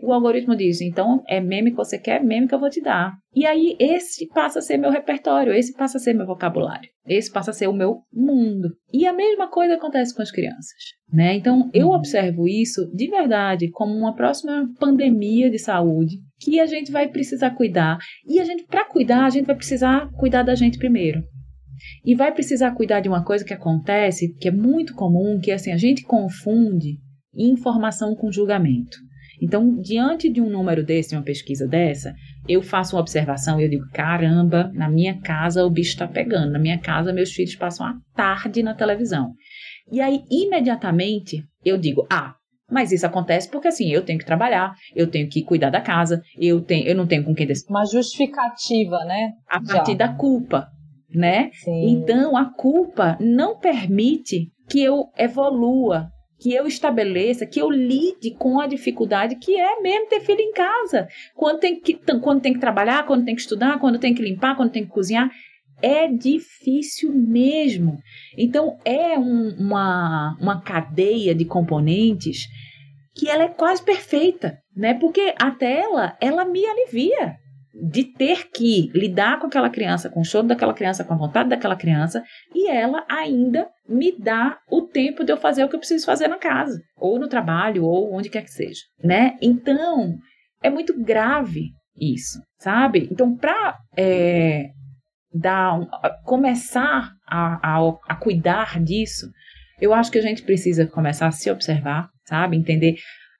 o 0.00 0.12
algoritmo 0.12 0.56
diz, 0.56 0.80
então 0.80 1.22
é 1.28 1.40
meme 1.40 1.70
que 1.70 1.76
você 1.76 1.98
quer, 1.98 2.22
meme 2.22 2.46
que 2.46 2.54
eu 2.54 2.60
vou 2.60 2.70
te 2.70 2.80
dar. 2.80 3.12
E 3.34 3.46
aí 3.46 3.76
esse 3.78 4.28
passa 4.28 4.60
a 4.60 4.62
ser 4.62 4.78
meu 4.78 4.90
repertório, 4.90 5.52
esse 5.52 5.72
passa 5.74 5.98
a 5.98 6.00
ser 6.00 6.14
meu 6.14 6.26
vocabulário, 6.26 6.88
esse 7.06 7.32
passa 7.32 7.50
a 7.50 7.54
ser 7.54 7.68
o 7.68 7.72
meu 7.72 8.02
mundo. 8.12 8.70
E 8.92 9.06
a 9.06 9.12
mesma 9.12 9.48
coisa 9.48 9.74
acontece 9.74 10.14
com 10.14 10.22
as 10.22 10.30
crianças, 10.30 10.78
né? 11.12 11.34
Então 11.34 11.70
eu 11.74 11.88
uhum. 11.88 11.94
observo 11.94 12.46
isso 12.48 12.88
de 12.94 13.08
verdade 13.08 13.70
como 13.70 13.94
uma 13.94 14.14
próxima 14.14 14.68
pandemia 14.78 15.50
de 15.50 15.58
saúde 15.58 16.16
que 16.40 16.60
a 16.60 16.66
gente 16.66 16.92
vai 16.92 17.08
precisar 17.08 17.50
cuidar. 17.50 17.98
E 18.26 18.38
a 18.38 18.44
gente 18.44 18.64
para 18.66 18.84
cuidar, 18.84 19.24
a 19.24 19.30
gente 19.30 19.46
vai 19.46 19.56
precisar 19.56 20.10
cuidar 20.12 20.42
da 20.42 20.54
gente 20.54 20.78
primeiro. 20.78 21.22
E 22.04 22.14
vai 22.14 22.32
precisar 22.32 22.72
cuidar 22.72 23.00
de 23.00 23.08
uma 23.08 23.24
coisa 23.24 23.44
que 23.44 23.54
acontece, 23.54 24.34
que 24.34 24.48
é 24.48 24.52
muito 24.52 24.94
comum, 24.94 25.38
que 25.40 25.50
é 25.50 25.54
assim, 25.54 25.72
a 25.72 25.76
gente 25.76 26.02
confunde 26.02 26.98
informação 27.34 28.14
com 28.16 28.32
julgamento. 28.32 28.96
Então, 29.40 29.80
diante 29.80 30.30
de 30.30 30.40
um 30.40 30.50
número 30.50 30.84
desse, 30.84 31.14
uma 31.14 31.22
pesquisa 31.22 31.66
dessa, 31.66 32.14
eu 32.48 32.62
faço 32.62 32.96
uma 32.96 33.02
observação 33.02 33.60
e 33.60 33.64
eu 33.64 33.70
digo: 33.70 33.84
caramba, 33.92 34.70
na 34.74 34.88
minha 34.88 35.20
casa 35.20 35.64
o 35.64 35.70
bicho 35.70 35.90
está 35.90 36.06
pegando. 36.06 36.52
Na 36.52 36.58
minha 36.58 36.78
casa, 36.78 37.12
meus 37.12 37.32
filhos 37.32 37.54
passam 37.54 37.86
a 37.86 37.94
tarde 38.14 38.62
na 38.62 38.74
televisão. 38.74 39.32
E 39.90 40.00
aí, 40.00 40.22
imediatamente, 40.30 41.42
eu 41.64 41.78
digo: 41.78 42.06
ah, 42.10 42.34
mas 42.70 42.92
isso 42.92 43.06
acontece 43.06 43.50
porque 43.50 43.68
assim, 43.68 43.90
eu 43.90 44.04
tenho 44.04 44.18
que 44.18 44.26
trabalhar, 44.26 44.74
eu 44.94 45.06
tenho 45.06 45.28
que 45.28 45.42
cuidar 45.42 45.70
da 45.70 45.80
casa, 45.80 46.22
eu 46.38 46.60
tenho, 46.60 46.86
eu 46.86 46.94
não 46.94 47.06
tenho 47.06 47.24
com 47.24 47.34
quem 47.34 47.46
decidir. 47.46 47.70
Uma 47.70 47.86
justificativa, 47.86 49.04
né? 49.04 49.32
A 49.48 49.60
partir 49.60 49.92
Já. 49.92 49.98
da 49.98 50.08
culpa, 50.14 50.68
né? 51.14 51.50
Sim. 51.52 51.88
Então 51.90 52.36
a 52.36 52.44
culpa 52.44 53.16
não 53.20 53.58
permite 53.58 54.50
que 54.68 54.82
eu 54.82 55.06
evolua, 55.16 56.10
que 56.38 56.54
eu 56.54 56.66
estabeleça, 56.66 57.46
que 57.46 57.60
eu 57.60 57.70
lide 57.70 58.30
com 58.38 58.60
a 58.60 58.66
dificuldade 58.66 59.36
que 59.36 59.58
é 59.58 59.80
mesmo 59.80 60.08
ter 60.08 60.20
filho 60.20 60.40
em 60.40 60.52
casa. 60.52 61.08
Quando 61.34 61.58
tem 61.58 61.80
que, 61.80 61.94
quando 62.20 62.40
tem 62.40 62.52
que 62.52 62.60
trabalhar, 62.60 63.06
quando 63.06 63.24
tem 63.24 63.34
que 63.34 63.40
estudar, 63.40 63.78
quando 63.80 63.98
tem 63.98 64.14
que 64.14 64.22
limpar, 64.22 64.56
quando 64.56 64.70
tem 64.70 64.84
que 64.84 64.90
cozinhar. 64.90 65.30
É 65.80 66.08
difícil 66.08 67.12
mesmo. 67.12 67.98
Então, 68.36 68.78
é 68.84 69.16
um, 69.16 69.54
uma, 69.58 70.36
uma 70.40 70.60
cadeia 70.60 71.34
de 71.34 71.44
componentes 71.44 72.48
que 73.14 73.28
ela 73.28 73.44
é 73.44 73.48
quase 73.48 73.82
perfeita, 73.82 74.58
né? 74.76 74.94
Porque 74.94 75.34
a 75.40 75.50
tela, 75.52 76.16
ela 76.20 76.44
me 76.44 76.64
alivia 76.66 77.36
de 77.80 78.04
ter 78.04 78.50
que 78.50 78.90
lidar 78.92 79.38
com 79.38 79.46
aquela 79.46 79.70
criança, 79.70 80.10
com 80.10 80.20
o 80.20 80.24
choro 80.24 80.46
daquela 80.46 80.74
criança, 80.74 81.04
com 81.04 81.14
a 81.14 81.18
vontade 81.18 81.48
daquela 81.48 81.76
criança, 81.76 82.22
e 82.54 82.68
ela 82.68 83.04
ainda 83.08 83.68
me 83.88 84.16
dá 84.18 84.58
o 84.70 84.82
tempo 84.82 85.24
de 85.24 85.32
eu 85.32 85.36
fazer 85.36 85.64
o 85.64 85.68
que 85.68 85.76
eu 85.76 85.80
preciso 85.80 86.04
fazer 86.04 86.28
na 86.28 86.38
casa, 86.38 86.80
ou 86.96 87.18
no 87.18 87.28
trabalho, 87.28 87.84
ou 87.84 88.12
onde 88.12 88.30
quer 88.30 88.42
que 88.42 88.50
seja, 88.50 88.80
né? 89.02 89.36
Então, 89.40 90.16
é 90.62 90.68
muito 90.68 90.98
grave 91.00 91.70
isso, 91.96 92.40
sabe? 92.58 93.08
Então, 93.10 93.36
para 93.36 93.78
é, 93.96 94.70
dar 95.32 95.78
começar 96.24 97.12
a, 97.26 97.78
a, 97.78 97.88
a 98.08 98.16
cuidar 98.16 98.82
disso, 98.82 99.30
eu 99.80 99.94
acho 99.94 100.10
que 100.10 100.18
a 100.18 100.22
gente 100.22 100.42
precisa 100.42 100.86
começar 100.86 101.28
a 101.28 101.32
se 101.32 101.50
observar, 101.50 102.08
sabe? 102.24 102.56
Entender. 102.56 102.96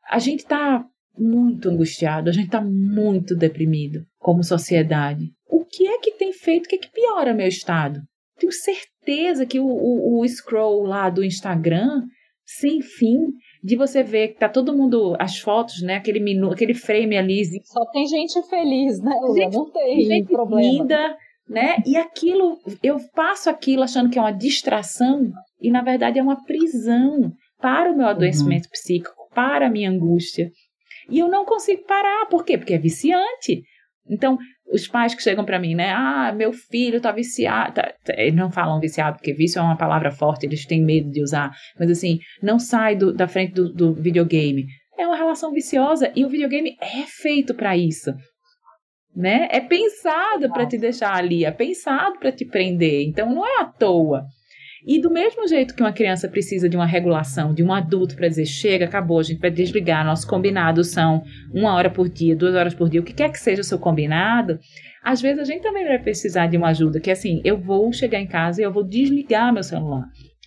A 0.08 0.18
gente 0.18 0.40
está 0.40 0.84
muito 1.18 1.68
angustiado, 1.68 2.28
a 2.28 2.32
gente 2.32 2.46
está 2.46 2.60
muito 2.60 3.34
deprimido 3.34 4.04
como 4.18 4.42
sociedade. 4.42 5.30
O 5.48 5.64
que 5.64 5.86
é 5.86 5.98
que 5.98 6.12
tem 6.12 6.32
feito? 6.32 6.66
O 6.66 6.68
que 6.68 6.76
é 6.76 6.78
que 6.78 6.92
piora 6.92 7.34
meu 7.34 7.48
estado? 7.48 8.00
Tenho 8.38 8.52
certeza 8.52 9.44
que 9.46 9.58
o, 9.58 9.66
o, 9.66 10.20
o 10.20 10.28
scroll 10.28 10.84
lá 10.84 11.10
do 11.10 11.24
Instagram, 11.24 12.02
sem 12.44 12.80
fim, 12.80 13.18
de 13.62 13.76
você 13.76 14.02
ver 14.02 14.28
que 14.28 14.38
tá 14.38 14.48
todo 14.48 14.76
mundo, 14.76 15.16
as 15.18 15.38
fotos, 15.38 15.82
né? 15.82 15.96
Aquele 15.96 16.20
minuto, 16.20 16.54
aquele 16.54 16.74
frame 16.74 17.16
ali. 17.16 17.42
Só 17.64 17.84
tem 17.90 18.06
gente 18.06 18.40
feliz, 18.48 19.00
né? 19.00 19.12
Gente, 19.34 19.54
não 19.54 19.70
tem 19.70 20.00
gente 20.02 20.28
problema. 20.28 20.62
Linda, 20.62 21.16
né? 21.48 21.76
E 21.84 21.96
aquilo, 21.96 22.58
eu 22.82 22.98
passo 23.14 23.50
aquilo 23.50 23.82
achando 23.82 24.10
que 24.10 24.18
é 24.18 24.22
uma 24.22 24.32
distração 24.32 25.30
e 25.60 25.70
na 25.70 25.82
verdade 25.82 26.18
é 26.18 26.22
uma 26.22 26.44
prisão 26.44 27.32
para 27.60 27.92
o 27.92 27.96
meu 27.96 28.06
adoecimento 28.06 28.66
uhum. 28.66 28.72
psíquico, 28.72 29.28
para 29.34 29.66
a 29.66 29.70
minha 29.70 29.90
angústia. 29.90 30.50
E 31.08 31.18
eu 31.18 31.28
não 31.28 31.44
consigo 31.44 31.84
parar. 31.86 32.26
Por 32.26 32.44
quê? 32.44 32.58
Porque 32.58 32.74
é 32.74 32.78
viciante. 32.78 33.62
Então, 34.10 34.38
os 34.72 34.86
pais 34.86 35.14
que 35.14 35.22
chegam 35.22 35.44
para 35.44 35.58
mim, 35.58 35.74
né? 35.74 35.90
Ah, 35.90 36.32
meu 36.32 36.52
filho 36.52 37.00
tá 37.00 37.12
viciado. 37.12 37.74
Tá, 37.74 37.94
tá, 38.04 38.14
eles 38.16 38.34
não 38.34 38.50
falam 38.50 38.80
viciado, 38.80 39.16
porque 39.16 39.32
vício 39.32 39.58
é 39.58 39.62
uma 39.62 39.76
palavra 39.76 40.10
forte, 40.10 40.46
eles 40.46 40.66
têm 40.66 40.82
medo 40.82 41.10
de 41.10 41.22
usar. 41.22 41.50
Mas 41.78 41.90
assim, 41.90 42.18
não 42.42 42.58
sai 42.58 42.96
do, 42.96 43.12
da 43.12 43.28
frente 43.28 43.52
do, 43.52 43.72
do 43.72 43.94
videogame. 43.94 44.66
É 44.98 45.06
uma 45.06 45.16
relação 45.16 45.52
viciosa 45.52 46.12
e 46.14 46.24
o 46.24 46.28
videogame 46.28 46.76
é 46.80 47.02
feito 47.06 47.54
para 47.54 47.76
isso. 47.76 48.12
Né? 49.14 49.48
É 49.50 49.60
pensado 49.60 50.50
para 50.52 50.66
te 50.66 50.78
deixar 50.78 51.14
ali, 51.14 51.44
é 51.44 51.50
pensado 51.50 52.18
para 52.18 52.32
te 52.32 52.44
prender. 52.44 53.06
Então 53.06 53.32
não 53.32 53.46
é 53.46 53.60
à 53.60 53.64
toa. 53.64 54.24
E 54.86 55.00
do 55.00 55.10
mesmo 55.10 55.46
jeito 55.48 55.74
que 55.74 55.82
uma 55.82 55.92
criança 55.92 56.28
precisa 56.28 56.68
de 56.68 56.76
uma 56.76 56.86
regulação, 56.86 57.52
de 57.52 57.62
um 57.62 57.72
adulto 57.72 58.14
para 58.16 58.28
dizer 58.28 58.46
chega, 58.46 58.84
acabou, 58.84 59.18
a 59.18 59.22
gente 59.22 59.40
vai 59.40 59.50
desligar, 59.50 60.04
nossos 60.04 60.24
combinados 60.24 60.88
são 60.88 61.22
uma 61.52 61.74
hora 61.74 61.90
por 61.90 62.08
dia, 62.08 62.36
duas 62.36 62.54
horas 62.54 62.74
por 62.74 62.88
dia, 62.88 63.00
o 63.00 63.04
que 63.04 63.12
quer 63.12 63.30
que 63.30 63.38
seja 63.38 63.60
o 63.60 63.64
seu 63.64 63.78
combinado, 63.78 64.58
às 65.02 65.20
vezes 65.20 65.40
a 65.40 65.44
gente 65.44 65.62
também 65.62 65.86
vai 65.86 65.98
precisar 65.98 66.46
de 66.46 66.56
uma 66.56 66.68
ajuda, 66.68 67.00
que 67.00 67.10
é 67.10 67.12
assim, 67.12 67.40
eu 67.44 67.58
vou 67.58 67.92
chegar 67.92 68.20
em 68.20 68.26
casa 68.26 68.60
e 68.60 68.64
eu 68.64 68.72
vou 68.72 68.84
desligar 68.84 69.52
meu 69.52 69.62
celular. 69.62 70.04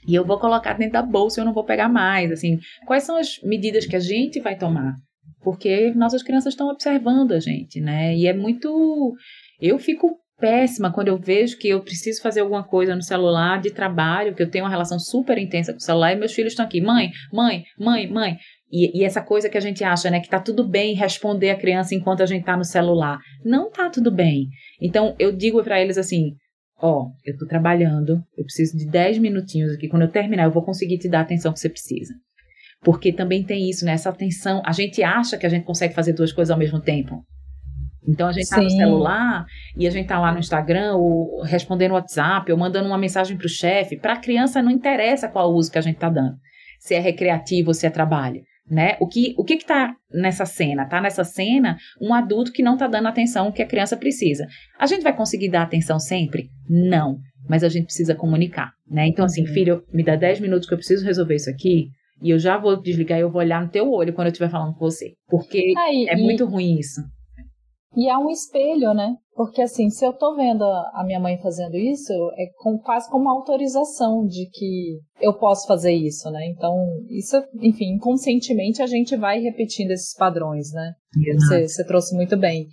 E 0.07 0.15
eu 0.15 0.25
vou 0.25 0.39
colocar 0.39 0.73
dentro 0.73 0.93
da 0.93 1.01
bolsa 1.01 1.41
eu 1.41 1.45
não 1.45 1.53
vou 1.53 1.63
pegar 1.63 1.87
mais. 1.87 2.31
Assim, 2.31 2.59
quais 2.85 3.03
são 3.03 3.17
as 3.17 3.39
medidas 3.43 3.85
que 3.85 3.95
a 3.95 3.99
gente 3.99 4.39
vai 4.39 4.57
tomar? 4.57 4.95
Porque 5.43 5.91
nossas 5.95 6.23
crianças 6.23 6.53
estão 6.53 6.69
observando 6.69 7.31
a 7.31 7.39
gente, 7.39 7.79
né? 7.79 8.15
E 8.15 8.27
é 8.27 8.33
muito. 8.33 9.15
Eu 9.59 9.77
fico 9.79 10.17
péssima 10.41 10.91
quando 10.91 11.07
eu 11.09 11.17
vejo 11.17 11.57
que 11.57 11.69
eu 11.69 11.81
preciso 11.81 12.21
fazer 12.21 12.41
alguma 12.41 12.63
coisa 12.63 12.95
no 12.95 13.03
celular 13.03 13.61
de 13.61 13.71
trabalho, 13.71 14.35
que 14.35 14.41
eu 14.41 14.49
tenho 14.49 14.65
uma 14.65 14.71
relação 14.71 14.99
super 14.99 15.37
intensa 15.37 15.71
com 15.71 15.77
o 15.77 15.81
celular 15.81 16.11
e 16.11 16.15
meus 16.15 16.33
filhos 16.33 16.53
estão 16.53 16.65
aqui, 16.65 16.81
mãe, 16.81 17.11
mãe, 17.31 17.63
mãe, 17.79 18.07
mãe. 18.07 18.37
E, 18.71 18.99
e 18.99 19.05
essa 19.05 19.21
coisa 19.21 19.49
que 19.49 19.57
a 19.57 19.61
gente 19.61 19.83
acha, 19.83 20.09
né, 20.09 20.19
que 20.19 20.29
tá 20.29 20.39
tudo 20.39 20.67
bem 20.67 20.95
responder 20.95 21.51
a 21.51 21.57
criança 21.57 21.93
enquanto 21.93 22.23
a 22.23 22.25
gente 22.25 22.43
tá 22.43 22.57
no 22.57 22.65
celular. 22.65 23.19
Não 23.45 23.69
tá 23.69 23.89
tudo 23.89 24.11
bem. 24.11 24.47
Então 24.81 25.15
eu 25.19 25.31
digo 25.31 25.63
para 25.63 25.79
eles 25.79 25.97
assim: 25.97 26.35
ó, 26.81 27.05
eu 27.23 27.37
tô 27.37 27.45
trabalhando, 27.45 28.23
eu 28.35 28.43
preciso 28.43 28.77
de 28.77 28.89
10 28.89 29.19
minutinhos 29.19 29.73
aqui. 29.73 29.87
Quando 29.87 30.03
eu 30.03 30.11
terminar, 30.11 30.45
eu 30.45 30.51
vou 30.51 30.63
conseguir 30.63 30.97
te 30.97 31.07
dar 31.07 31.19
a 31.19 31.21
atenção 31.21 31.53
que 31.53 31.59
você 31.59 31.69
precisa. 31.69 32.13
Porque 32.81 33.13
também 33.13 33.43
tem 33.43 33.69
isso, 33.69 33.85
né? 33.85 33.91
Essa 33.91 34.09
atenção. 34.09 34.61
A 34.65 34.71
gente 34.71 35.03
acha 35.03 35.37
que 35.37 35.45
a 35.45 35.49
gente 35.49 35.65
consegue 35.65 35.93
fazer 35.93 36.13
duas 36.13 36.33
coisas 36.33 36.51
ao 36.51 36.57
mesmo 36.57 36.81
tempo. 36.81 37.23
Então 38.07 38.27
a 38.27 38.31
gente 38.31 38.43
está 38.43 38.61
no 38.61 38.69
celular 38.69 39.45
e 39.77 39.87
a 39.87 39.91
gente 39.91 40.03
está 40.03 40.19
lá 40.19 40.31
no 40.31 40.39
Instagram 40.39 40.95
ou 40.95 41.41
respondendo 41.43 41.93
WhatsApp 41.93 42.51
ou 42.51 42.57
mandando 42.57 42.87
uma 42.87 42.97
mensagem 42.97 43.37
para 43.37 43.45
o 43.45 43.49
chefe. 43.49 43.97
Para 43.97 44.13
a 44.13 44.19
criança 44.19 44.61
não 44.61 44.71
interessa 44.71 45.27
qual 45.27 45.53
uso 45.53 45.71
que 45.71 45.77
a 45.77 45.81
gente 45.81 45.95
está 45.95 46.09
dando, 46.09 46.35
se 46.79 46.95
é 46.95 46.99
recreativo 46.99 47.69
ou 47.69 47.73
se 47.73 47.85
é 47.85 47.89
trabalho. 47.89 48.41
Né? 48.69 48.95
O 49.01 49.07
que 49.07 49.33
o 49.37 49.43
que 49.43 49.55
está 49.55 49.93
nessa 50.13 50.45
cena? 50.45 50.83
Está 50.83 51.01
nessa 51.01 51.23
cena 51.23 51.77
um 52.01 52.13
adulto 52.13 52.53
que 52.53 52.63
não 52.63 52.73
está 52.73 52.87
dando 52.87 53.07
atenção 53.07 53.51
que 53.51 53.61
a 53.61 53.67
criança 53.67 53.97
precisa. 53.97 54.47
A 54.79 54.85
gente 54.85 55.03
vai 55.03 55.15
conseguir 55.15 55.49
dar 55.49 55.63
atenção 55.63 55.99
sempre? 55.99 56.49
Não, 56.69 57.17
mas 57.49 57.63
a 57.63 57.69
gente 57.69 57.85
precisa 57.85 58.15
comunicar, 58.15 58.71
né? 58.89 59.07
Então 59.07 59.25
assim, 59.25 59.41
uhum. 59.41 59.53
filho, 59.53 59.83
me 59.93 60.03
dá 60.03 60.15
10 60.15 60.39
minutos 60.39 60.67
que 60.67 60.73
eu 60.73 60.77
preciso 60.77 61.05
resolver 61.05 61.35
isso 61.35 61.49
aqui. 61.49 61.89
E 62.23 62.29
eu 62.29 62.39
já 62.39 62.57
vou 62.57 62.79
desligar 62.79 63.17
e 63.17 63.21
eu 63.21 63.31
vou 63.31 63.41
olhar 63.41 63.61
no 63.61 63.69
teu 63.69 63.91
olho 63.91 64.13
quando 64.13 64.27
eu 64.27 64.31
estiver 64.31 64.49
falando 64.49 64.73
com 64.73 64.85
você. 64.85 65.13
Porque 65.27 65.73
é 66.07 66.15
muito 66.15 66.45
ruim 66.45 66.77
isso. 66.77 67.01
E 67.95 68.09
é 68.09 68.17
um 68.17 68.29
espelho, 68.29 68.93
né? 68.93 69.17
Porque 69.35 69.61
assim, 69.61 69.89
se 69.89 70.05
eu 70.05 70.13
tô 70.13 70.35
vendo 70.35 70.63
a 70.63 71.03
minha 71.05 71.19
mãe 71.19 71.37
fazendo 71.41 71.75
isso, 71.75 72.13
é 72.37 72.45
com, 72.59 72.77
quase 72.77 73.09
como 73.09 73.23
uma 73.23 73.33
autorização 73.33 74.25
de 74.25 74.49
que 74.51 74.99
eu 75.19 75.33
posso 75.33 75.67
fazer 75.67 75.93
isso, 75.93 76.29
né? 76.29 76.47
Então, 76.47 76.73
isso, 77.09 77.35
enfim, 77.61 77.95
inconscientemente 77.95 78.81
a 78.81 78.87
gente 78.87 79.15
vai 79.17 79.39
repetindo 79.39 79.91
esses 79.91 80.15
padrões, 80.15 80.71
né? 80.71 80.93
Você, 81.39 81.67
você 81.67 81.85
trouxe 81.85 82.15
muito 82.15 82.37
bem. 82.37 82.67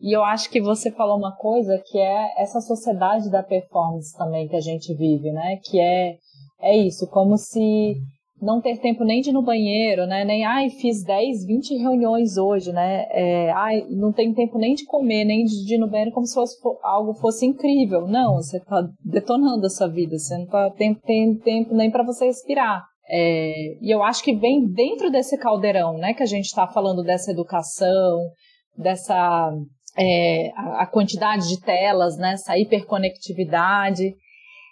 E 0.00 0.16
eu 0.16 0.24
acho 0.24 0.50
que 0.50 0.60
você 0.60 0.90
falou 0.90 1.16
uma 1.16 1.36
coisa 1.36 1.80
que 1.86 1.98
é 1.98 2.42
essa 2.42 2.60
sociedade 2.60 3.30
da 3.30 3.42
performance 3.42 4.16
também 4.16 4.48
que 4.48 4.56
a 4.56 4.60
gente 4.60 4.94
vive, 4.94 5.30
né? 5.32 5.58
Que 5.64 5.80
é, 5.80 6.16
é 6.60 6.76
isso, 6.76 7.08
como 7.08 7.36
se 7.36 7.94
não 8.42 8.60
ter 8.60 8.78
tempo 8.78 9.04
nem 9.04 9.20
de 9.20 9.30
ir 9.30 9.32
no 9.32 9.42
banheiro, 9.42 10.04
né? 10.04 10.24
Nem, 10.24 10.44
ai, 10.44 10.68
fiz 10.68 11.04
10, 11.04 11.46
20 11.46 11.76
reuniões 11.76 12.36
hoje, 12.36 12.72
né? 12.72 13.06
É, 13.10 13.52
ai, 13.52 13.86
não 13.88 14.12
tem 14.12 14.34
tempo 14.34 14.58
nem 14.58 14.74
de 14.74 14.84
comer, 14.84 15.24
nem 15.24 15.44
de 15.44 15.74
ir 15.74 15.78
no 15.78 15.88
banheiro 15.88 16.10
como 16.10 16.26
se 16.26 16.34
fosse, 16.34 16.56
algo 16.82 17.14
fosse 17.14 17.46
incrível. 17.46 18.08
Não, 18.08 18.34
você 18.34 18.56
está 18.56 18.82
detonando 19.04 19.64
a 19.64 19.70
sua 19.70 19.86
vida, 19.86 20.18
você 20.18 20.36
não 20.36 20.46
tá, 20.46 20.70
tem, 20.70 20.92
tem 20.94 21.36
tempo 21.36 21.72
nem 21.72 21.88
para 21.88 22.02
você 22.02 22.26
respirar. 22.26 22.84
É, 23.08 23.76
e 23.80 23.94
eu 23.94 24.02
acho 24.02 24.24
que 24.24 24.34
vem 24.34 24.66
dentro 24.66 25.08
desse 25.10 25.38
caldeirão, 25.38 25.96
né? 25.96 26.12
Que 26.12 26.24
a 26.24 26.26
gente 26.26 26.46
está 26.46 26.66
falando 26.66 27.04
dessa 27.04 27.30
educação, 27.30 28.18
dessa 28.76 29.52
é, 29.96 30.50
a, 30.56 30.86
quantidade 30.86 31.48
de 31.48 31.60
telas, 31.60 32.16
né? 32.16 32.32
Essa 32.32 32.58
hiperconectividade. 32.58 34.14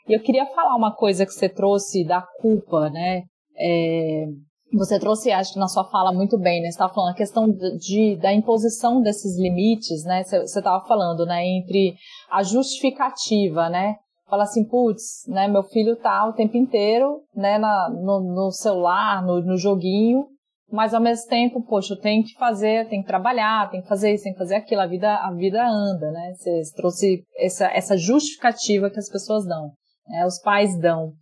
E 0.09 0.13
eu 0.13 0.21
queria 0.21 0.47
falar 0.47 0.75
uma 0.75 0.95
coisa 0.95 1.25
que 1.25 1.33
você 1.33 1.49
trouxe 1.49 2.05
da 2.05 2.21
culpa, 2.41 2.91
né? 2.91 3.23
É, 3.61 4.25
você 4.73 4.99
trouxe, 4.99 5.33
acho 5.33 5.53
que 5.53 5.59
na 5.59 5.69
sua 5.69 5.85
fala 5.85 6.13
muito 6.13 6.39
bem, 6.39 6.61
né? 6.61 6.67
Você 6.67 6.75
estava 6.75 6.95
falando 6.95 7.11
a 7.11 7.17
questão 7.17 7.49
de, 7.49 8.17
da 8.17 8.33
imposição 8.33 9.03
desses 9.03 9.39
limites, 9.39 10.05
né? 10.05 10.23
Você 10.23 10.39
estava 10.39 10.85
falando, 10.87 11.27
né? 11.27 11.45
Entre 11.45 11.95
a 12.31 12.43
justificativa, 12.43 13.69
né? 13.69 13.97
Fala 14.29 14.45
assim, 14.45 14.65
putz, 14.65 15.25
né? 15.27 15.49
Meu 15.49 15.65
filho 15.65 15.97
tá 15.97 16.29
o 16.29 16.33
tempo 16.33 16.57
inteiro, 16.57 17.21
né? 17.35 17.59
Na, 17.59 17.91
no, 17.91 18.21
no 18.21 18.51
celular, 18.53 19.23
no, 19.25 19.41
no 19.41 19.57
joguinho, 19.57 20.27
mas 20.71 20.95
ao 20.95 21.01
mesmo 21.01 21.29
tempo, 21.29 21.63
poxa, 21.63 21.95
eu 21.95 22.01
tenho 22.01 22.23
que 22.23 22.35
fazer, 22.35 22.89
tenho 22.89 23.03
que 23.03 23.09
trabalhar, 23.09 23.69
tenho 23.71 23.83
que 23.83 23.89
fazer 23.89 24.15
isso, 24.15 24.23
tenho 24.23 24.37
que 24.37 24.43
fazer 24.43 24.55
aquilo, 24.55 24.81
a 24.81 24.87
vida, 24.87 25.17
a 25.17 25.33
vida 25.33 25.67
anda, 25.67 26.13
né? 26.13 26.33
Você 26.37 26.63
trouxe 26.77 27.25
essa, 27.37 27.67
essa 27.67 27.97
justificativa 27.97 28.89
que 28.89 29.01
as 29.01 29.11
pessoas 29.11 29.45
dão, 29.45 29.73
né? 30.07 30.25
Os 30.25 30.41
pais 30.41 30.79
dão. 30.79 31.13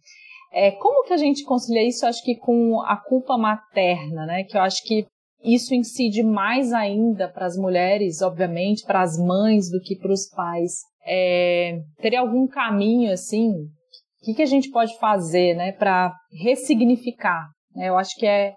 É, 0.53 0.71
como 0.73 1.05
que 1.05 1.13
a 1.13 1.19
gente 1.19 1.45
concilia 1.45 1.87
isso, 1.87 2.07
acho 2.07 2.23
que 2.25 2.37
com 2.37 2.81
a 2.83 2.97
culpa 2.97 3.37
materna, 3.37 4.27
né? 4.27 4.45
Que 4.45 4.57
eu 4.57 4.63
acho 4.63 4.83
que 4.85 5.07
isso 5.43 5.75
incide 5.75 6.23
mais 6.23 6.73
ainda 6.73 7.29
para 7.29 7.47
as 7.47 7.57
mulheres, 7.57 8.23
obviamente, 8.23 8.85
para 8.85 9.03
as 9.03 9.17
mães 9.19 9.71
do 9.71 9.81
que 9.81 9.97
para 9.97 10.13
os 10.13 10.29
pais. 10.29 10.73
É, 11.07 11.79
teria 12.01 12.21
algum 12.21 12.47
caminho 12.47 13.13
assim? 13.13 13.51
O 13.51 14.25
que, 14.25 14.35
que 14.35 14.43
a 14.43 14.47
gente 14.47 14.71
pode 14.71 14.99
fazer, 14.99 15.55
né, 15.55 15.73
para 15.73 16.13
ressignificar? 16.43 17.49
Né? 17.75 17.89
Eu 17.89 17.97
acho 17.97 18.17
que 18.17 18.27
é, 18.27 18.53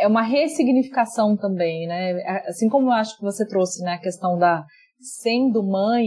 é 0.00 0.06
uma 0.06 0.22
ressignificação 0.22 1.36
também, 1.36 1.86
né? 1.86 2.14
Assim 2.46 2.68
como 2.68 2.88
eu 2.88 2.92
acho 2.92 3.16
que 3.16 3.22
você 3.22 3.46
trouxe, 3.46 3.82
né, 3.82 3.92
a 3.92 4.00
questão 4.00 4.36
da 4.36 4.64
sendo 5.00 5.62
mãe, 5.62 6.06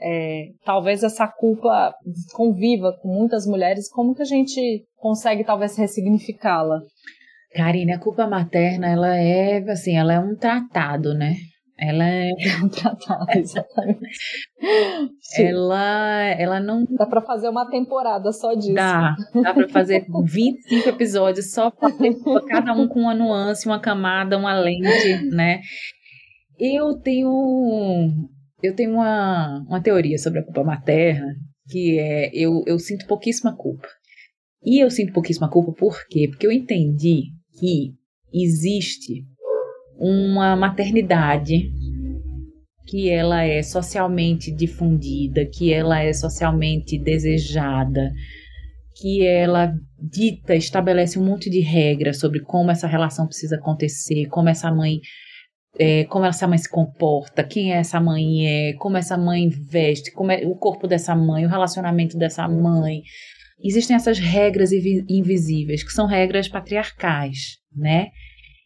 é, 0.00 0.48
talvez 0.64 1.02
essa 1.02 1.26
culpa 1.26 1.94
conviva 2.32 2.92
com 3.00 3.08
muitas 3.08 3.46
mulheres, 3.46 3.90
como 3.90 4.14
que 4.14 4.22
a 4.22 4.26
gente 4.26 4.84
consegue 4.96 5.44
talvez 5.44 5.76
ressignificá-la? 5.76 6.80
Karine, 7.54 7.92
a 7.92 7.98
culpa 7.98 8.26
materna, 8.26 8.88
ela 8.88 9.16
é, 9.16 9.58
assim, 9.70 9.96
ela 9.96 10.12
é 10.12 10.20
um 10.20 10.36
tratado, 10.36 11.14
né? 11.14 11.36
Ela 11.78 12.04
é, 12.04 12.30
é 12.40 12.64
um 12.64 12.68
tratado, 12.68 13.26
exatamente. 13.34 14.00
ela, 15.38 16.24
ela 16.38 16.60
não. 16.60 16.84
Dá 16.90 17.06
para 17.06 17.20
fazer 17.22 17.48
uma 17.48 17.68
temporada 17.68 18.32
só 18.32 18.54
disso. 18.54 18.74
Dá, 18.74 19.14
dá 19.42 19.54
para 19.54 19.68
fazer 19.68 20.06
25 20.24 20.88
episódios 20.88 21.52
só 21.52 21.70
para 21.70 21.90
cada 22.48 22.72
um 22.72 22.88
com 22.88 23.00
uma 23.00 23.14
nuance, 23.14 23.66
uma 23.66 23.80
camada, 23.80 24.36
uma 24.36 24.54
lente, 24.58 25.30
né? 25.30 25.60
Eu 26.58 26.98
tenho 27.00 28.28
eu 28.62 28.74
tenho 28.74 28.92
uma, 28.92 29.64
uma 29.68 29.82
teoria 29.82 30.18
sobre 30.18 30.40
a 30.40 30.44
culpa 30.44 30.64
materna, 30.64 31.36
que 31.68 31.98
é 31.98 32.30
eu, 32.32 32.62
eu 32.66 32.78
sinto 32.78 33.06
pouquíssima 33.06 33.56
culpa. 33.56 33.88
E 34.64 34.82
eu 34.82 34.90
sinto 34.90 35.12
pouquíssima 35.12 35.50
culpa 35.50 35.72
por 35.72 36.06
quê? 36.08 36.28
Porque 36.28 36.46
eu 36.46 36.52
entendi 36.52 37.24
que 37.58 37.94
existe 38.32 39.24
uma 39.98 40.56
maternidade 40.56 41.70
que 42.86 43.10
ela 43.10 43.42
é 43.42 43.62
socialmente 43.62 44.50
difundida, 44.52 45.44
que 45.44 45.72
ela 45.72 46.02
é 46.02 46.12
socialmente 46.12 46.98
desejada, 46.98 48.12
que 49.00 49.26
ela 49.26 49.74
dita, 50.00 50.54
estabelece 50.54 51.18
um 51.18 51.24
monte 51.24 51.50
de 51.50 51.60
regras 51.60 52.18
sobre 52.18 52.40
como 52.40 52.70
essa 52.70 52.86
relação 52.86 53.26
precisa 53.26 53.56
acontecer, 53.56 54.26
como 54.26 54.48
essa 54.48 54.70
mãe 54.72 55.00
é, 55.78 56.04
como 56.04 56.24
essa 56.24 56.46
mãe 56.46 56.58
se 56.58 56.68
comporta, 56.68 57.44
quem 57.44 57.72
é 57.72 57.76
essa 57.76 58.00
mãe 58.00 58.46
é, 58.46 58.72
como 58.74 58.96
essa 58.96 59.16
mãe 59.16 59.48
veste, 59.48 60.12
como 60.12 60.32
é 60.32 60.46
o 60.46 60.54
corpo 60.54 60.86
dessa 60.86 61.14
mãe, 61.14 61.44
o 61.44 61.48
relacionamento 61.48 62.16
dessa 62.16 62.48
mãe. 62.48 63.02
Existem 63.62 63.96
essas 63.96 64.18
regras 64.18 64.70
invisíveis, 64.72 65.82
que 65.82 65.90
são 65.90 66.06
regras 66.06 66.48
patriarcais, 66.48 67.58
né? 67.74 68.08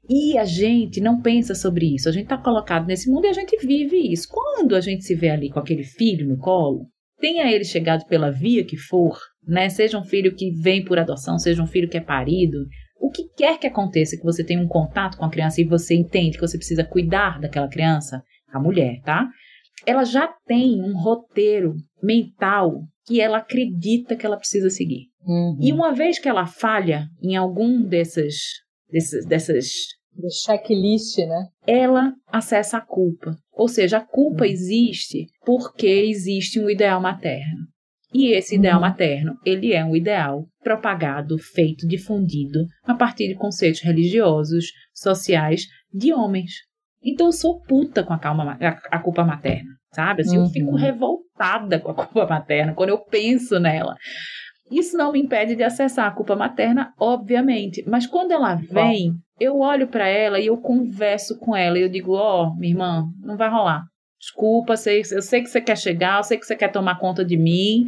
E 0.08 0.36
a 0.36 0.44
gente 0.44 1.00
não 1.00 1.22
pensa 1.22 1.54
sobre 1.54 1.94
isso. 1.94 2.08
A 2.08 2.12
gente 2.12 2.24
está 2.24 2.36
colocado 2.36 2.86
nesse 2.86 3.08
mundo 3.08 3.26
e 3.26 3.28
a 3.28 3.32
gente 3.32 3.56
vive 3.64 4.12
isso. 4.12 4.26
Quando 4.28 4.74
a 4.74 4.80
gente 4.80 5.04
se 5.04 5.14
vê 5.14 5.30
ali 5.30 5.48
com 5.48 5.60
aquele 5.60 5.84
filho 5.84 6.26
no 6.26 6.36
colo, 6.36 6.88
tenha 7.20 7.50
ele 7.52 7.64
chegado 7.64 8.04
pela 8.06 8.32
via 8.32 8.64
que 8.64 8.76
for, 8.76 9.16
né? 9.46 9.68
Seja 9.68 9.96
um 9.96 10.04
filho 10.04 10.34
que 10.34 10.50
vem 10.50 10.84
por 10.84 10.98
adoção, 10.98 11.38
seja 11.38 11.62
um 11.62 11.66
filho 11.66 11.88
que 11.88 11.96
é 11.96 12.00
parido, 12.00 12.66
o 13.00 13.10
que 13.10 13.24
quer 13.34 13.58
que 13.58 13.66
aconteça, 13.66 14.16
que 14.16 14.22
você 14.22 14.44
tenha 14.44 14.60
um 14.60 14.68
contato 14.68 15.16
com 15.16 15.24
a 15.24 15.30
criança 15.30 15.60
e 15.60 15.64
você 15.64 15.94
entende 15.94 16.36
que 16.36 16.46
você 16.46 16.58
precisa 16.58 16.84
cuidar 16.84 17.40
daquela 17.40 17.68
criança, 17.68 18.22
a 18.52 18.60
mulher, 18.60 19.00
tá? 19.02 19.26
Ela 19.86 20.04
já 20.04 20.28
tem 20.46 20.82
um 20.82 20.92
roteiro 20.92 21.74
mental 22.02 22.82
que 23.06 23.20
ela 23.20 23.38
acredita 23.38 24.14
que 24.14 24.26
ela 24.26 24.36
precisa 24.36 24.68
seguir. 24.68 25.06
Uhum. 25.26 25.56
E 25.60 25.72
uma 25.72 25.94
vez 25.94 26.18
que 26.18 26.28
ela 26.28 26.46
falha 26.46 27.06
em 27.22 27.36
algum 27.36 27.82
desses, 27.82 28.36
desses 28.90 29.26
dessas 29.26 29.66
do 30.14 30.28
checklist, 30.30 31.18
né? 31.18 31.46
Ela 31.66 32.12
acessa 32.26 32.78
a 32.78 32.80
culpa. 32.80 33.36
Ou 33.52 33.68
seja, 33.68 33.98
a 33.98 34.04
culpa 34.04 34.44
uhum. 34.44 34.50
existe 34.50 35.26
porque 35.44 35.86
existe 35.86 36.60
um 36.60 36.68
ideal 36.68 37.00
materno. 37.00 37.66
E 38.12 38.32
esse 38.32 38.56
ideal 38.56 38.76
uhum. 38.76 38.80
materno, 38.80 39.34
ele 39.44 39.72
é 39.72 39.84
um 39.84 39.94
ideal 39.94 40.44
propagado, 40.62 41.38
feito, 41.38 41.86
difundido 41.86 42.64
a 42.84 42.94
partir 42.94 43.28
de 43.28 43.36
conceitos 43.36 43.80
religiosos, 43.82 44.66
sociais 44.92 45.62
de 45.92 46.12
homens. 46.12 46.52
Então 47.02 47.26
eu 47.26 47.32
sou 47.32 47.60
puta 47.62 48.02
com 48.02 48.12
a, 48.12 48.18
calma, 48.18 48.58
a, 48.60 48.96
a 48.96 48.98
culpa 48.98 49.24
materna, 49.24 49.70
sabe? 49.92 50.22
Assim, 50.22 50.36
uhum. 50.36 50.44
Eu 50.44 50.50
fico 50.50 50.76
revoltada 50.76 51.78
com 51.78 51.90
a 51.90 51.94
culpa 52.06 52.26
materna 52.26 52.74
quando 52.74 52.90
eu 52.90 52.98
penso 52.98 53.58
nela. 53.60 53.94
Isso 54.70 54.96
não 54.96 55.12
me 55.12 55.20
impede 55.20 55.56
de 55.56 55.64
acessar 55.64 56.06
a 56.06 56.12
culpa 56.12 56.36
materna, 56.36 56.92
obviamente, 56.98 57.82
mas 57.88 58.06
quando 58.06 58.30
ela 58.30 58.54
vem, 58.54 59.14
eu 59.38 59.58
olho 59.58 59.88
para 59.88 60.06
ela 60.06 60.38
e 60.38 60.46
eu 60.46 60.56
converso 60.58 61.38
com 61.38 61.56
ela 61.56 61.76
e 61.76 61.82
eu 61.82 61.88
digo: 61.88 62.12
Ó, 62.12 62.44
oh, 62.44 62.54
minha 62.56 62.72
irmã, 62.72 63.04
não 63.20 63.36
vai 63.36 63.50
rolar. 63.50 63.82
Desculpa, 64.20 64.76
sei, 64.76 65.02
eu 65.10 65.22
sei 65.22 65.42
que 65.42 65.48
você 65.48 65.60
quer 65.60 65.76
chegar, 65.76 66.18
eu 66.18 66.24
sei 66.24 66.36
que 66.36 66.44
você 66.44 66.54
quer 66.54 66.68
tomar 66.68 66.98
conta 66.98 67.24
de 67.24 67.38
mim. 67.38 67.86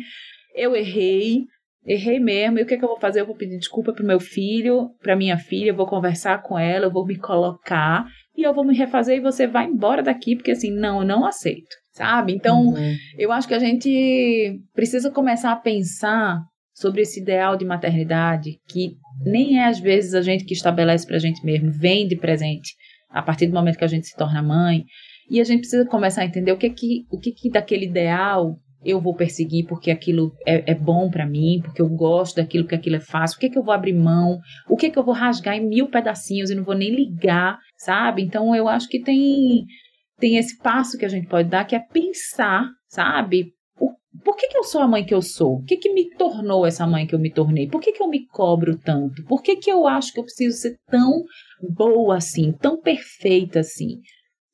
Eu 0.54 0.74
errei, 0.74 1.42
errei 1.86 2.18
mesmo. 2.18 2.58
E 2.58 2.62
o 2.62 2.66
que, 2.66 2.74
é 2.74 2.78
que 2.78 2.84
eu 2.84 2.88
vou 2.88 2.98
fazer? 2.98 3.20
Eu 3.20 3.26
vou 3.26 3.36
pedir 3.36 3.58
desculpa 3.58 3.92
pro 3.92 4.06
meu 4.06 4.18
filho, 4.18 4.90
pra 5.02 5.14
minha 5.14 5.36
filha, 5.36 5.70
eu 5.70 5.76
vou 5.76 5.86
conversar 5.86 6.42
com 6.42 6.58
ela, 6.58 6.86
eu 6.86 6.92
vou 6.92 7.06
me 7.06 7.18
colocar 7.18 8.06
e 8.34 8.42
eu 8.42 8.54
vou 8.54 8.64
me 8.64 8.74
refazer 8.74 9.18
e 9.18 9.20
você 9.20 9.46
vai 9.46 9.66
embora 9.66 10.02
daqui, 10.02 10.34
porque 10.34 10.52
assim, 10.52 10.70
não, 10.70 11.00
eu 11.00 11.06
não 11.06 11.26
aceito, 11.26 11.76
sabe? 11.92 12.32
Então, 12.32 12.68
uhum. 12.68 12.96
eu 13.18 13.30
acho 13.30 13.46
que 13.46 13.54
a 13.54 13.58
gente 13.58 14.58
precisa 14.74 15.10
começar 15.10 15.52
a 15.52 15.56
pensar 15.56 16.40
sobre 16.74 17.02
esse 17.02 17.20
ideal 17.20 17.56
de 17.56 17.66
maternidade 17.66 18.58
que 18.66 18.94
nem 19.24 19.58
é 19.58 19.66
às 19.66 19.78
vezes 19.78 20.14
a 20.14 20.22
gente 20.22 20.44
que 20.44 20.54
estabelece 20.54 21.06
pra 21.06 21.18
gente 21.18 21.44
mesmo, 21.44 21.70
vem 21.70 22.08
de 22.08 22.16
presente 22.16 22.72
a 23.10 23.20
partir 23.20 23.46
do 23.46 23.52
momento 23.52 23.76
que 23.76 23.84
a 23.84 23.88
gente 23.88 24.06
se 24.06 24.16
torna 24.16 24.42
mãe, 24.42 24.84
e 25.30 25.40
a 25.40 25.44
gente 25.44 25.60
precisa 25.60 25.86
começar 25.86 26.22
a 26.22 26.26
entender 26.26 26.52
o 26.52 26.58
que 26.58 26.70
que, 26.70 27.06
o 27.10 27.18
que, 27.18 27.32
que 27.32 27.50
daquele 27.50 27.86
ideal 27.86 28.56
eu 28.84 29.00
vou 29.00 29.14
perseguir 29.14 29.66
porque 29.66 29.90
aquilo 29.90 30.32
é, 30.46 30.72
é 30.72 30.74
bom 30.74 31.08
para 31.08 31.26
mim, 31.26 31.60
porque 31.62 31.80
eu 31.80 31.88
gosto 31.88 32.36
daquilo, 32.36 32.66
que 32.66 32.74
aquilo 32.74 32.96
é 32.96 33.00
fácil, 33.00 33.36
o 33.36 33.40
que 33.40 33.48
que 33.48 33.58
eu 33.58 33.62
vou 33.62 33.72
abrir 33.72 33.92
mão, 33.92 34.38
o 34.68 34.76
que 34.76 34.90
que 34.90 34.98
eu 34.98 35.04
vou 35.04 35.14
rasgar 35.14 35.56
em 35.56 35.66
mil 35.66 35.88
pedacinhos 35.88 36.50
e 36.50 36.54
não 36.54 36.64
vou 36.64 36.74
nem 36.74 36.90
ligar, 36.90 37.58
sabe? 37.76 38.22
Então 38.22 38.54
eu 38.54 38.68
acho 38.68 38.88
que 38.88 39.00
tem 39.00 39.64
tem 40.18 40.36
esse 40.36 40.56
passo 40.58 40.96
que 40.96 41.04
a 41.04 41.08
gente 41.08 41.26
pode 41.26 41.48
dar 41.48 41.64
que 41.64 41.74
é 41.74 41.80
pensar, 41.80 42.68
sabe? 42.88 43.52
Por 44.24 44.36
que, 44.36 44.46
que 44.48 44.58
eu 44.58 44.62
sou 44.62 44.82
a 44.82 44.86
mãe 44.86 45.04
que 45.04 45.14
eu 45.14 45.22
sou? 45.22 45.56
O 45.56 45.64
que, 45.64 45.76
que 45.76 45.92
me 45.92 46.10
tornou 46.10 46.66
essa 46.66 46.86
mãe 46.86 47.06
que 47.06 47.14
eu 47.14 47.18
me 47.18 47.32
tornei? 47.32 47.66
Por 47.66 47.80
que, 47.80 47.92
que 47.92 48.02
eu 48.02 48.08
me 48.08 48.26
cobro 48.26 48.78
tanto? 48.78 49.24
Por 49.24 49.42
que, 49.42 49.56
que 49.56 49.72
eu 49.72 49.88
acho 49.88 50.12
que 50.12 50.20
eu 50.20 50.24
preciso 50.24 50.58
ser 50.58 50.76
tão 50.90 51.24
boa 51.70 52.18
assim, 52.18 52.52
tão 52.52 52.80
perfeita 52.80 53.60
assim? 53.60 54.00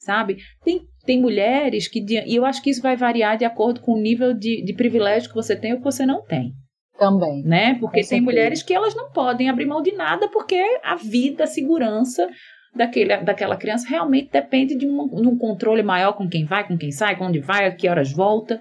Sabe? 0.09 0.39
Tem, 0.65 0.81
tem 1.05 1.21
mulheres 1.21 1.87
que. 1.87 2.03
E 2.25 2.35
eu 2.35 2.47
acho 2.47 2.63
que 2.63 2.71
isso 2.71 2.81
vai 2.81 2.97
variar 2.97 3.37
de 3.37 3.45
acordo 3.45 3.81
com 3.81 3.93
o 3.93 4.01
nível 4.01 4.33
de, 4.33 4.65
de 4.65 4.73
privilégio 4.73 5.29
que 5.29 5.35
você 5.35 5.55
tem 5.55 5.73
ou 5.73 5.79
que 5.81 5.85
você 5.85 6.07
não 6.07 6.25
tem. 6.25 6.55
Também. 6.99 7.43
Né? 7.43 7.75
Porque 7.79 8.03
tem 8.03 8.19
mulheres 8.19 8.63
que 8.63 8.73
elas 8.73 8.95
não 8.95 9.13
podem 9.13 9.51
abrir 9.51 9.67
mão 9.67 9.83
de 9.83 9.93
nada 9.93 10.27
porque 10.31 10.59
a 10.83 10.97
vida, 10.97 11.45
a 11.45 11.47
segurança 11.47 12.27
daquele, 12.75 13.19
daquela 13.19 13.55
criança 13.55 13.87
realmente 13.87 14.31
depende 14.33 14.75
de 14.75 14.87
um, 14.87 15.07
de 15.09 15.29
um 15.29 15.37
controle 15.37 15.83
maior 15.83 16.15
com 16.15 16.27
quem 16.27 16.47
vai, 16.47 16.67
com 16.67 16.79
quem 16.79 16.91
sai, 16.91 17.15
com 17.15 17.27
onde 17.27 17.39
vai, 17.39 17.67
a 17.67 17.75
que 17.75 17.87
horas 17.87 18.11
volta. 18.11 18.59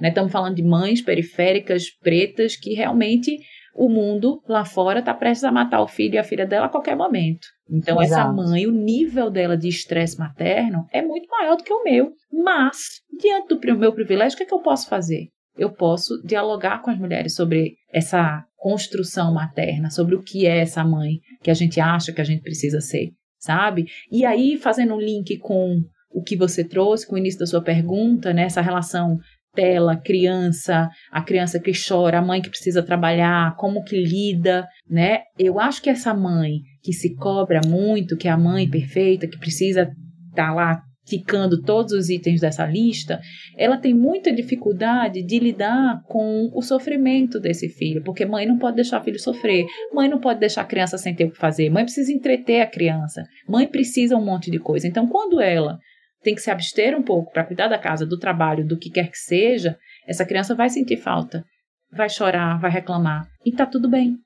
Né? 0.00 0.08
Estamos 0.08 0.32
falando 0.32 0.56
de 0.56 0.62
mães 0.62 1.02
periféricas, 1.02 1.90
pretas, 1.90 2.56
que 2.56 2.72
realmente 2.72 3.36
o 3.76 3.88
mundo 3.88 4.42
lá 4.48 4.64
fora 4.64 5.00
está 5.00 5.12
prestes 5.12 5.44
a 5.44 5.52
matar 5.52 5.82
o 5.82 5.88
filho 5.88 6.14
e 6.14 6.18
a 6.18 6.24
filha 6.24 6.46
dela 6.46 6.66
a 6.66 6.70
qualquer 6.70 6.96
momento. 6.96 7.46
Então, 7.70 8.00
Exato. 8.00 8.20
essa 8.20 8.32
mãe, 8.32 8.66
o 8.66 8.72
nível 8.72 9.30
dela 9.30 9.56
de 9.56 9.68
estresse 9.68 10.18
materno 10.18 10.86
é 10.92 11.02
muito 11.02 11.28
maior 11.28 11.56
do 11.56 11.64
que 11.64 11.72
o 11.72 11.84
meu. 11.84 12.12
Mas, 12.32 13.00
diante 13.18 13.48
do 13.48 13.78
meu 13.78 13.92
privilégio, 13.92 14.34
o 14.34 14.38
que, 14.38 14.44
é 14.44 14.46
que 14.46 14.54
eu 14.54 14.62
posso 14.62 14.88
fazer? 14.88 15.28
eu 15.56 15.70
posso 15.72 16.22
dialogar 16.22 16.82
com 16.82 16.90
as 16.90 16.98
mulheres 16.98 17.34
sobre 17.34 17.76
essa 17.92 18.44
construção 18.56 19.32
materna, 19.32 19.90
sobre 19.90 20.14
o 20.14 20.22
que 20.22 20.46
é 20.46 20.58
essa 20.58 20.84
mãe 20.84 21.20
que 21.42 21.50
a 21.50 21.54
gente 21.54 21.80
acha 21.80 22.12
que 22.12 22.20
a 22.20 22.24
gente 22.24 22.42
precisa 22.42 22.80
ser, 22.80 23.10
sabe? 23.38 23.86
E 24.10 24.24
aí, 24.24 24.58
fazendo 24.58 24.94
um 24.94 25.00
link 25.00 25.38
com 25.38 25.80
o 26.10 26.22
que 26.22 26.36
você 26.36 26.64
trouxe, 26.64 27.06
com 27.06 27.14
o 27.14 27.18
início 27.18 27.40
da 27.40 27.46
sua 27.46 27.62
pergunta, 27.62 28.32
né, 28.32 28.44
essa 28.44 28.60
relação 28.60 29.18
tela, 29.56 29.96
criança, 29.96 30.88
a 31.10 31.22
criança 31.22 31.58
que 31.58 31.72
chora, 31.72 32.18
a 32.18 32.22
mãe 32.22 32.42
que 32.42 32.50
precisa 32.50 32.82
trabalhar, 32.82 33.56
como 33.56 33.82
que 33.82 33.96
lida, 33.96 34.68
né? 34.88 35.22
Eu 35.38 35.58
acho 35.58 35.82
que 35.82 35.90
essa 35.90 36.14
mãe 36.14 36.60
que 36.82 36.92
se 36.92 37.16
cobra 37.16 37.60
muito, 37.66 38.16
que 38.16 38.28
é 38.28 38.30
a 38.30 38.38
mãe 38.38 38.68
perfeita, 38.68 39.26
que 39.26 39.38
precisa 39.38 39.90
estar 40.30 40.48
tá 40.48 40.54
lá 40.54 40.82
ticando 41.06 41.62
todos 41.62 41.92
os 41.92 42.10
itens 42.10 42.40
dessa 42.40 42.66
lista, 42.66 43.20
ela 43.56 43.78
tem 43.78 43.94
muita 43.94 44.32
dificuldade 44.32 45.22
de 45.22 45.38
lidar 45.38 46.02
com 46.08 46.50
o 46.52 46.60
sofrimento 46.60 47.38
desse 47.38 47.68
filho, 47.68 48.02
porque 48.02 48.26
mãe 48.26 48.44
não 48.44 48.58
pode 48.58 48.76
deixar 48.76 49.00
o 49.00 49.04
filho 49.04 49.18
sofrer, 49.18 49.64
mãe 49.94 50.08
não 50.08 50.18
pode 50.18 50.40
deixar 50.40 50.62
a 50.62 50.66
criança 50.66 50.98
sem 50.98 51.14
ter 51.14 51.24
o 51.24 51.30
que 51.30 51.38
fazer, 51.38 51.70
mãe 51.70 51.84
precisa 51.84 52.12
entreter 52.12 52.60
a 52.60 52.66
criança, 52.66 53.22
mãe 53.48 53.66
precisa 53.66 54.16
um 54.16 54.24
monte 54.24 54.50
de 54.50 54.58
coisa. 54.58 54.86
Então, 54.88 55.06
quando 55.06 55.40
ela 55.40 55.78
tem 56.26 56.34
que 56.34 56.40
se 56.40 56.50
abster 56.50 56.92
um 56.98 57.04
pouco 57.04 57.30
para 57.30 57.44
cuidar 57.44 57.68
da 57.68 57.78
casa, 57.78 58.04
do 58.04 58.18
trabalho, 58.18 58.66
do 58.66 58.76
que 58.76 58.90
quer 58.90 59.08
que 59.08 59.16
seja, 59.16 59.78
essa 60.08 60.26
criança 60.26 60.56
vai 60.56 60.68
sentir 60.68 60.96
falta, 60.96 61.44
vai 61.92 62.08
chorar, 62.08 62.58
vai 62.58 62.68
reclamar, 62.68 63.28
e 63.44 63.52
tá 63.52 63.64
tudo 63.64 63.88
bem. 63.88 64.16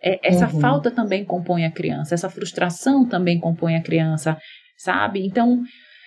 É, 0.00 0.20
essa 0.22 0.46
uhum. 0.46 0.60
falta 0.60 0.88
também 0.88 1.24
compõe 1.24 1.64
a 1.64 1.72
criança, 1.72 2.14
essa 2.14 2.30
frustração 2.30 3.08
também 3.08 3.40
compõe 3.40 3.74
a 3.74 3.82
criança, 3.82 4.38
sabe? 4.78 5.26
Então, 5.26 5.64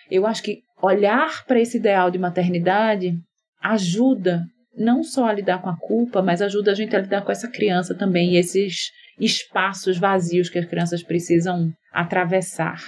eu 0.09 0.25
acho 0.25 0.41
que 0.41 0.59
olhar 0.81 1.43
para 1.45 1.59
esse 1.59 1.79
ideal 1.79 2.09
de 2.09 2.17
maternidade 2.17 3.13
ajuda 3.61 4.41
não 4.73 5.03
só 5.03 5.25
a 5.25 5.33
lidar 5.33 5.61
com 5.61 5.69
a 5.69 5.77
culpa, 5.77 6.21
mas 6.21 6.41
ajuda 6.41 6.71
a 6.71 6.75
gente 6.75 6.95
a 6.95 7.01
lidar 7.01 7.25
com 7.25 7.31
essa 7.31 7.51
criança 7.51 7.93
também 7.93 8.35
e 8.35 8.37
esses 8.37 8.89
espaços 9.19 9.97
vazios 9.97 10.49
que 10.49 10.59
as 10.59 10.65
crianças 10.65 11.03
precisam 11.03 11.73
atravessar. 11.91 12.79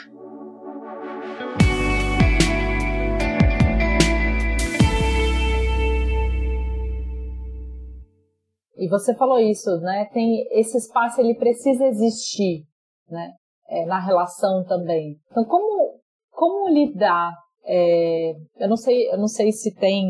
E 8.77 8.87
você 8.87 9.15
falou 9.15 9.39
isso, 9.39 9.69
né? 9.81 10.05
Tem 10.13 10.47
esse 10.51 10.77
espaço, 10.77 11.19
ele 11.19 11.35
precisa 11.35 11.85
existir, 11.85 12.63
né? 13.09 13.33
É, 13.69 13.85
na 13.85 13.99
relação 13.99 14.63
também. 14.65 15.17
Então, 15.29 15.43
como 15.43 15.97
como 16.37 16.69
lidar? 16.69 17.33
É, 17.65 18.33
eu 18.59 18.69
não 18.69 18.77
sei, 18.77 19.11
eu 19.11 19.17
não 19.17 19.27
sei 19.27 19.51
se 19.51 19.73
tem, 19.73 20.05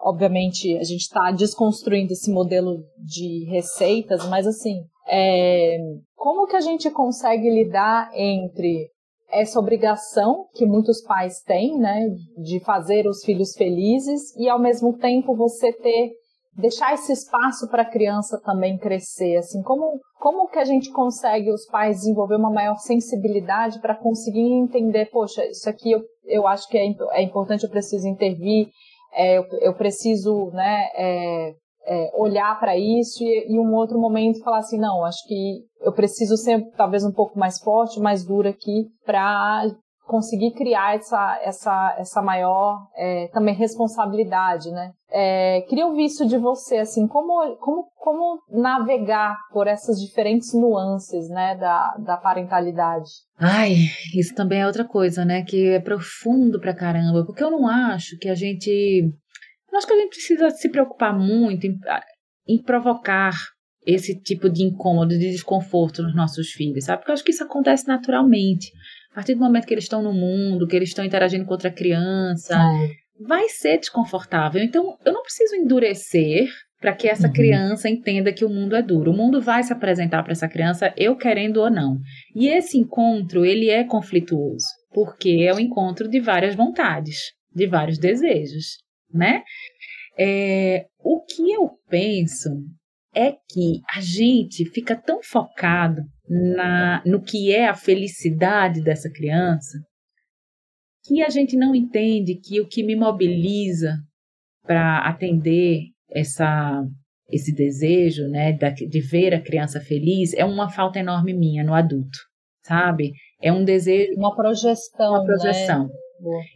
obviamente, 0.00 0.76
a 0.76 0.84
gente 0.84 1.00
está 1.00 1.32
desconstruindo 1.32 2.12
esse 2.12 2.30
modelo 2.30 2.76
de 2.98 3.46
receitas, 3.50 4.28
mas 4.28 4.46
assim, 4.46 4.84
é, 5.08 5.78
como 6.14 6.46
que 6.46 6.56
a 6.56 6.60
gente 6.60 6.90
consegue 6.90 7.48
lidar 7.50 8.10
entre 8.14 8.90
essa 9.30 9.58
obrigação 9.58 10.46
que 10.52 10.66
muitos 10.66 11.02
pais 11.02 11.40
têm, 11.40 11.78
né, 11.78 12.06
de 12.36 12.60
fazer 12.60 13.06
os 13.08 13.24
filhos 13.24 13.54
felizes 13.56 14.36
e 14.36 14.46
ao 14.46 14.60
mesmo 14.60 14.98
tempo 14.98 15.34
você 15.34 15.72
ter 15.72 16.12
deixar 16.56 16.92
esse 16.94 17.12
espaço 17.12 17.68
para 17.68 17.82
a 17.82 17.90
criança 17.90 18.40
também 18.44 18.78
crescer, 18.78 19.36
assim, 19.36 19.62
como 19.62 20.00
como 20.22 20.48
que 20.48 20.58
a 20.58 20.64
gente 20.64 20.92
consegue 20.92 21.50
os 21.50 21.66
pais 21.66 21.96
desenvolver 21.96 22.36
uma 22.36 22.52
maior 22.52 22.76
sensibilidade 22.76 23.80
para 23.80 23.96
conseguir 23.96 24.52
entender, 24.52 25.06
poxa, 25.06 25.44
isso 25.46 25.68
aqui 25.68 25.90
eu, 25.90 26.00
eu 26.24 26.46
acho 26.46 26.68
que 26.68 26.78
é, 26.78 26.86
é 27.10 27.22
importante, 27.22 27.64
eu 27.64 27.70
preciso 27.70 28.06
intervir, 28.06 28.68
é, 29.12 29.38
eu, 29.38 29.44
eu, 29.60 29.74
preciso, 29.74 30.50
né, 30.52 30.88
é, 30.94 31.54
é 31.84 32.10
olhar 32.14 32.56
para 32.60 32.76
isso 32.78 33.24
e, 33.24 33.52
e 33.52 33.58
um 33.58 33.74
outro 33.74 33.98
momento 33.98 34.44
falar 34.44 34.58
assim, 34.58 34.78
não, 34.78 35.04
acho 35.04 35.26
que 35.26 35.64
eu 35.80 35.92
preciso 35.92 36.36
ser 36.36 36.70
talvez 36.76 37.04
um 37.04 37.12
pouco 37.12 37.36
mais 37.36 37.58
forte, 37.58 37.98
mais 37.98 38.24
dura 38.24 38.50
aqui 38.50 38.86
para 39.04 39.66
conseguir 40.12 40.52
criar 40.52 40.94
essa, 40.94 41.40
essa, 41.42 41.96
essa 41.98 42.20
maior 42.20 42.86
é, 42.94 43.28
também 43.28 43.54
responsabilidade, 43.54 44.70
né? 44.70 44.92
É, 45.10 45.62
queria 45.62 45.86
ouvir 45.86 46.04
isso 46.04 46.26
de 46.26 46.36
você, 46.36 46.76
assim, 46.76 47.08
como, 47.08 47.56
como, 47.56 47.86
como 47.96 48.38
navegar 48.50 49.38
por 49.50 49.66
essas 49.66 49.98
diferentes 49.98 50.52
nuances, 50.52 51.30
né, 51.30 51.56
da, 51.56 51.96
da 51.96 52.16
parentalidade? 52.18 53.08
Ai, 53.38 53.72
isso 54.14 54.34
também 54.34 54.60
é 54.60 54.66
outra 54.66 54.84
coisa, 54.84 55.24
né, 55.24 55.42
que 55.42 55.70
é 55.70 55.80
profundo 55.80 56.60
pra 56.60 56.76
caramba, 56.76 57.24
porque 57.24 57.42
eu 57.42 57.50
não 57.50 57.66
acho 57.66 58.18
que 58.18 58.28
a 58.28 58.34
gente, 58.34 58.70
eu 58.70 59.78
acho 59.78 59.86
que 59.86 59.94
a 59.94 59.96
gente 59.96 60.10
precisa 60.10 60.50
se 60.50 60.68
preocupar 60.70 61.18
muito 61.18 61.66
em, 61.66 61.78
em 62.46 62.62
provocar 62.62 63.32
esse 63.86 64.20
tipo 64.20 64.48
de 64.50 64.62
incômodo, 64.62 65.18
de 65.18 65.30
desconforto 65.30 66.02
nos 66.02 66.14
nossos 66.14 66.50
filhos, 66.50 66.84
sabe? 66.84 66.98
Porque 66.98 67.10
eu 67.10 67.14
acho 67.14 67.24
que 67.24 67.32
isso 67.32 67.44
acontece 67.44 67.88
naturalmente. 67.88 68.70
A 69.12 69.16
partir 69.16 69.34
do 69.34 69.40
momento 69.40 69.66
que 69.66 69.74
eles 69.74 69.84
estão 69.84 70.02
no 70.02 70.12
mundo, 70.12 70.66
que 70.66 70.74
eles 70.74 70.88
estão 70.88 71.04
interagindo 71.04 71.44
com 71.44 71.52
outra 71.52 71.70
criança, 71.70 72.54
é. 72.54 73.24
vai 73.24 73.48
ser 73.50 73.78
desconfortável. 73.78 74.62
Então, 74.62 74.96
eu 75.04 75.12
não 75.12 75.22
preciso 75.22 75.54
endurecer 75.54 76.48
para 76.80 76.94
que 76.94 77.06
essa 77.06 77.28
uhum. 77.28 77.32
criança 77.32 77.88
entenda 77.88 78.32
que 78.32 78.44
o 78.44 78.48
mundo 78.48 78.74
é 78.74 78.82
duro. 78.82 79.12
O 79.12 79.16
mundo 79.16 79.40
vai 79.40 79.62
se 79.62 79.72
apresentar 79.72 80.22
para 80.22 80.32
essa 80.32 80.48
criança, 80.48 80.92
eu 80.96 81.14
querendo 81.14 81.58
ou 81.58 81.70
não. 81.70 81.98
E 82.34 82.48
esse 82.48 82.76
encontro, 82.78 83.44
ele 83.44 83.68
é 83.68 83.84
conflituoso, 83.84 84.66
porque 84.92 85.46
é 85.46 85.54
o 85.54 85.60
encontro 85.60 86.08
de 86.08 86.18
várias 86.18 86.56
vontades, 86.56 87.32
de 87.54 87.66
vários 87.66 87.98
desejos, 87.98 88.78
né? 89.12 89.42
É, 90.18 90.86
o 90.98 91.20
que 91.22 91.52
eu 91.52 91.70
penso 91.88 92.50
é 93.14 93.32
que 93.32 93.82
a 93.94 94.00
gente 94.00 94.64
fica 94.64 94.96
tão 94.96 95.22
focado 95.22 96.02
na, 96.28 97.02
no 97.04 97.22
que 97.22 97.52
é 97.52 97.68
a 97.68 97.74
felicidade 97.74 98.82
dessa 98.82 99.10
criança, 99.10 99.78
que 101.04 101.22
a 101.22 101.28
gente 101.28 101.56
não 101.56 101.74
entende 101.74 102.36
que 102.36 102.60
o 102.60 102.66
que 102.66 102.82
me 102.82 102.96
mobiliza 102.96 103.98
para 104.62 104.98
atender 105.08 105.82
essa, 106.10 106.84
esse 107.28 107.52
desejo 107.54 108.28
né, 108.28 108.52
de 108.52 109.00
ver 109.00 109.34
a 109.34 109.42
criança 109.42 109.80
feliz 109.80 110.32
é 110.34 110.44
uma 110.44 110.70
falta 110.70 110.98
enorme 110.98 111.34
minha 111.34 111.64
no 111.64 111.74
adulto, 111.74 112.18
sabe? 112.64 113.12
É 113.40 113.52
um 113.52 113.64
desejo. 113.64 114.12
Uma 114.16 114.34
projeção. 114.34 115.10
Uma 115.10 115.24
projeção. 115.24 115.88
Né? 115.88 115.94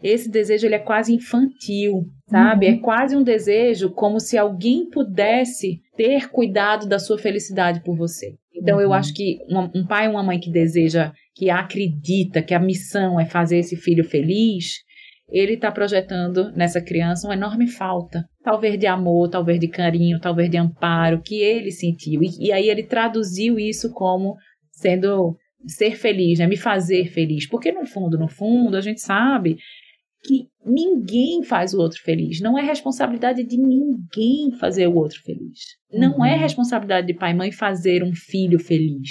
Esse 0.03 0.31
desejo 0.31 0.67
ele 0.67 0.75
é 0.75 0.81
quase 0.81 1.15
infantil, 1.15 2.05
sabe? 2.29 2.67
É 2.67 2.71
uhum. 2.71 2.77
É 2.77 2.81
quase 2.81 3.17
um 3.17 3.23
desejo 3.23 3.91
como 3.91 4.21
se 4.21 4.39
alguém 4.39 4.89
pudesse 4.89 5.81
ter 5.97 6.31
cuidado 6.31 6.87
da 6.87 6.99
sua 6.99 7.19
felicidade 7.19 7.83
por 7.83 7.97
você. 7.97 8.35
Então, 8.55 8.77
uhum. 8.77 8.83
eu 8.83 8.93
acho 8.93 9.13
que 9.13 9.39
uma, 9.49 9.71
um 9.75 9.87
pai 9.87 10.07
e 10.07 10.09
uma 10.09 10.23
mãe 10.23 10.39
que 10.39 10.51
deseja, 10.51 11.13
que 11.35 11.51
acredita 11.51 12.43
que 12.43 12.55
a 12.55 12.61
missão 12.61 13.21
é 13.21 13.27
fazer 13.27 13.59
esse 13.59 13.77
filho 13.77 14.05
feliz, 14.05 14.85
ele 15.29 15.55
está 15.55 15.73
projetando 15.73 16.53
nessa 16.53 16.81
criança 16.81 17.27
uma 17.27 17.35
enorme 17.35 17.67
falta, 17.67 18.25
talvez 18.43 18.79
de 18.79 18.87
amor, 18.87 19.29
talvez 19.29 19.59
de 19.59 19.69
carinho, 19.69 20.21
talvez 20.21 20.49
de 20.49 20.57
amparo, 20.57 21.21
que 21.21 21.41
ele 21.41 21.71
sentiu. 21.71 22.23
E, 22.23 22.47
e 22.47 22.53
aí 22.53 22.69
ele 22.69 22.85
traduziu 22.85 23.59
isso 23.59 23.93
como 23.93 24.37
sendo 24.71 25.37
ser 25.67 25.97
feliz, 25.97 26.39
né? 26.39 26.47
me 26.47 26.57
fazer 26.57 27.11
feliz. 27.11 27.49
Porque 27.49 27.73
no 27.73 27.87
fundo, 27.87 28.19
no 28.19 28.29
fundo, 28.29 28.77
a 28.77 28.81
gente 28.81 29.01
sabe 29.01 29.57
que 30.25 30.49
ninguém 30.65 31.43
faz 31.45 31.73
o 31.73 31.79
outro 31.79 32.01
feliz. 32.03 32.41
Não 32.41 32.59
é 32.59 32.63
responsabilidade 32.63 33.45
de 33.45 33.57
ninguém 33.57 34.53
fazer 34.59 34.87
o 34.89 34.97
outro 34.97 35.21
feliz. 35.23 35.77
Não 35.93 36.25
é 36.25 36.31
uhum. 36.31 36.35
é 36.35 36.37
responsabilidade 36.37 37.07
de 37.07 37.15
pai 37.15 37.33
e 37.33 37.35
mãe 37.35 37.53
fazer 37.53 38.03
um 38.03 38.13
filho 38.15 38.59
feliz. 38.59 39.11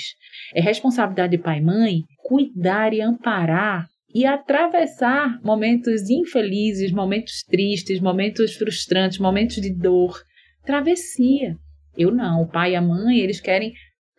É 0.54 0.62
responsabilidade 0.62 1.38
de 1.38 1.42
pai 1.42 1.60
e 1.60 1.64
mãe 1.64 2.02
cuidar 2.24 2.94
e 2.94 3.02
amparar 3.02 3.88
e 4.14 4.26
atravessar 4.26 5.40
momentos 5.44 6.10
infelizes, 6.10 6.92
momentos 6.92 7.44
tristes, 7.44 8.00
momentos 8.00 8.56
frustrantes, 8.56 9.20
momentos 9.20 9.58
de 9.58 9.74
dor, 9.74 10.22
travessia. 10.66 11.56
Eu 11.98 12.12
não, 12.12 12.42
o 12.42 12.48
pai 12.48 12.74
e 12.74 12.76
a 12.76 12.82
mãe, 12.82 13.20
eles 13.20 13.40
querem 13.40 13.74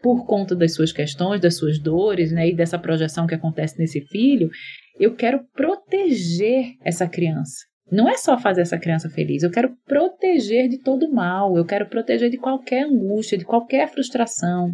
por 0.07 0.25
conta 0.25 0.55
das 0.55 0.73
suas 0.73 0.93
questões, 0.93 1.41
das 1.41 1.57
suas 1.57 1.81
dores, 1.81 2.31
né, 2.31 2.51
e 2.51 2.55
dessa 2.55 2.79
projeção 2.79 3.27
que 3.27 3.35
acontece 3.35 3.77
nesse 3.77 4.03
filho, 4.03 4.49
eu 5.01 5.17
quero 5.17 5.41
proteger 5.53 6.75
essa 6.85 7.09
criança. 7.09 7.65
Não 7.91 8.09
é 8.09 8.17
só 8.17 8.39
fazer 8.39 8.61
essa 8.61 8.79
criança 8.79 9.11
feliz, 9.11 9.43
eu 9.43 9.51
quero 9.51 9.75
proteger 9.85 10.69
de 10.69 10.81
todo 10.81 11.11
mal, 11.11 11.57
eu 11.57 11.65
quero 11.65 11.89
proteger 11.89 12.31
de 12.31 12.37
qualquer 12.37 12.85
angústia, 12.85 13.37
de 13.37 13.45
qualquer 13.45 13.89
frustração. 13.89 14.71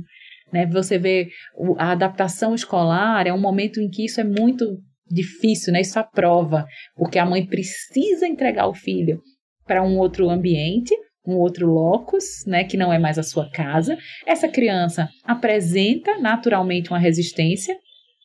Né? 0.53 0.67
Você 0.67 0.99
vê 0.99 1.31
a 1.79 1.93
adaptação 1.93 2.55
escolar 2.55 3.27
é 3.27 3.33
um 3.33 3.41
momento 3.41 3.81
em 3.81 3.89
que 3.89 4.05
isso 4.05 4.21
é 4.21 4.25
muito 4.25 4.67
difícil, 5.11 5.73
né? 5.73 5.81
Isso 5.81 5.99
aprova, 5.99 6.67
porque 6.95 7.19
a 7.19 7.25
mãe 7.25 7.47
precisa 7.47 8.27
entregar 8.27 8.67
o 8.67 8.75
filho 8.75 9.19
para 9.67 9.83
um 9.83 9.97
outro 9.97 10.29
ambiente, 10.29 10.95
um 11.27 11.37
outro 11.37 11.67
locus, 11.67 12.45
né, 12.47 12.65
que 12.65 12.77
não 12.77 12.93
é 12.93 12.99
mais 12.99 13.19
a 13.19 13.23
sua 13.23 13.49
casa. 13.51 13.97
Essa 14.27 14.49
criança 14.49 15.09
apresenta 15.25 16.19
naturalmente 16.19 16.91
uma 16.91 16.99
resistência, 16.99 17.77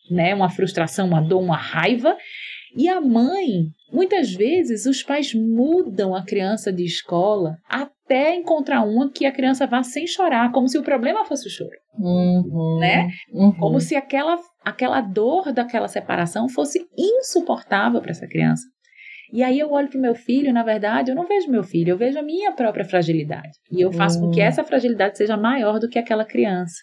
né, 0.09 0.33
uma 0.33 0.49
frustração, 0.49 1.07
uma 1.07 1.21
dor, 1.21 1.41
uma 1.41 1.57
raiva, 1.57 2.15
e 2.75 2.87
a 2.87 2.99
mãe, 2.99 3.71
muitas 3.91 4.33
vezes 4.33 4.85
os 4.85 5.01
pais 5.01 5.33
mudam 5.33 6.15
a 6.15 6.23
criança 6.23 6.71
de 6.71 6.83
escola 6.83 7.57
até 7.67 8.35
encontrar 8.35 8.83
uma 8.83 9.11
que 9.11 9.25
a 9.25 9.31
criança 9.31 9.65
vá 9.65 9.81
sem 9.83 10.05
chorar, 10.05 10.51
como 10.51 10.67
se 10.67 10.77
o 10.77 10.83
problema 10.83 11.25
fosse 11.25 11.47
o 11.47 11.51
choro. 11.51 11.71
Uhum, 11.97 12.77
né? 12.79 13.09
Uhum. 13.33 13.53
Como 13.53 13.79
se 13.79 13.95
aquela, 13.95 14.37
aquela 14.63 15.01
dor 15.01 15.51
daquela 15.51 15.87
separação 15.87 16.47
fosse 16.47 16.85
insuportável 16.97 18.01
para 18.01 18.11
essa 18.11 18.27
criança. 18.27 18.63
E 19.31 19.43
aí 19.43 19.59
eu 19.59 19.71
olho 19.71 19.89
para 19.89 19.97
o 19.97 20.01
meu 20.01 20.15
filho, 20.15 20.53
na 20.53 20.63
verdade, 20.63 21.11
eu 21.11 21.15
não 21.15 21.27
vejo 21.27 21.51
meu 21.51 21.63
filho, 21.63 21.91
eu 21.91 21.97
vejo 21.97 22.17
a 22.17 22.23
minha 22.23 22.51
própria 22.53 22.85
fragilidade. 22.85 23.51
E 23.71 23.81
eu 23.81 23.91
faço 23.91 24.19
com 24.19 24.31
que 24.31 24.41
hum. 24.41 24.45
essa 24.45 24.63
fragilidade 24.63 25.17
seja 25.17 25.35
maior 25.35 25.79
do 25.79 25.89
que 25.89 25.99
aquela 25.99 26.25
criança. 26.25 26.75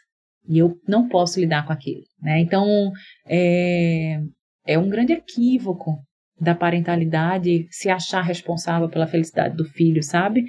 E 0.46 0.58
eu 0.58 0.76
não 0.86 1.08
posso 1.08 1.40
lidar 1.40 1.66
com 1.66 1.72
aquilo. 1.72 2.02
Né? 2.20 2.40
Então, 2.40 2.92
é, 3.26 4.20
é 4.66 4.78
um 4.78 4.90
grande 4.90 5.14
equívoco 5.14 5.96
da 6.38 6.54
parentalidade 6.54 7.66
se 7.70 7.88
achar 7.88 8.20
responsável 8.20 8.90
pela 8.90 9.06
felicidade 9.06 9.56
do 9.56 9.64
filho, 9.64 10.02
sabe? 10.02 10.44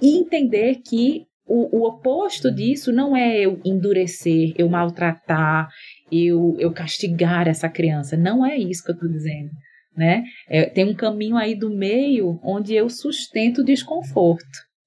E 0.00 0.18
entender 0.20 0.76
que 0.86 1.24
o, 1.46 1.78
o 1.78 1.88
oposto 1.88 2.54
disso 2.54 2.92
não 2.92 3.16
é 3.16 3.40
eu 3.40 3.60
endurecer, 3.64 4.52
eu 4.56 4.68
maltratar, 4.68 5.68
eu, 6.12 6.54
eu 6.60 6.72
castigar 6.72 7.48
essa 7.48 7.68
criança. 7.68 8.16
Não 8.16 8.46
é 8.46 8.56
isso 8.56 8.84
que 8.84 8.92
eu 8.92 8.94
estou 8.94 9.10
dizendo 9.10 9.50
né? 9.96 10.22
É, 10.48 10.66
tem 10.66 10.84
um 10.84 10.94
caminho 10.94 11.36
aí 11.36 11.54
do 11.54 11.70
meio 11.70 12.40
onde 12.42 12.74
eu 12.74 12.88
sustento 12.88 13.58
o 13.58 13.64
desconforto 13.64 14.44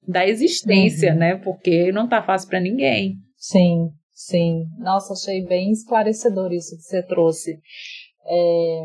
da 0.07 0.27
existência, 0.27 1.13
uhum. 1.13 1.19
né? 1.19 1.35
Porque 1.35 1.91
não 1.91 2.07
tá 2.07 2.21
fácil 2.21 2.49
para 2.49 2.59
ninguém. 2.59 3.15
Sim, 3.37 3.89
sim. 4.13 4.65
Nossa, 4.79 5.13
achei 5.13 5.45
bem 5.45 5.71
esclarecedor 5.71 6.51
isso 6.51 6.75
que 6.75 6.83
você 6.83 7.03
trouxe. 7.03 7.57
É, 8.25 8.83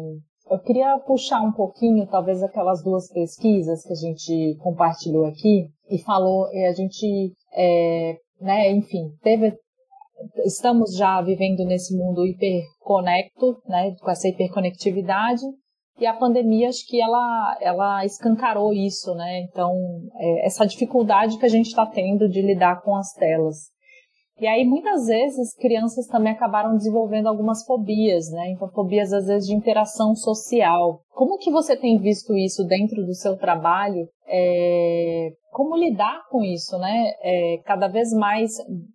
eu 0.51 0.59
queria 0.61 0.99
puxar 1.07 1.43
um 1.43 1.53
pouquinho, 1.53 2.07
talvez, 2.07 2.43
aquelas 2.43 2.83
duas 2.83 3.11
pesquisas 3.13 3.83
que 3.85 3.93
a 3.93 3.97
gente 3.97 4.57
compartilhou 4.61 5.27
aqui 5.27 5.69
e 5.91 5.99
falou, 6.03 6.49
e 6.53 6.65
a 6.67 6.73
gente, 6.73 7.33
é, 7.55 8.17
né, 8.41 8.71
enfim, 8.73 9.11
teve 9.23 9.53
estamos 10.45 10.97
já 10.97 11.23
vivendo 11.23 11.65
nesse 11.65 11.97
mundo 11.97 12.27
hiperconecto, 12.27 13.63
né, 13.69 13.95
com 14.01 14.11
essa 14.11 14.29
hiperconectividade, 14.29 15.43
e 15.99 16.07
a 16.07 16.15
pandemia, 16.15 16.69
acho 16.69 16.87
que 16.87 17.01
ela, 17.01 17.59
ela 17.61 18.05
escancarou 18.05 18.73
isso, 18.73 19.15
né? 19.15 19.41
Então, 19.41 19.75
é, 20.17 20.47
essa 20.47 20.65
dificuldade 20.67 21.39
que 21.39 21.47
a 21.47 21.49
gente 21.49 21.67
está 21.67 21.85
tendo 21.85 22.29
de 22.29 22.41
lidar 22.41 22.83
com 22.83 22.95
as 22.95 23.13
telas. 23.13 23.71
E 24.41 24.47
aí, 24.47 24.65
muitas 24.65 25.07
vezes, 25.07 25.53
crianças 25.57 26.07
também 26.07 26.33
acabaram 26.33 26.77
desenvolvendo 26.77 27.27
algumas 27.27 27.65
fobias, 27.65 28.31
né? 28.31 28.53
Então, 28.53 28.69
fobias, 28.69 29.13
às 29.13 29.27
vezes, 29.27 29.49
de 29.49 29.57
interação 29.57 30.15
social. 30.15 31.01
Como 31.11 31.39
que 31.39 31.51
você 31.51 31.77
tem 31.77 31.99
visto 31.99 32.37
isso 32.37 32.65
dentro 32.65 33.05
do 33.05 33.15
seu 33.15 33.37
trabalho? 33.37 34.09
É, 34.29 35.31
como 35.51 35.77
lidar 35.77 36.23
com 36.31 36.45
isso, 36.45 36.79
né? 36.79 37.15
É, 37.21 37.59
cada 37.65 37.89
vez 37.89 38.13
mais, 38.13 38.53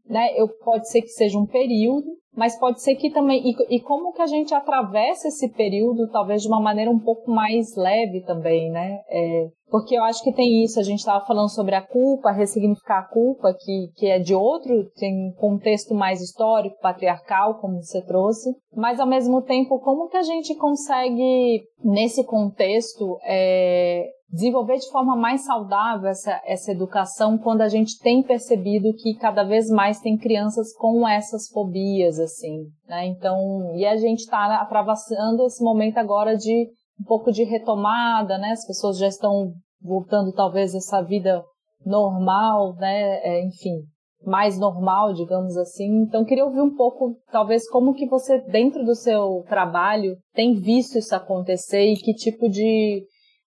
né? 0.08 0.30
Eu, 0.38 0.48
pode 0.64 0.90
ser 0.90 1.02
que 1.02 1.10
seja 1.10 1.38
um 1.38 1.46
período, 1.46 2.08
mas 2.36 2.58
pode 2.58 2.82
ser 2.82 2.96
que 2.96 3.12
também 3.12 3.42
e, 3.44 3.76
e, 3.76 3.80
como 3.82 4.12
que 4.12 4.22
a 4.22 4.28
gente 4.28 4.54
atravessa 4.54 5.28
esse 5.28 5.50
período 5.50 6.10
talvez 6.10 6.42
de 6.42 6.48
uma 6.48 6.60
maneira 6.60 6.90
um 6.90 7.00
pouco 7.00 7.30
mais 7.30 7.76
leve 7.76 8.22
também, 8.22 8.72
né? 8.72 9.00
É, 9.08 9.48
porque 9.70 9.98
eu 9.98 10.04
acho 10.04 10.24
que 10.24 10.32
tem 10.32 10.64
isso, 10.64 10.80
a 10.80 10.84
gente 10.84 11.00
estava 11.00 11.26
falando 11.26 11.50
sobre 11.50 11.74
a 11.74 11.82
culpa, 11.82 12.32
ressignificar 12.32 13.00
a 13.00 13.08
culpa, 13.08 13.56
que, 13.60 13.88
que 13.96 14.08
é 14.08 14.20
de 14.20 14.36
outro, 14.36 14.88
tem 14.96 15.30
um 15.30 15.34
contexto 15.34 15.96
mais 15.96 16.22
histórico, 16.22 16.80
patriarcal, 16.80 17.60
como 17.60 17.82
você 17.82 18.00
trouxe, 18.06 18.52
mas 18.76 19.00
ao 19.00 19.08
mesmo 19.08 19.42
tempo, 19.42 19.80
como 19.80 20.10
que 20.10 20.18
a 20.18 20.22
gente 20.22 20.56
consegue, 20.56 21.64
nesse 21.84 22.24
contexto, 22.24 23.18
é, 23.24 24.08
desenvolver 24.34 24.78
de 24.78 24.90
forma 24.90 25.16
mais 25.16 25.46
saudável 25.46 26.10
essa, 26.10 26.42
essa 26.44 26.72
educação 26.72 27.38
quando 27.38 27.62
a 27.62 27.68
gente 27.68 28.00
tem 28.00 28.24
percebido 28.24 28.92
que 28.96 29.14
cada 29.14 29.44
vez 29.44 29.70
mais 29.70 30.00
tem 30.00 30.18
crianças 30.18 30.76
com 30.76 31.08
essas 31.08 31.48
fobias, 31.50 32.20
assim, 32.20 32.64
né? 32.88 33.06
Então, 33.06 33.72
e 33.76 33.86
a 33.86 33.96
gente 33.96 34.22
está 34.22 34.60
atravessando 34.60 35.46
esse 35.46 35.64
momento 35.64 36.00
agora 36.00 36.36
de 36.36 36.68
um 37.00 37.06
pouco 37.06 37.32
de 37.32 37.44
retomada, 37.44 38.40
né? 38.40 38.50
As 38.50 38.66
pessoas 38.66 38.98
já 38.98 39.08
estão 39.08 39.54
voltando 39.80 40.34
talvez 40.34 40.74
essa 40.74 41.00
vida 41.04 41.44
normal, 41.86 42.74
né? 42.78 43.20
É, 43.24 43.46
enfim, 43.46 43.84
mais 44.26 44.58
normal, 44.58 45.14
digamos 45.14 45.56
assim. 45.58 46.02
Então, 46.02 46.26
queria 46.26 46.46
ouvir 46.46 46.62
um 46.62 46.76
pouco, 46.76 47.16
talvez, 47.32 47.70
como 47.70 47.94
que 47.94 48.08
você, 48.08 48.40
dentro 48.40 48.84
do 48.84 48.96
seu 48.96 49.44
trabalho, 49.48 50.16
tem 50.34 50.56
visto 50.56 50.98
isso 50.98 51.16
acontecer 51.16 51.86
e 51.92 51.98
que 51.98 52.16
tipo 52.16 52.50
de 52.50 53.04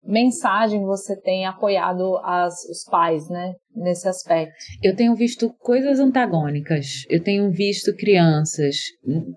mensagem 0.07 0.85
você 0.85 1.21
tem 1.21 1.47
apoiado 1.47 2.19
as, 2.25 2.55
os 2.71 2.85
pais, 2.91 3.29
né, 3.29 3.55
nesse 3.75 4.09
aspecto? 4.09 4.55
Eu 4.83 4.95
tenho 4.95 5.15
visto 5.15 5.53
coisas 5.59 5.99
antagônicas. 5.99 7.05
Eu 7.11 7.23
tenho 7.23 7.51
visto 7.51 7.95
crianças 7.97 8.77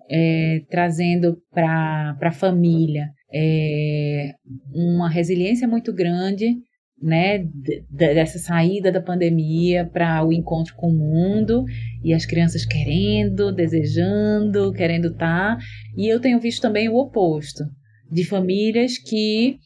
é, 0.10 0.62
trazendo 0.70 1.38
para 1.52 2.18
a 2.22 2.32
família 2.32 3.08
é, 3.34 4.32
uma 4.74 5.10
resiliência 5.10 5.68
muito 5.68 5.94
grande, 5.94 6.56
né, 7.02 7.46
dessa 7.90 8.38
saída 8.38 8.92
da 8.92 9.02
pandemia 9.02 9.90
para 9.92 10.26
o 10.26 10.34
encontro 10.34 10.76
com 10.76 10.88
o 10.88 10.98
mundo 10.98 11.64
e 12.04 12.14
as 12.14 12.26
crianças 12.26 12.66
querendo, 12.66 13.54
desejando, 13.54 14.74
querendo 14.74 15.08
estar. 15.08 15.56
Tá. 15.56 15.64
E 15.98 16.08
eu 16.08 16.20
tenho 16.20 16.40
visto 16.40 16.62
também 16.62 16.90
o 16.90 16.96
oposto 16.96 17.64
de 18.12 18.26
famílias 18.26 18.98
que 18.98 19.58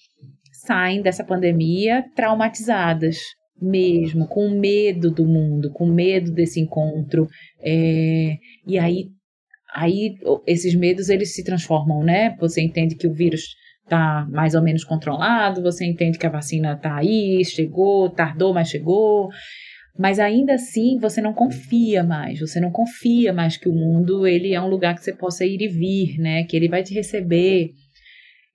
saem 0.65 1.01
dessa 1.01 1.23
pandemia 1.23 2.03
traumatizadas 2.15 3.17
mesmo, 3.61 4.27
com 4.27 4.49
medo 4.49 5.11
do 5.11 5.25
mundo, 5.25 5.71
com 5.71 5.85
medo 5.85 6.31
desse 6.31 6.59
encontro. 6.59 7.27
É, 7.61 8.37
e 8.65 8.77
aí, 8.77 9.09
aí 9.73 10.15
esses 10.45 10.75
medos 10.75 11.09
eles 11.09 11.33
se 11.33 11.43
transformam, 11.43 12.03
né? 12.03 12.35
Você 12.39 12.61
entende 12.61 12.95
que 12.95 13.07
o 13.07 13.13
vírus 13.13 13.55
está 13.83 14.27
mais 14.29 14.55
ou 14.55 14.61
menos 14.61 14.83
controlado, 14.83 15.61
você 15.61 15.85
entende 15.85 16.17
que 16.17 16.25
a 16.25 16.31
vacina 16.31 16.73
está 16.73 16.97
aí, 16.97 17.43
chegou, 17.45 18.09
tardou, 18.09 18.53
mas 18.53 18.69
chegou. 18.69 19.29
Mas 19.97 20.19
ainda 20.19 20.55
assim, 20.55 20.97
você 20.97 21.21
não 21.21 21.33
confia 21.33 22.03
mais, 22.03 22.39
você 22.39 22.59
não 22.59 22.71
confia 22.71 23.31
mais 23.31 23.57
que 23.57 23.69
o 23.69 23.73
mundo 23.73 24.25
ele 24.25 24.53
é 24.53 24.59
um 24.59 24.67
lugar 24.67 24.95
que 24.95 25.03
você 25.03 25.13
possa 25.13 25.45
ir 25.45 25.61
e 25.61 25.67
vir, 25.67 26.17
né? 26.17 26.43
Que 26.45 26.57
ele 26.57 26.67
vai 26.67 26.81
te 26.81 26.93
receber. 26.93 27.71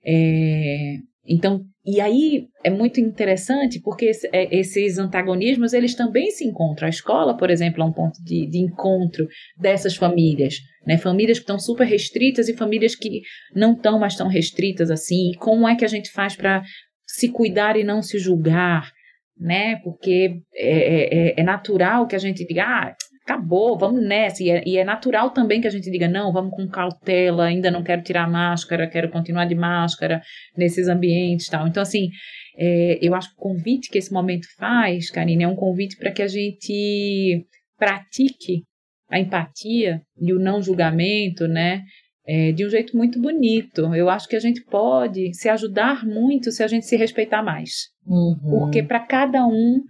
É, 0.04 0.96
então, 1.28 1.64
e 1.90 2.02
aí 2.02 2.48
é 2.62 2.68
muito 2.68 3.00
interessante 3.00 3.80
porque 3.80 4.10
é, 4.30 4.54
esses 4.54 4.98
antagonismos 4.98 5.72
eles 5.72 5.94
também 5.94 6.30
se 6.30 6.44
encontram. 6.44 6.84
A 6.84 6.90
escola, 6.90 7.34
por 7.34 7.48
exemplo, 7.48 7.82
é 7.82 7.86
um 7.86 7.92
ponto 7.92 8.22
de, 8.22 8.46
de 8.46 8.58
encontro 8.58 9.26
dessas 9.56 9.96
famílias, 9.96 10.56
né? 10.86 10.98
Famílias 10.98 11.38
que 11.38 11.44
estão 11.44 11.58
super 11.58 11.86
restritas 11.86 12.46
e 12.46 12.54
famílias 12.54 12.94
que 12.94 13.22
não 13.54 13.72
estão 13.72 13.98
mais 13.98 14.14
tão 14.16 14.28
restritas 14.28 14.90
assim. 14.90 15.30
E 15.30 15.36
como 15.36 15.66
é 15.66 15.76
que 15.76 15.84
a 15.84 15.88
gente 15.88 16.10
faz 16.10 16.36
para 16.36 16.62
se 17.06 17.30
cuidar 17.30 17.74
e 17.74 17.84
não 17.84 18.02
se 18.02 18.18
julgar, 18.18 18.92
né? 19.34 19.76
Porque 19.76 20.42
é, 20.54 21.30
é, 21.30 21.40
é 21.40 21.42
natural 21.42 22.06
que 22.06 22.16
a 22.16 22.20
gente 22.20 22.46
diga, 22.46 22.64
ah, 22.64 22.94
acabou, 23.28 23.76
vamos 23.76 24.02
nessa. 24.02 24.42
E 24.42 24.50
é, 24.50 24.62
e 24.66 24.78
é, 24.78 24.84
natural 24.84 25.30
também 25.30 25.60
que 25.60 25.68
a 25.68 25.70
gente 25.70 25.90
diga, 25.90 26.08
não, 26.08 26.32
vamos 26.32 26.52
com 26.52 26.66
cautela, 26.66 27.44
ainda 27.44 27.70
não 27.70 27.82
quero 27.82 28.02
tirar 28.02 28.28
máscara, 28.28 28.88
quero 28.88 29.10
continuar 29.10 29.44
de 29.44 29.54
máscara 29.54 30.22
nesses 30.56 30.88
ambientes 30.88 31.46
tal. 31.48 31.68
Então, 31.68 31.82
assim, 31.82 32.08
é, 32.56 32.98
eu 33.02 33.14
acho 33.14 33.28
que 33.28 33.36
o 33.36 33.42
convite 33.42 33.90
que 33.90 33.98
esse 33.98 34.12
momento 34.12 34.46
faz, 34.56 35.10
Karine, 35.10 35.44
é 35.44 35.48
um 35.48 35.54
convite 35.54 35.96
para 35.98 36.10
que 36.10 36.22
a 36.22 36.26
gente 36.26 37.46
pratique 37.76 38.64
a 39.10 39.18
empatia 39.18 40.00
e 40.20 40.32
o 40.32 40.38
não 40.38 40.62
julgamento, 40.62 41.46
né? 41.46 41.82
É, 42.30 42.52
de 42.52 42.66
um 42.66 42.68
jeito 42.68 42.94
muito 42.94 43.18
bonito. 43.18 43.94
Eu 43.94 44.10
acho 44.10 44.28
que 44.28 44.36
a 44.36 44.40
gente 44.40 44.62
pode 44.64 45.32
se 45.32 45.48
ajudar 45.48 46.04
muito 46.04 46.52
se 46.52 46.62
a 46.62 46.66
gente 46.66 46.84
se 46.84 46.94
respeitar 46.94 47.42
mais. 47.42 47.70
Uhum. 48.06 48.36
Porque 48.50 48.82
para 48.82 49.00
cada 49.00 49.46
um 49.46 49.80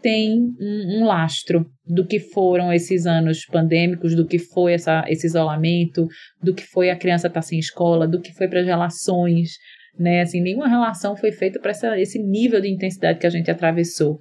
tem 0.00 0.54
um, 0.60 1.00
um, 1.00 1.04
lastro 1.04 1.66
do 1.84 2.06
que 2.06 2.20
foram 2.20 2.72
esses 2.72 3.06
anos 3.06 3.44
pandêmicos, 3.46 4.14
do 4.14 4.26
que 4.26 4.38
foi 4.38 4.74
essa, 4.74 5.04
esse 5.08 5.26
isolamento, 5.26 6.06
do 6.42 6.54
que 6.54 6.62
foi 6.62 6.90
a 6.90 6.96
criança 6.96 7.26
estar 7.26 7.40
tá 7.40 7.42
sem 7.42 7.58
escola, 7.58 8.06
do 8.06 8.20
que 8.20 8.32
foi 8.32 8.48
para 8.48 8.60
as 8.60 8.66
relações, 8.66 9.52
né? 9.98 10.20
Assim, 10.20 10.40
nenhuma 10.40 10.68
relação 10.68 11.16
foi 11.16 11.32
feita 11.32 11.60
para 11.60 11.72
esse 12.00 12.18
nível 12.22 12.60
de 12.60 12.68
intensidade 12.68 13.18
que 13.18 13.26
a 13.26 13.30
gente 13.30 13.50
atravessou. 13.50 14.18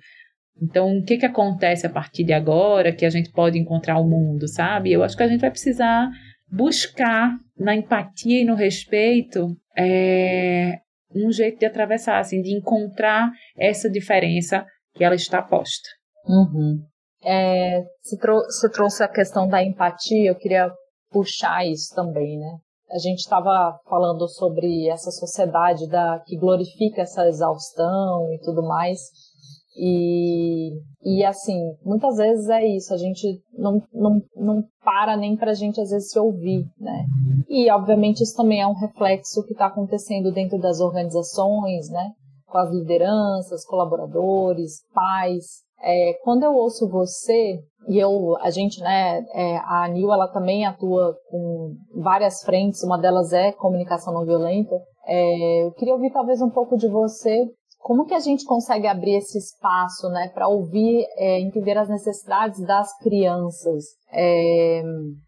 Então, 0.62 0.98
o 0.98 1.04
que, 1.04 1.18
que 1.18 1.26
acontece 1.26 1.86
a 1.86 1.90
partir 1.90 2.24
de 2.24 2.34
agora 2.34 2.92
que 2.92 3.06
a 3.06 3.10
gente 3.10 3.32
pode 3.32 3.60
encontrar 3.60 4.00
o 4.00 4.08
mundo, 4.08 4.48
sabe? 4.48 4.92
Eu 4.92 5.04
acho 5.04 5.16
que 5.16 5.24
a 5.24 5.28
gente 5.28 5.42
vai 5.42 5.52
precisar 5.52 6.10
buscar 6.50 7.38
na 7.60 7.76
empatia 7.76 8.42
e 8.42 8.46
no 8.46 8.56
respeito 8.56 9.56
é, 9.78 10.80
um 11.14 11.32
jeito 11.32 11.60
de 11.60 11.66
atravessar, 11.66 12.20
assim, 12.20 12.42
de 12.42 12.56
encontrar 12.56 13.32
essa 13.58 13.90
diferença 13.90 14.66
que 14.98 15.04
ela 15.04 15.16
está 15.16 15.42
posta. 15.42 15.88
Uhum. 16.28 16.84
É, 17.24 17.84
você, 18.02 18.18
trou 18.18 18.42
você 18.42 18.70
trouxe 18.70 19.04
a 19.04 19.08
questão 19.08 19.48
da 19.48 19.64
empatia, 19.64 20.30
eu 20.30 20.36
queria 20.36 20.72
puxar 21.12 21.66
isso 21.66 21.94
também, 21.96 22.38
né? 22.38 22.58
A 22.90 22.98
gente 23.00 23.20
estava 23.20 23.78
falando 23.90 24.28
sobre 24.30 24.88
essa 24.88 25.12
sociedade 25.12 25.88
da, 25.90 26.22
que 26.26 26.38
glorifica 26.38 27.02
essa 27.02 27.28
exaustão 27.28 28.32
e 28.34 28.40
tudo 28.40 28.64
mais. 28.64 29.00
E, 29.76 30.72
e 31.04 31.24
assim, 31.24 31.60
muitas 31.84 32.16
vezes 32.16 32.50
é 32.50 32.66
isso, 32.66 32.94
a 32.94 32.98
gente 32.98 33.42
não, 33.54 33.80
não, 33.94 34.22
não 34.36 34.64
para 34.84 35.16
nem 35.16 35.36
para 35.36 35.52
a 35.52 35.54
gente 35.54 35.80
às 35.80 35.92
vezes 35.92 36.10
se 36.10 36.18
ouvir, 36.18 36.66
né? 36.80 37.06
E 37.48 37.70
obviamente 37.70 38.24
isso 38.24 38.36
também 38.36 38.62
é 38.62 38.68
um 38.68 38.74
reflexo 38.74 39.44
que 39.46 39.52
está 39.52 39.68
acontecendo 39.68 40.32
dentro 40.32 40.58
das 40.58 40.80
organizações, 40.80 41.90
né? 41.90 42.12
Com 42.58 42.62
as 42.62 42.72
lideranças, 42.72 43.64
colaboradores, 43.66 44.84
pais. 44.94 45.64
É, 45.80 46.14
quando 46.24 46.44
eu 46.44 46.54
ouço 46.54 46.90
você, 46.90 47.60
e 47.88 48.00
eu, 48.00 48.36
a 48.42 48.50
gente, 48.50 48.82
né, 48.82 49.24
é, 49.32 49.58
a 49.58 49.86
Anil, 49.86 50.12
ela 50.12 50.28
também 50.28 50.66
atua 50.66 51.16
com 51.30 51.76
várias 52.02 52.42
frentes, 52.42 52.84
uma 52.84 52.98
delas 52.98 53.32
é 53.32 53.52
comunicação 53.52 54.12
não 54.12 54.26
violenta. 54.26 54.76
É, 55.06 55.66
eu 55.66 55.72
queria 55.74 55.94
ouvir 55.94 56.12
talvez 56.12 56.42
um 56.42 56.50
pouco 56.50 56.76
de 56.78 56.88
você 56.88 57.46
como 57.80 58.06
que 58.06 58.14
a 58.14 58.20
gente 58.20 58.46
consegue 58.46 58.88
abrir 58.88 59.16
esse 59.16 59.38
espaço, 59.38 60.10
né, 60.10 60.30
para 60.34 60.48
ouvir, 60.48 61.06
é, 61.16 61.40
entender 61.40 61.78
as 61.78 61.90
necessidades 61.90 62.60
das 62.66 62.96
crianças? 63.00 63.86
É, 64.12 64.84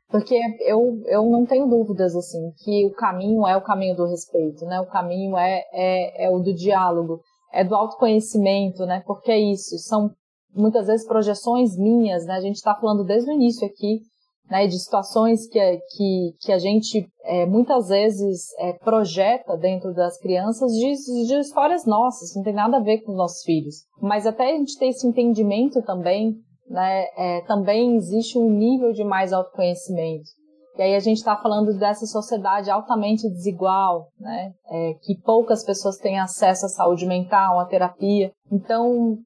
porque 0.09 0.37
eu, 0.61 1.01
eu 1.05 1.23
não 1.29 1.45
tenho 1.45 1.67
dúvidas, 1.67 2.15
assim, 2.15 2.51
que 2.63 2.85
o 2.85 2.91
caminho 2.91 3.47
é 3.47 3.55
o 3.55 3.63
caminho 3.63 3.95
do 3.95 4.05
respeito, 4.05 4.65
né, 4.65 4.79
o 4.81 4.87
caminho 4.87 5.37
é, 5.37 5.63
é, 5.71 6.25
é 6.25 6.29
o 6.29 6.39
do 6.39 6.53
diálogo, 6.53 7.21
é 7.53 7.63
do 7.63 7.75
autoconhecimento, 7.75 8.85
né, 8.85 9.03
porque 9.05 9.31
é 9.31 9.39
isso, 9.39 9.77
são 9.77 10.09
muitas 10.53 10.87
vezes 10.87 11.07
projeções 11.07 11.77
minhas, 11.77 12.25
né, 12.25 12.33
a 12.33 12.41
gente 12.41 12.55
está 12.55 12.75
falando 12.75 13.03
desde 13.03 13.29
o 13.29 13.33
início 13.33 13.65
aqui 13.67 14.01
né, 14.49 14.67
de 14.67 14.79
situações 14.79 15.47
que, 15.47 15.59
que, 15.95 16.35
que 16.39 16.51
a 16.51 16.57
gente 16.57 17.07
é, 17.23 17.45
muitas 17.45 17.89
vezes 17.89 18.47
é, 18.57 18.73
projeta 18.73 19.55
dentro 19.57 19.93
das 19.93 20.17
crianças 20.19 20.71
de, 20.71 21.27
de 21.27 21.39
histórias 21.39 21.85
nossas, 21.85 22.35
não 22.35 22.43
tem 22.43 22.53
nada 22.53 22.77
a 22.77 22.83
ver 22.83 23.01
com 23.01 23.11
os 23.11 23.17
nossos 23.17 23.43
filhos. 23.43 23.75
Mas 24.01 24.25
até 24.25 24.49
a 24.49 24.57
gente 24.57 24.77
ter 24.77 24.87
esse 24.87 25.07
entendimento 25.07 25.81
também, 25.83 26.35
né, 26.67 27.05
é, 27.17 27.41
também 27.41 27.95
existe 27.95 28.37
um 28.37 28.49
nível 28.49 28.91
de 28.91 29.03
mais 29.03 29.31
autoconhecimento. 29.31 30.29
E 30.77 30.81
aí 30.81 30.95
a 30.95 30.99
gente 30.99 31.17
está 31.17 31.35
falando 31.35 31.77
dessa 31.77 32.05
sociedade 32.05 32.71
altamente 32.71 33.29
desigual, 33.29 34.07
né, 34.19 34.53
é, 34.71 34.93
que 35.01 35.15
poucas 35.23 35.63
pessoas 35.63 35.97
têm 35.97 36.19
acesso 36.19 36.65
à 36.65 36.69
saúde 36.69 37.05
mental, 37.05 37.59
à 37.59 37.65
terapia. 37.65 38.31
Então, 38.51 39.17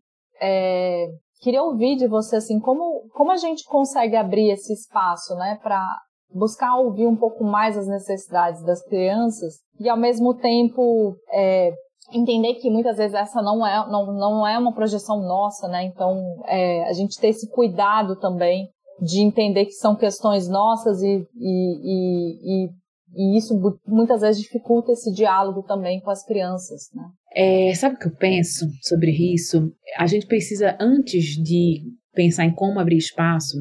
é, 0.41 1.07
Queria 1.43 1.61
ouvir 1.61 1.97
de 1.97 2.07
você 2.07 2.37
assim, 2.37 2.57
como, 2.57 3.01
como 3.13 3.31
a 3.31 3.35
gente 3.35 3.65
consegue 3.65 4.15
abrir 4.15 4.49
esse 4.49 4.71
espaço, 4.71 5.35
né, 5.35 5.59
para 5.61 5.85
buscar 6.33 6.77
ouvir 6.77 7.05
um 7.05 7.17
pouco 7.17 7.43
mais 7.43 7.77
as 7.77 7.85
necessidades 7.85 8.63
das 8.63 8.81
crianças 8.81 9.55
e 9.77 9.89
ao 9.89 9.97
mesmo 9.97 10.33
tempo 10.33 11.15
é, 11.31 11.73
entender 12.13 12.55
que 12.55 12.69
muitas 12.69 12.97
vezes 12.97 13.13
essa 13.13 13.41
não 13.41 13.67
é, 13.67 13.85
não, 13.89 14.05
não 14.13 14.47
é 14.47 14.57
uma 14.57 14.73
projeção 14.73 15.19
nossa, 15.19 15.67
né? 15.67 15.83
Então 15.83 16.17
é, 16.47 16.87
a 16.87 16.93
gente 16.93 17.19
ter 17.19 17.27
esse 17.27 17.49
cuidado 17.49 18.15
também 18.15 18.69
de 19.01 19.21
entender 19.21 19.65
que 19.65 19.73
são 19.73 19.95
questões 19.95 20.47
nossas 20.47 21.01
e, 21.01 21.27
e, 21.35 21.77
e, 21.83 22.65
e, 22.65 22.69
e 23.15 23.37
isso 23.37 23.53
muitas 23.85 24.21
vezes 24.21 24.41
dificulta 24.41 24.93
esse 24.93 25.11
diálogo 25.11 25.63
também 25.63 25.99
com 25.99 26.09
as 26.09 26.23
crianças, 26.25 26.89
né? 26.93 27.03
É, 27.35 27.73
sabe 27.73 27.95
o 27.95 27.99
que 27.99 28.07
eu 28.07 28.15
penso 28.15 28.67
sobre 28.81 29.11
isso? 29.11 29.73
A 29.97 30.05
gente 30.05 30.27
precisa, 30.27 30.77
antes 30.79 31.35
de 31.35 31.81
pensar 32.13 32.45
em 32.45 32.53
como 32.53 32.79
abrir 32.79 32.97
espaço, 32.97 33.57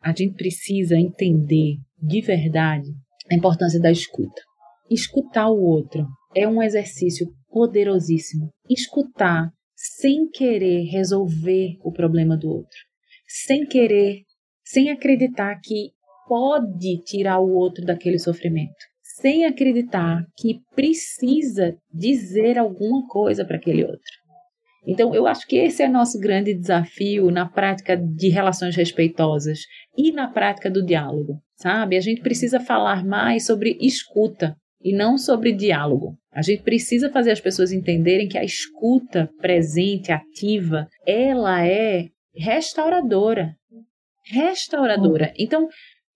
a 0.00 0.14
gente 0.14 0.34
precisa 0.34 0.96
entender 0.96 1.76
de 2.00 2.20
verdade 2.22 2.88
a 3.30 3.34
importância 3.34 3.78
da 3.78 3.90
escuta. 3.90 4.40
Escutar 4.90 5.48
o 5.50 5.62
outro 5.62 6.06
é 6.34 6.48
um 6.48 6.62
exercício 6.62 7.26
poderosíssimo. 7.50 8.48
Escutar 8.68 9.50
sem 9.76 10.28
querer 10.30 10.84
resolver 10.84 11.76
o 11.84 11.92
problema 11.92 12.36
do 12.36 12.48
outro, 12.48 12.78
sem 13.26 13.66
querer, 13.66 14.22
sem 14.64 14.90
acreditar 14.90 15.60
que 15.62 15.90
pode 16.26 17.02
tirar 17.04 17.40
o 17.40 17.52
outro 17.52 17.84
daquele 17.84 18.18
sofrimento 18.18 18.91
sem 19.22 19.46
acreditar 19.46 20.26
que 20.36 20.60
precisa 20.74 21.76
dizer 21.94 22.58
alguma 22.58 23.06
coisa 23.06 23.44
para 23.44 23.56
aquele 23.56 23.84
outro. 23.84 24.22
Então, 24.84 25.14
eu 25.14 25.28
acho 25.28 25.46
que 25.46 25.56
esse 25.56 25.80
é 25.80 25.88
nosso 25.88 26.18
grande 26.18 26.52
desafio 26.52 27.30
na 27.30 27.48
prática 27.48 27.96
de 27.96 28.28
relações 28.28 28.74
respeitosas 28.74 29.60
e 29.96 30.10
na 30.10 30.28
prática 30.28 30.68
do 30.68 30.84
diálogo, 30.84 31.38
sabe? 31.54 31.96
A 31.96 32.00
gente 32.00 32.20
precisa 32.20 32.58
falar 32.58 33.04
mais 33.04 33.46
sobre 33.46 33.78
escuta 33.80 34.56
e 34.82 34.92
não 34.92 35.16
sobre 35.16 35.52
diálogo. 35.52 36.16
A 36.32 36.42
gente 36.42 36.64
precisa 36.64 37.08
fazer 37.10 37.30
as 37.30 37.40
pessoas 37.40 37.70
entenderem 37.70 38.26
que 38.26 38.36
a 38.36 38.44
escuta 38.44 39.30
presente, 39.40 40.10
ativa, 40.10 40.88
ela 41.06 41.64
é 41.64 42.08
restauradora. 42.34 43.54
Restauradora. 44.24 45.32
Então, 45.38 45.68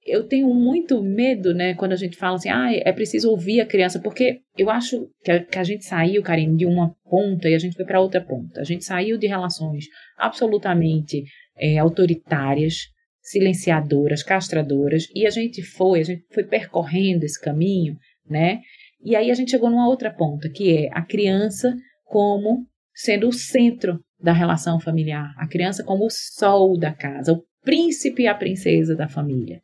eu 0.06 0.24
tenho 0.24 0.52
muito 0.54 1.02
medo, 1.02 1.52
né, 1.52 1.74
quando 1.74 1.92
a 1.92 1.96
gente 1.96 2.16
fala 2.16 2.36
assim, 2.36 2.48
ah, 2.48 2.72
é 2.72 2.92
preciso 2.92 3.30
ouvir 3.30 3.60
a 3.60 3.66
criança, 3.66 3.98
porque 4.00 4.40
eu 4.56 4.70
acho 4.70 5.08
que 5.24 5.30
a, 5.30 5.44
que 5.44 5.58
a 5.58 5.64
gente 5.64 5.84
saiu, 5.84 6.22
Karim, 6.22 6.54
de 6.54 6.64
uma 6.64 6.94
ponta 7.10 7.48
e 7.48 7.54
a 7.54 7.58
gente 7.58 7.76
foi 7.76 7.84
para 7.84 8.00
outra 8.00 8.20
ponta. 8.20 8.60
A 8.60 8.64
gente 8.64 8.84
saiu 8.84 9.18
de 9.18 9.26
relações 9.26 9.86
absolutamente 10.16 11.24
é, 11.58 11.78
autoritárias, 11.78 12.88
silenciadoras, 13.20 14.22
castradoras, 14.22 15.08
e 15.14 15.26
a 15.26 15.30
gente 15.30 15.62
foi, 15.62 16.00
a 16.00 16.04
gente 16.04 16.24
foi 16.32 16.44
percorrendo 16.44 17.24
esse 17.24 17.40
caminho, 17.40 17.96
né? 18.28 18.60
E 19.04 19.16
aí 19.16 19.30
a 19.30 19.34
gente 19.34 19.50
chegou 19.50 19.68
numa 19.68 19.88
outra 19.88 20.12
ponta, 20.12 20.48
que 20.48 20.76
é 20.76 20.88
a 20.92 21.02
criança 21.02 21.74
como 22.04 22.64
sendo 22.94 23.28
o 23.28 23.32
centro 23.32 24.00
da 24.18 24.32
relação 24.32 24.80
familiar, 24.80 25.34
a 25.36 25.46
criança 25.46 25.84
como 25.84 26.06
o 26.06 26.10
sol 26.10 26.78
da 26.78 26.92
casa, 26.92 27.32
o 27.32 27.42
príncipe 27.62 28.22
e 28.22 28.26
a 28.28 28.34
princesa 28.34 28.94
da 28.94 29.08
família. 29.08 29.60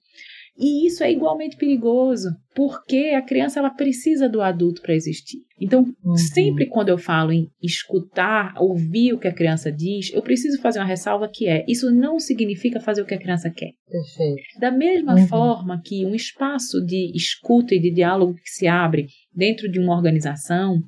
E 0.58 0.86
isso 0.86 1.02
é 1.02 1.10
igualmente 1.10 1.56
perigoso, 1.56 2.28
porque 2.54 3.14
a 3.16 3.22
criança 3.22 3.58
ela 3.58 3.70
precisa 3.70 4.28
do 4.28 4.42
adulto 4.42 4.82
para 4.82 4.94
existir. 4.94 5.38
Então, 5.58 5.86
uhum. 6.04 6.16
sempre 6.16 6.66
quando 6.66 6.90
eu 6.90 6.98
falo 6.98 7.32
em 7.32 7.48
escutar, 7.62 8.52
ouvir 8.58 9.14
o 9.14 9.18
que 9.18 9.28
a 9.28 9.34
criança 9.34 9.72
diz, 9.72 10.12
eu 10.12 10.20
preciso 10.20 10.60
fazer 10.60 10.78
uma 10.78 10.86
ressalva 10.86 11.30
que 11.32 11.48
é: 11.48 11.64
isso 11.66 11.90
não 11.90 12.18
significa 12.18 12.80
fazer 12.80 13.00
o 13.00 13.06
que 13.06 13.14
a 13.14 13.18
criança 13.18 13.50
quer. 13.50 13.70
Perfeito. 13.88 14.60
Da 14.60 14.70
mesma 14.70 15.14
uhum. 15.14 15.26
forma 15.26 15.80
que 15.82 16.04
um 16.04 16.14
espaço 16.14 16.84
de 16.84 17.12
escuta 17.14 17.74
e 17.74 17.80
de 17.80 17.90
diálogo 17.90 18.34
que 18.34 18.50
se 18.50 18.66
abre 18.66 19.06
dentro 19.34 19.70
de 19.70 19.80
uma 19.80 19.96
organização, 19.96 20.82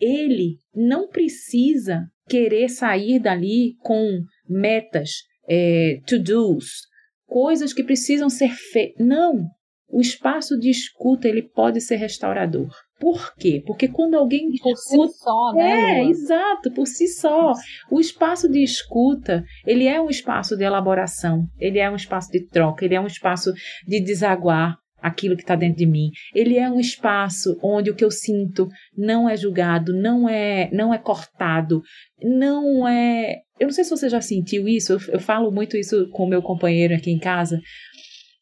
ele 0.00 0.56
não 0.74 1.08
precisa 1.08 2.06
querer 2.28 2.68
sair 2.68 3.18
dali 3.18 3.74
com 3.80 4.22
metas, 4.48 5.10
é, 5.48 5.98
to-dos, 6.06 6.88
coisas 7.30 7.72
que 7.72 7.84
precisam 7.84 8.28
ser 8.28 8.50
feitas. 8.50 9.06
Não! 9.06 9.46
O 9.92 10.00
espaço 10.00 10.56
de 10.58 10.70
escuta 10.70 11.26
ele 11.28 11.42
pode 11.42 11.80
ser 11.80 11.96
restaurador. 11.96 12.68
Por 13.00 13.34
quê? 13.34 13.62
Porque 13.66 13.88
quando 13.88 14.14
alguém 14.14 14.50
por 14.62 14.72
escuta, 14.72 15.08
si 15.08 15.18
só, 15.18 15.52
né? 15.54 16.00
É, 16.00 16.04
exato, 16.04 16.70
por 16.72 16.86
si 16.86 17.08
só. 17.08 17.52
O 17.90 17.98
espaço 17.98 18.48
de 18.48 18.62
escuta, 18.62 19.42
ele 19.66 19.86
é 19.86 20.00
um 20.00 20.08
espaço 20.08 20.56
de 20.56 20.62
elaboração, 20.62 21.46
ele 21.58 21.78
é 21.78 21.90
um 21.90 21.96
espaço 21.96 22.30
de 22.30 22.46
troca, 22.46 22.84
ele 22.84 22.94
é 22.94 23.00
um 23.00 23.06
espaço 23.06 23.52
de 23.86 24.00
desaguar 24.00 24.76
aquilo 25.02 25.36
que 25.36 25.42
está 25.42 25.56
dentro 25.56 25.78
de 25.78 25.86
mim. 25.86 26.10
Ele 26.34 26.56
é 26.56 26.70
um 26.70 26.80
espaço 26.80 27.58
onde 27.62 27.90
o 27.90 27.94
que 27.94 28.04
eu 28.04 28.10
sinto 28.10 28.68
não 28.96 29.28
é 29.28 29.36
julgado, 29.36 29.92
não 29.92 30.28
é, 30.28 30.68
não 30.72 30.92
é 30.92 30.98
cortado, 30.98 31.82
não 32.22 32.86
é. 32.86 33.36
Eu 33.58 33.66
não 33.66 33.72
sei 33.72 33.84
se 33.84 33.90
você 33.90 34.08
já 34.08 34.20
sentiu 34.20 34.68
isso. 34.68 34.92
Eu, 34.92 35.00
eu 35.14 35.20
falo 35.20 35.50
muito 35.50 35.76
isso 35.76 36.08
com 36.10 36.24
o 36.24 36.28
meu 36.28 36.42
companheiro 36.42 36.94
aqui 36.94 37.10
em 37.10 37.18
casa, 37.18 37.60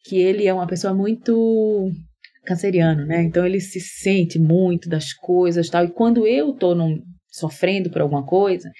que 0.04 0.16
ele 0.16 0.46
é 0.46 0.52
uma 0.52 0.66
pessoa 0.66 0.94
muito 0.94 1.90
canceriano, 2.44 3.04
né? 3.04 3.22
Então 3.22 3.44
ele 3.44 3.60
se 3.60 3.80
sente 3.80 4.38
muito 4.38 4.88
das 4.88 5.12
coisas, 5.12 5.68
tal. 5.68 5.84
E 5.84 5.90
quando 5.90 6.26
eu 6.26 6.52
tô 6.54 6.74
num, 6.74 6.98
sofrendo 7.28 7.90
por 7.90 8.00
alguma 8.00 8.24
coisa, 8.24 8.70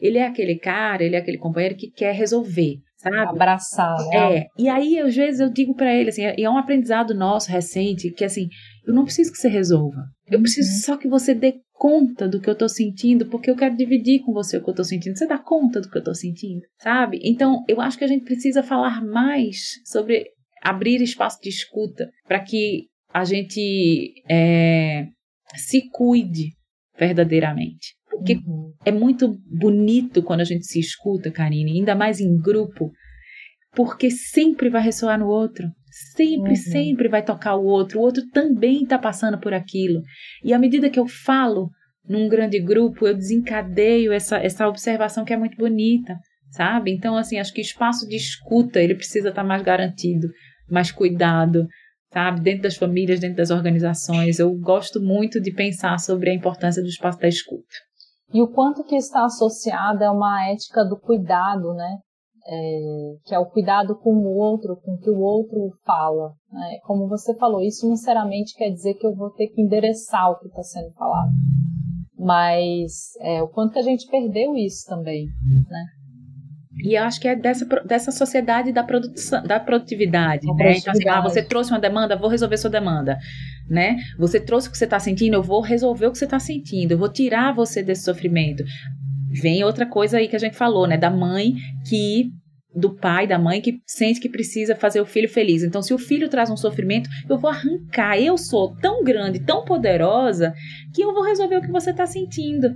ele 0.00 0.18
é 0.18 0.26
aquele 0.26 0.58
cara, 0.58 1.04
ele 1.04 1.14
é 1.14 1.18
aquele 1.18 1.38
companheiro 1.38 1.76
que 1.76 1.90
quer 1.90 2.14
resolver, 2.14 2.78
sabe? 3.10 3.30
Abraçar, 3.30 3.96
né? 4.08 4.36
É. 4.36 4.46
E 4.58 4.68
aí, 4.68 4.98
às 4.98 5.14
vezes, 5.14 5.40
eu 5.40 5.50
digo 5.50 5.74
para 5.74 5.94
ele, 5.94 6.10
assim, 6.10 6.22
e 6.36 6.44
é 6.44 6.50
um 6.50 6.58
aprendizado 6.58 7.14
nosso 7.14 7.50
recente, 7.50 8.10
que 8.10 8.24
assim, 8.24 8.48
eu 8.86 8.94
não 8.94 9.04
preciso 9.04 9.32
que 9.32 9.38
você 9.38 9.48
resolva. 9.48 10.04
Eu 10.26 10.40
preciso 10.40 10.68
Uhum. 10.70 10.80
só 10.82 10.96
que 10.96 11.08
você 11.08 11.34
dê 11.34 11.54
conta 11.72 12.28
do 12.28 12.40
que 12.40 12.50
eu 12.50 12.56
tô 12.56 12.68
sentindo, 12.68 13.26
porque 13.26 13.50
eu 13.50 13.56
quero 13.56 13.76
dividir 13.76 14.20
com 14.20 14.32
você 14.32 14.58
o 14.58 14.64
que 14.64 14.70
eu 14.70 14.74
tô 14.74 14.84
sentindo. 14.84 15.16
Você 15.16 15.26
dá 15.26 15.38
conta 15.38 15.80
do 15.80 15.88
que 15.88 15.96
eu 15.98 16.02
tô 16.02 16.14
sentindo, 16.14 16.62
sabe? 16.82 17.20
Então, 17.22 17.64
eu 17.68 17.80
acho 17.80 17.96
que 17.96 18.04
a 18.04 18.08
gente 18.08 18.24
precisa 18.24 18.62
falar 18.62 19.04
mais 19.04 19.56
sobre 19.84 20.26
abrir 20.62 21.00
espaço 21.00 21.38
de 21.40 21.48
escuta 21.48 22.10
para 22.26 22.40
que 22.40 22.86
a 23.14 23.24
gente 23.24 24.12
é, 24.28 25.06
se 25.56 25.88
cuide 25.90 26.52
verdadeiramente. 26.98 27.94
Porque 28.18 28.34
Uhum. 28.34 28.72
é 28.84 28.92
muito 28.92 29.36
bonito 29.50 30.22
quando 30.22 30.40
a 30.40 30.44
gente 30.44 30.66
se 30.66 30.78
escuta, 30.78 31.30
Karine, 31.30 31.78
ainda 31.78 31.94
mais 31.94 32.20
em 32.20 32.36
grupo, 32.38 32.90
porque 33.74 34.10
sempre 34.10 34.68
vai 34.68 34.82
ressoar 34.82 35.18
no 35.18 35.26
outro. 35.28 35.66
Sempre, 36.16 36.50
Uhum. 36.50 36.56
sempre 36.56 37.08
vai 37.08 37.24
tocar 37.24 37.56
o 37.56 37.64
outro. 37.64 37.98
O 37.98 38.02
outro 38.02 38.22
também 38.32 38.82
está 38.82 38.98
passando 38.98 39.38
por 39.38 39.52
aquilo. 39.52 40.02
E 40.44 40.52
à 40.52 40.58
medida 40.58 40.90
que 40.90 40.98
eu 40.98 41.06
falo 41.06 41.70
num 42.08 42.28
grande 42.28 42.60
grupo, 42.60 43.06
eu 43.06 43.14
desencadeio 43.14 44.12
essa, 44.12 44.38
essa 44.38 44.66
observação 44.68 45.24
que 45.24 45.32
é 45.32 45.36
muito 45.36 45.56
bonita, 45.56 46.16
sabe? 46.50 46.90
Então, 46.92 47.16
assim, 47.16 47.38
acho 47.38 47.52
que 47.52 47.60
o 47.60 47.62
espaço 47.62 48.06
de 48.08 48.16
escuta 48.16 48.80
ele 48.80 48.94
precisa 48.94 49.28
estar 49.30 49.44
mais 49.44 49.62
garantido, 49.62 50.28
mais 50.70 50.90
cuidado, 50.90 51.66
sabe? 52.12 52.40
Dentro 52.40 52.62
das 52.62 52.76
famílias, 52.76 53.20
dentro 53.20 53.36
das 53.36 53.50
organizações. 53.50 54.38
Eu 54.38 54.54
gosto 54.54 55.00
muito 55.00 55.40
de 55.40 55.52
pensar 55.52 55.98
sobre 55.98 56.30
a 56.30 56.34
importância 56.34 56.82
do 56.82 56.88
espaço 56.88 57.18
da 57.18 57.28
escuta. 57.28 57.74
E 58.32 58.42
o 58.42 58.48
quanto 58.48 58.84
que 58.84 58.96
está 58.96 59.24
associado 59.24 60.04
é 60.04 60.10
uma 60.10 60.48
ética 60.48 60.84
do 60.84 60.98
cuidado, 60.98 61.72
né? 61.74 61.98
É, 62.50 63.16
que 63.26 63.34
é 63.34 63.38
o 63.38 63.46
cuidado 63.46 63.94
com 63.96 64.10
o 64.10 64.36
outro, 64.36 64.76
com 64.76 64.94
o 64.94 64.98
que 64.98 65.10
o 65.10 65.20
outro 65.20 65.70
fala. 65.84 66.32
Né? 66.50 66.78
Como 66.84 67.06
você 67.06 67.34
falou, 67.34 67.60
isso 67.60 67.84
não 67.84 67.90
necessariamente 67.90 68.54
quer 68.56 68.70
dizer 68.70 68.94
que 68.94 69.06
eu 69.06 69.14
vou 69.14 69.30
ter 69.30 69.48
que 69.48 69.60
endereçar 69.60 70.30
o 70.30 70.38
que 70.38 70.46
está 70.46 70.62
sendo 70.62 70.90
falado. 70.94 71.30
Mas 72.18 73.12
é, 73.20 73.42
o 73.42 73.48
quanto 73.48 73.72
que 73.72 73.78
a 73.78 73.82
gente 73.82 74.08
perdeu 74.10 74.56
isso 74.56 74.86
também, 74.88 75.26
né? 75.68 75.84
E 76.80 76.94
eu 76.94 77.02
acho 77.02 77.20
que 77.20 77.26
é 77.26 77.34
dessa, 77.34 77.64
dessa 77.84 78.10
sociedade 78.10 78.72
da, 78.72 78.84
produção, 78.84 79.42
da 79.42 79.58
produtividade. 79.58 80.46
Da 80.46 80.54
né? 80.54 80.76
Então, 80.76 80.92
assim, 80.92 81.08
ah, 81.08 81.20
produtividade. 81.20 81.22
você 81.28 81.42
trouxe 81.42 81.70
uma 81.72 81.80
demanda, 81.80 82.16
vou 82.16 82.28
resolver 82.28 82.56
sua 82.56 82.70
demanda. 82.70 83.18
Né? 83.68 83.96
Você 84.18 84.40
trouxe 84.40 84.68
o 84.68 84.70
que 84.70 84.78
você 84.78 84.84
está 84.84 84.98
sentindo, 84.98 85.34
eu 85.34 85.42
vou 85.42 85.60
resolver 85.60 86.06
o 86.06 86.12
que 86.12 86.18
você 86.18 86.24
está 86.24 86.38
sentindo, 86.38 86.92
eu 86.92 86.98
vou 86.98 87.08
tirar 87.08 87.52
você 87.52 87.82
desse 87.82 88.04
sofrimento. 88.04 88.64
Vem 89.30 89.62
outra 89.62 89.84
coisa 89.84 90.18
aí 90.18 90.28
que 90.28 90.36
a 90.36 90.38
gente 90.38 90.56
falou, 90.56 90.86
né? 90.86 90.96
Da 90.96 91.10
mãe 91.10 91.54
que. 91.86 92.30
Do 92.74 92.94
pai, 92.94 93.26
da 93.26 93.38
mãe 93.38 93.60
que 93.60 93.80
sente 93.86 94.20
que 94.20 94.28
precisa 94.28 94.76
fazer 94.76 95.00
o 95.00 95.06
filho 95.06 95.28
feliz. 95.28 95.64
Então, 95.64 95.82
se 95.82 95.92
o 95.92 95.98
filho 95.98 96.28
traz 96.28 96.48
um 96.48 96.56
sofrimento, 96.56 97.08
eu 97.28 97.36
vou 97.36 97.50
arrancar. 97.50 98.20
Eu 98.20 98.38
sou 98.38 98.76
tão 98.76 99.02
grande, 99.02 99.40
tão 99.40 99.64
poderosa, 99.64 100.54
que 100.94 101.02
eu 101.02 101.12
vou 101.12 101.24
resolver 101.24 101.56
o 101.56 101.62
que 101.62 101.72
você 101.72 101.90
está 101.90 102.06
sentindo. 102.06 102.68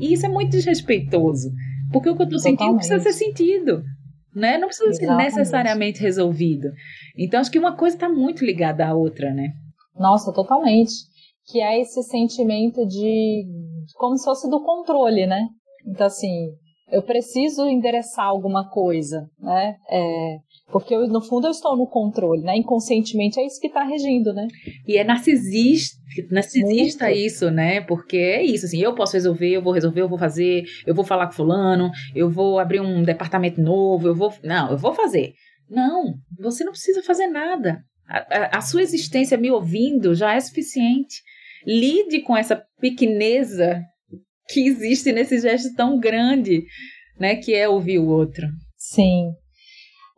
E 0.00 0.14
isso 0.14 0.24
é 0.24 0.28
muito 0.28 0.52
desrespeitoso. 0.52 1.50
Porque 1.92 2.08
o 2.08 2.16
que 2.16 2.22
eu 2.22 2.24
estou 2.24 2.38
sentindo 2.38 2.76
precisa 2.76 3.00
ser 3.00 3.12
sentido. 3.12 3.82
Né? 4.34 4.58
Não 4.58 4.68
precisa 4.68 4.92
ser 4.92 5.04
Exatamente. 5.04 5.26
necessariamente 5.26 6.00
resolvido. 6.00 6.68
Então, 7.18 7.40
acho 7.40 7.50
que 7.50 7.58
uma 7.58 7.76
coisa 7.76 7.96
está 7.96 8.08
muito 8.08 8.44
ligada 8.44 8.86
à 8.86 8.94
outra, 8.94 9.32
né? 9.32 9.48
Nossa, 9.96 10.32
totalmente. 10.32 10.92
Que 11.46 11.60
é 11.60 11.80
esse 11.80 12.02
sentimento 12.04 12.86
de 12.86 13.44
como 13.96 14.16
se 14.16 14.24
fosse 14.24 14.48
do 14.48 14.62
controle, 14.62 15.26
né? 15.26 15.48
Então, 15.84 16.06
assim, 16.06 16.52
eu 16.90 17.02
preciso 17.02 17.66
endereçar 17.68 18.26
alguma 18.26 18.68
coisa, 18.68 19.28
né? 19.38 19.76
É, 19.90 20.36
porque 20.70 20.94
eu, 20.94 21.06
no 21.08 21.22
fundo 21.22 21.46
eu 21.46 21.50
estou 21.50 21.76
no 21.76 21.86
controle, 21.86 22.42
né? 22.42 22.56
Inconscientemente 22.56 23.38
é 23.40 23.46
isso 23.46 23.60
que 23.60 23.66
está 23.66 23.82
regindo, 23.84 24.32
né? 24.32 24.46
E 24.86 24.96
é 24.96 25.04
narcisista, 25.04 25.98
narcisista 26.30 27.06
Muito. 27.06 27.18
isso, 27.18 27.50
né? 27.50 27.80
Porque 27.80 28.16
é 28.16 28.42
isso, 28.42 28.66
assim, 28.66 28.80
eu 28.80 28.94
posso 28.94 29.14
resolver, 29.14 29.50
eu 29.50 29.62
vou 29.62 29.72
resolver, 29.72 30.00
eu 30.02 30.08
vou 30.08 30.18
fazer, 30.18 30.64
eu 30.86 30.94
vou 30.94 31.04
falar 31.04 31.26
com 31.26 31.32
fulano, 31.32 31.90
eu 32.14 32.30
vou 32.30 32.58
abrir 32.58 32.80
um 32.80 33.02
departamento 33.02 33.60
novo, 33.60 34.08
eu 34.08 34.14
vou. 34.14 34.32
Não, 34.42 34.70
eu 34.70 34.78
vou 34.78 34.94
fazer. 34.94 35.32
Não, 35.68 36.14
você 36.38 36.64
não 36.64 36.72
precisa 36.72 37.02
fazer 37.02 37.26
nada. 37.28 37.78
A, 38.08 38.18
a- 38.18 38.58
a 38.58 38.60
sua 38.60 38.82
existência 38.82 39.38
me 39.38 39.50
ouvindo 39.50 40.14
já 40.14 40.34
é 40.34 40.40
suficiente. 40.40 41.16
Lide 41.66 42.22
com 42.22 42.36
essa 42.36 42.60
pequeneza 42.80 43.80
que 44.48 44.66
existe 44.66 45.12
nesse 45.12 45.38
gesto 45.38 45.72
tão 45.76 45.98
grande, 45.98 46.64
né? 47.18 47.36
Que 47.36 47.54
é 47.54 47.68
ouvir 47.68 47.98
o 47.98 48.08
outro. 48.08 48.46
Sim. 48.76 49.30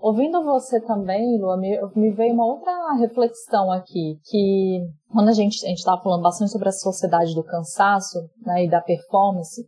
Ouvindo 0.03 0.43
você 0.43 0.81
também, 0.81 1.39
Lua, 1.39 1.57
me, 1.57 1.79
me 1.95 2.11
veio 2.11 2.35
uma 2.35 2.45
outra 2.45 2.73
reflexão 2.99 3.71
aqui, 3.71 4.19
que 4.25 4.81
quando 5.09 5.29
a 5.29 5.33
gente 5.33 5.65
a 5.65 5.71
estava 5.71 6.03
falando 6.03 6.25
bastante 6.25 6.51
sobre 6.51 6.69
a 6.69 6.73
sociedade 6.73 7.33
do 7.37 7.45
cansaço 7.45 8.19
né, 8.45 8.65
e 8.65 8.69
da 8.69 8.81
performance, 8.81 9.65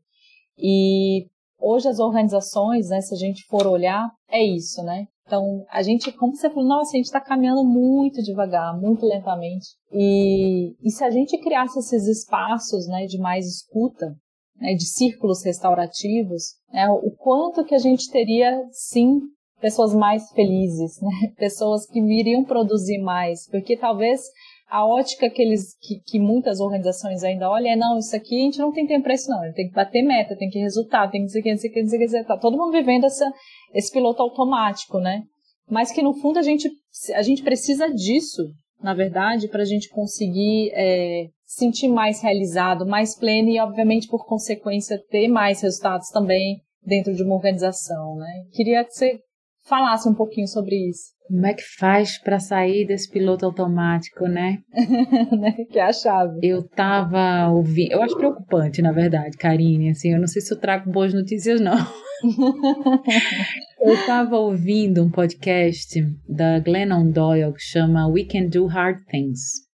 e 0.58 1.28
hoje 1.56 1.86
as 1.88 2.00
organizações, 2.00 2.88
né, 2.88 3.00
se 3.00 3.14
a 3.14 3.16
gente 3.16 3.46
for 3.46 3.64
olhar, 3.64 4.10
é 4.28 4.42
isso, 4.42 4.82
né? 4.82 5.06
Então, 5.24 5.64
a 5.70 5.82
gente, 5.82 6.10
como 6.10 6.34
você 6.34 6.50
falou, 6.50 6.68
nossa, 6.68 6.90
a 6.90 6.96
gente 6.96 7.06
está 7.06 7.20
caminhando 7.20 7.64
muito 7.64 8.20
devagar, 8.20 8.76
muito 8.76 9.06
lentamente. 9.06 9.68
E, 9.92 10.74
e 10.82 10.90
se 10.90 11.04
a 11.04 11.10
gente 11.10 11.38
criasse 11.38 11.78
esses 11.78 12.08
espaços 12.08 12.88
né, 12.88 13.06
de 13.06 13.18
mais 13.18 13.46
escuta, 13.46 14.16
né, 14.56 14.74
de 14.74 14.84
círculos 14.84 15.44
restaurativos, 15.44 16.56
né, 16.72 16.88
o 16.90 17.12
quanto 17.12 17.64
que 17.64 17.74
a 17.74 17.78
gente 17.78 18.10
teria, 18.10 18.60
sim, 18.72 19.20
pessoas 19.64 19.94
mais 19.94 20.30
felizes, 20.32 21.00
né? 21.00 21.32
pessoas 21.40 21.86
que 21.86 21.98
viriam 22.02 22.44
produzir 22.44 22.98
mais, 22.98 23.48
porque 23.48 23.78
talvez 23.78 24.20
a 24.68 24.86
ótica 24.86 25.30
que, 25.30 25.40
eles, 25.40 25.74
que, 25.80 26.00
que 26.04 26.20
muitas 26.20 26.60
organizações 26.60 27.24
ainda 27.24 27.48
olham 27.48 27.72
é, 27.72 27.76
não, 27.76 27.96
isso 27.96 28.14
aqui 28.14 28.38
a 28.38 28.44
gente 28.44 28.58
não 28.58 28.72
tem 28.72 28.86
tempo 28.86 29.04
para 29.04 29.14
isso 29.14 29.30
não, 29.30 29.40
tem 29.54 29.68
que 29.68 29.74
bater 29.74 30.02
meta, 30.02 30.36
tem 30.36 30.50
que 30.50 30.58
resultar, 30.58 31.10
tem 31.10 31.22
que 31.22 31.28
dizer 31.28 31.40
que, 31.40 31.50
o 31.50 31.58
que, 31.58 31.80
o 31.80 31.98
que, 31.98 32.24
tá 32.24 32.36
todo 32.36 32.58
mundo 32.58 32.72
vivendo 32.72 33.04
essa, 33.04 33.24
esse 33.72 33.90
piloto 33.90 34.22
automático, 34.22 34.98
né? 34.98 35.22
Mas 35.66 35.90
que 35.90 36.02
no 36.02 36.12
fundo 36.12 36.38
a 36.38 36.42
gente, 36.42 36.68
a 37.14 37.22
gente 37.22 37.42
precisa 37.42 37.88
disso, 37.88 38.42
na 38.82 38.92
verdade, 38.92 39.48
para 39.48 39.62
a 39.62 39.66
gente 39.66 39.88
conseguir 39.88 40.72
é, 40.74 41.28
sentir 41.46 41.88
mais 41.88 42.20
realizado, 42.20 42.84
mais 42.84 43.18
pleno 43.18 43.48
e, 43.48 43.58
obviamente, 43.58 44.08
por 44.08 44.26
consequência, 44.26 45.02
ter 45.08 45.26
mais 45.26 45.62
resultados 45.62 46.08
também 46.10 46.58
dentro 46.84 47.14
de 47.14 47.22
uma 47.22 47.34
organização, 47.34 48.16
né? 48.16 48.44
Queria 48.52 48.84
que 48.84 48.92
você 48.92 49.18
falasse 49.64 50.08
um 50.08 50.14
pouquinho 50.14 50.46
sobre 50.46 50.88
isso. 50.88 51.14
Como 51.26 51.46
é 51.46 51.54
que 51.54 51.62
faz 51.78 52.18
para 52.18 52.38
sair 52.38 52.86
desse 52.86 53.10
piloto 53.10 53.46
automático, 53.46 54.28
né? 54.28 54.58
né? 55.38 55.52
Que 55.70 55.78
é 55.78 55.84
a 55.84 55.92
chave. 55.92 56.38
Eu 56.42 56.62
tava 56.68 57.48
ouvindo. 57.50 57.92
Eu 57.92 58.02
acho 58.02 58.16
preocupante, 58.16 58.82
na 58.82 58.92
verdade, 58.92 59.36
Karine. 59.38 59.90
Assim, 59.90 60.12
eu 60.12 60.20
não 60.20 60.26
sei 60.26 60.42
se 60.42 60.52
eu 60.52 60.60
trago 60.60 60.90
boas 60.90 61.14
notícias, 61.14 61.60
não. 61.62 61.78
eu 63.80 64.06
tava 64.06 64.36
ouvindo 64.36 65.02
um 65.02 65.10
podcast 65.10 65.98
da 66.28 66.58
Glennon 66.58 67.10
Doyle 67.10 67.54
que 67.54 67.62
chama 67.62 68.06
We 68.06 68.24
Can 68.24 68.48
Do 68.48 68.66
Hard 68.66 68.98
Things. 69.10 69.64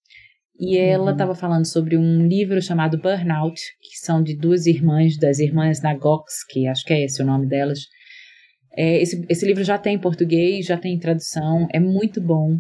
E 0.61 0.77
ela 0.77 1.13
estava 1.13 1.35
falando 1.35 1.65
sobre 1.65 1.97
um 1.97 2.29
livro 2.29 2.61
chamado 2.61 3.01
Burnout, 3.01 3.59
que 3.81 3.97
são 4.05 4.23
de 4.23 4.37
duas 4.37 4.67
irmãs, 4.67 5.17
das 5.19 5.39
irmãs 5.39 5.81
Nagoski, 5.81 6.69
acho 6.69 6.85
que 6.85 6.93
é 6.93 7.05
esse 7.05 7.23
o 7.23 7.27
nome 7.27 7.47
delas. 7.47 7.81
É, 8.77 9.01
esse, 9.01 9.25
esse 9.29 9.47
livro 9.47 9.65
já 9.65 9.79
tem 9.79 9.97
em 9.97 10.01
português, 10.01 10.67
já 10.67 10.77
tem 10.77 10.95
em 10.95 10.99
tradução, 10.99 11.67
é 11.73 11.81
muito 11.81 12.21
bom. 12.21 12.57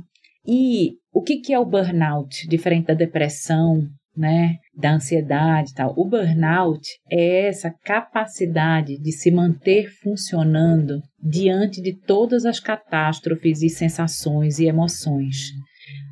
E 0.46 0.94
o 1.12 1.22
que, 1.22 1.38
que 1.38 1.52
é 1.52 1.58
o 1.58 1.64
burnout, 1.64 2.48
diferente 2.48 2.86
da 2.86 2.94
depressão, 2.94 3.86
né, 4.16 4.56
da 4.76 4.94
ansiedade 4.94 5.70
e 5.70 5.74
tal? 5.74 5.94
O 5.96 6.08
burnout 6.08 6.86
é 7.10 7.46
essa 7.46 7.72
capacidade 7.84 8.98
de 8.98 9.12
se 9.12 9.30
manter 9.30 9.88
funcionando 10.02 11.00
diante 11.22 11.80
de 11.80 11.94
todas 11.94 12.44
as 12.44 12.58
catástrofes 12.58 13.62
e 13.62 13.68
sensações 13.68 14.58
e 14.58 14.66
emoções. 14.66 15.50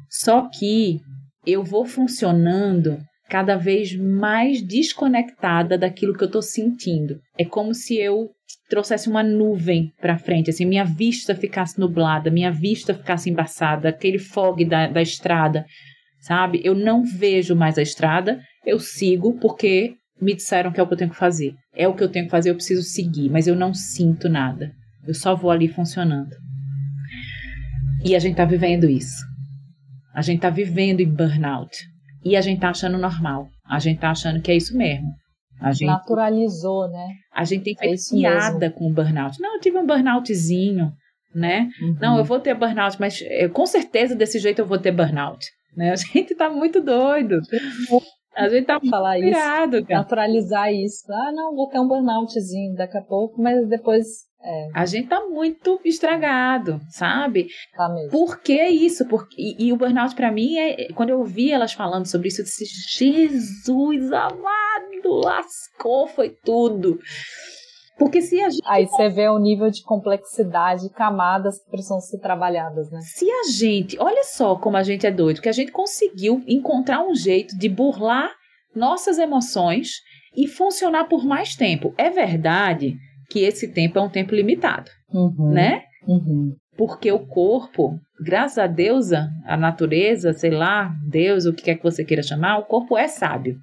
Só 0.08 0.48
que 0.48 1.00
eu 1.46 1.64
vou 1.64 1.84
funcionando 1.84 2.98
cada 3.28 3.56
vez 3.56 3.94
mais 3.94 4.62
desconectada 4.62 5.76
daquilo 5.76 6.14
que 6.14 6.24
eu 6.24 6.28
estou 6.28 6.42
sentindo. 6.42 7.20
É 7.38 7.44
como 7.44 7.74
se 7.74 7.96
eu 7.96 8.30
trouxesse 8.68 9.08
uma 9.08 9.22
nuvem 9.22 9.92
para 10.00 10.18
frente, 10.18 10.50
assim, 10.50 10.64
minha 10.64 10.84
vista 10.84 11.34
ficasse 11.34 11.78
nublada, 11.78 12.30
minha 12.30 12.50
vista 12.50 12.94
ficasse 12.94 13.30
embaçada, 13.30 13.88
aquele 13.88 14.18
fog 14.18 14.64
da, 14.64 14.86
da 14.88 15.02
estrada, 15.02 15.64
sabe? 16.20 16.60
Eu 16.64 16.74
não 16.74 17.02
vejo 17.02 17.54
mais 17.54 17.78
a 17.78 17.82
estrada, 17.82 18.40
eu 18.64 18.78
sigo 18.78 19.38
porque 19.38 19.94
me 20.20 20.34
disseram 20.34 20.72
que 20.72 20.80
é 20.80 20.82
o 20.82 20.86
que 20.86 20.92
eu 20.92 20.98
tenho 20.98 21.10
que 21.10 21.16
fazer. 21.16 21.54
É 21.74 21.86
o 21.86 21.94
que 21.94 22.02
eu 22.02 22.08
tenho 22.08 22.26
que 22.26 22.30
fazer, 22.30 22.50
eu 22.50 22.54
preciso 22.54 22.82
seguir, 22.82 23.30
mas 23.30 23.46
eu 23.46 23.54
não 23.54 23.72
sinto 23.72 24.28
nada. 24.28 24.72
Eu 25.06 25.14
só 25.14 25.34
vou 25.34 25.50
ali 25.50 25.68
funcionando. 25.68 26.34
E 28.04 28.14
a 28.14 28.18
gente 28.18 28.36
tá 28.36 28.44
vivendo 28.44 28.88
isso. 28.88 29.24
A 30.14 30.22
gente 30.22 30.40
tá 30.40 30.50
vivendo 30.50 31.00
em 31.00 31.08
burnout. 31.08 31.76
E 32.24 32.36
a 32.36 32.40
gente 32.40 32.60
tá 32.60 32.70
achando 32.70 32.98
normal. 32.98 33.48
A 33.68 33.78
gente 33.78 34.00
tá 34.00 34.10
achando 34.10 34.40
que 34.40 34.50
é 34.50 34.56
isso 34.56 34.76
mesmo. 34.76 35.08
A 35.60 35.72
gente, 35.72 35.88
Naturalizou, 35.88 36.88
né? 36.88 37.08
A 37.34 37.44
gente 37.44 37.64
tem 37.64 37.74
feito 37.74 38.00
é 38.00 38.16
piada 38.16 38.70
com 38.70 38.88
o 38.88 38.92
burnout. 38.92 39.40
Não, 39.40 39.54
eu 39.54 39.60
tive 39.60 39.78
um 39.78 39.86
burnoutzinho, 39.86 40.92
né? 41.34 41.68
Uhum. 41.82 41.96
Não, 42.00 42.18
eu 42.18 42.24
vou 42.24 42.38
ter 42.38 42.54
burnout, 42.54 42.96
mas 43.00 43.20
eu, 43.22 43.50
com 43.50 43.66
certeza 43.66 44.14
desse 44.14 44.38
jeito 44.38 44.60
eu 44.60 44.66
vou 44.66 44.78
ter 44.78 44.92
burnout. 44.92 45.44
Né? 45.76 45.92
A 45.92 45.96
gente 46.14 46.34
tá 46.34 46.48
muito 46.48 46.80
doido. 46.80 47.40
A 48.36 48.48
gente 48.48 48.66
tá 48.66 48.78
falar 48.88 49.18
pirado, 49.18 49.78
isso, 49.78 49.86
cara. 49.86 50.00
naturalizar 50.00 50.72
isso. 50.72 51.12
Ah, 51.12 51.32
não, 51.32 51.56
vou 51.56 51.68
ter 51.68 51.80
um 51.80 51.88
burnoutzinho 51.88 52.76
daqui 52.76 52.96
a 52.96 53.02
pouco, 53.02 53.42
mas 53.42 53.68
depois 53.68 54.27
é. 54.40 54.68
A 54.72 54.86
gente 54.86 55.08
tá 55.08 55.20
muito 55.26 55.80
estragado, 55.84 56.80
sabe? 56.90 57.48
Tá 57.76 57.88
mesmo. 57.88 58.10
Por 58.10 58.40
que 58.40 58.62
isso? 58.68 59.06
Porque, 59.08 59.34
e, 59.36 59.66
e 59.66 59.72
o 59.72 59.76
burnout 59.76 60.14
para 60.14 60.30
mim 60.30 60.56
é. 60.56 60.92
Quando 60.94 61.10
eu 61.10 61.18
ouvi 61.18 61.50
elas 61.50 61.72
falando 61.72 62.06
sobre 62.06 62.28
isso, 62.28 62.40
eu 62.40 62.44
disse: 62.44 62.64
Jesus 62.96 64.12
amado, 64.12 65.20
lascou, 65.24 66.06
foi 66.06 66.30
tudo. 66.30 67.00
Porque 67.98 68.22
se 68.22 68.40
a 68.40 68.48
gente. 68.48 68.62
Aí 68.64 68.86
você 68.86 69.08
vê 69.08 69.28
o 69.28 69.40
nível 69.40 69.70
de 69.70 69.82
complexidade, 69.82 70.88
camadas 70.90 71.58
que 71.58 71.68
precisam 71.68 72.00
ser 72.00 72.20
trabalhadas, 72.20 72.88
né? 72.92 73.00
Se 73.00 73.28
a 73.28 73.42
gente. 73.50 73.98
Olha 73.98 74.22
só 74.22 74.54
como 74.54 74.76
a 74.76 74.84
gente 74.84 75.04
é 75.04 75.10
doido, 75.10 75.42
que 75.42 75.48
a 75.48 75.52
gente 75.52 75.72
conseguiu 75.72 76.44
encontrar 76.46 77.02
um 77.04 77.14
jeito 77.14 77.58
de 77.58 77.68
burlar 77.68 78.30
nossas 78.72 79.18
emoções 79.18 79.94
e 80.36 80.46
funcionar 80.46 81.06
por 81.08 81.24
mais 81.24 81.56
tempo. 81.56 81.92
É 81.98 82.08
verdade 82.08 82.96
que 83.28 83.40
esse 83.40 83.72
tempo 83.72 83.98
é 83.98 84.02
um 84.02 84.08
tempo 84.08 84.34
limitado, 84.34 84.90
uhum, 85.12 85.52
né? 85.52 85.82
Uhum. 86.06 86.54
Porque 86.76 87.10
o 87.10 87.26
corpo, 87.26 87.98
graças 88.24 88.58
a 88.58 88.66
Deus, 88.66 89.12
a 89.12 89.56
natureza, 89.56 90.32
sei 90.32 90.50
lá, 90.50 90.94
Deus, 91.08 91.44
o 91.44 91.52
que 91.52 91.64
quer 91.64 91.74
que 91.74 91.82
você 91.82 92.04
queira 92.04 92.22
chamar, 92.22 92.58
o 92.58 92.66
corpo 92.66 92.96
é 92.96 93.08
sábio. 93.08 93.58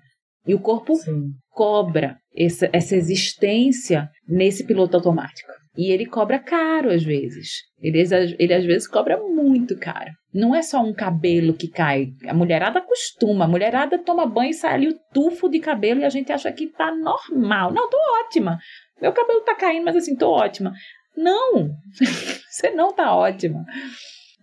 E 0.45 0.53
o 0.53 0.59
corpo 0.59 0.95
Sim. 0.95 1.31
cobra 1.49 2.17
essa, 2.35 2.69
essa 2.71 2.95
existência 2.95 4.09
nesse 4.27 4.63
piloto 4.65 4.97
automático. 4.97 5.51
E 5.77 5.91
ele 5.91 6.05
cobra 6.05 6.39
caro 6.39 6.89
às 6.89 7.03
vezes. 7.03 7.49
Ele, 7.81 8.01
ele 8.39 8.53
às 8.53 8.63
vezes 8.63 8.87
cobra 8.87 9.17
muito 9.17 9.77
caro. 9.77 10.11
Não 10.33 10.55
é 10.55 10.61
só 10.61 10.81
um 10.81 10.93
cabelo 10.93 11.53
que 11.53 11.67
cai. 11.67 12.07
A 12.27 12.33
mulherada 12.33 12.79
acostuma. 12.79 13.45
A 13.45 13.47
mulherada 13.47 13.97
toma 13.97 14.25
banho 14.25 14.51
e 14.51 14.53
sai 14.53 14.73
ali 14.73 14.87
o 14.89 14.99
tufo 15.13 15.49
de 15.49 15.59
cabelo 15.59 16.01
e 16.01 16.05
a 16.05 16.09
gente 16.09 16.31
acha 16.31 16.51
que 16.51 16.67
tá 16.67 16.93
normal. 16.95 17.73
Não, 17.73 17.89
tô 17.89 17.97
ótima. 18.25 18.57
Meu 19.05 19.13
cabelo 19.13 19.41
tá 19.41 19.53
caindo, 19.53 19.85
mas 19.85 19.95
assim, 19.95 20.15
tô 20.15 20.31
ótima. 20.31 20.73
Não! 21.15 21.69
Você 22.49 22.71
não 22.71 22.91
tá 22.91 23.15
ótima. 23.15 23.63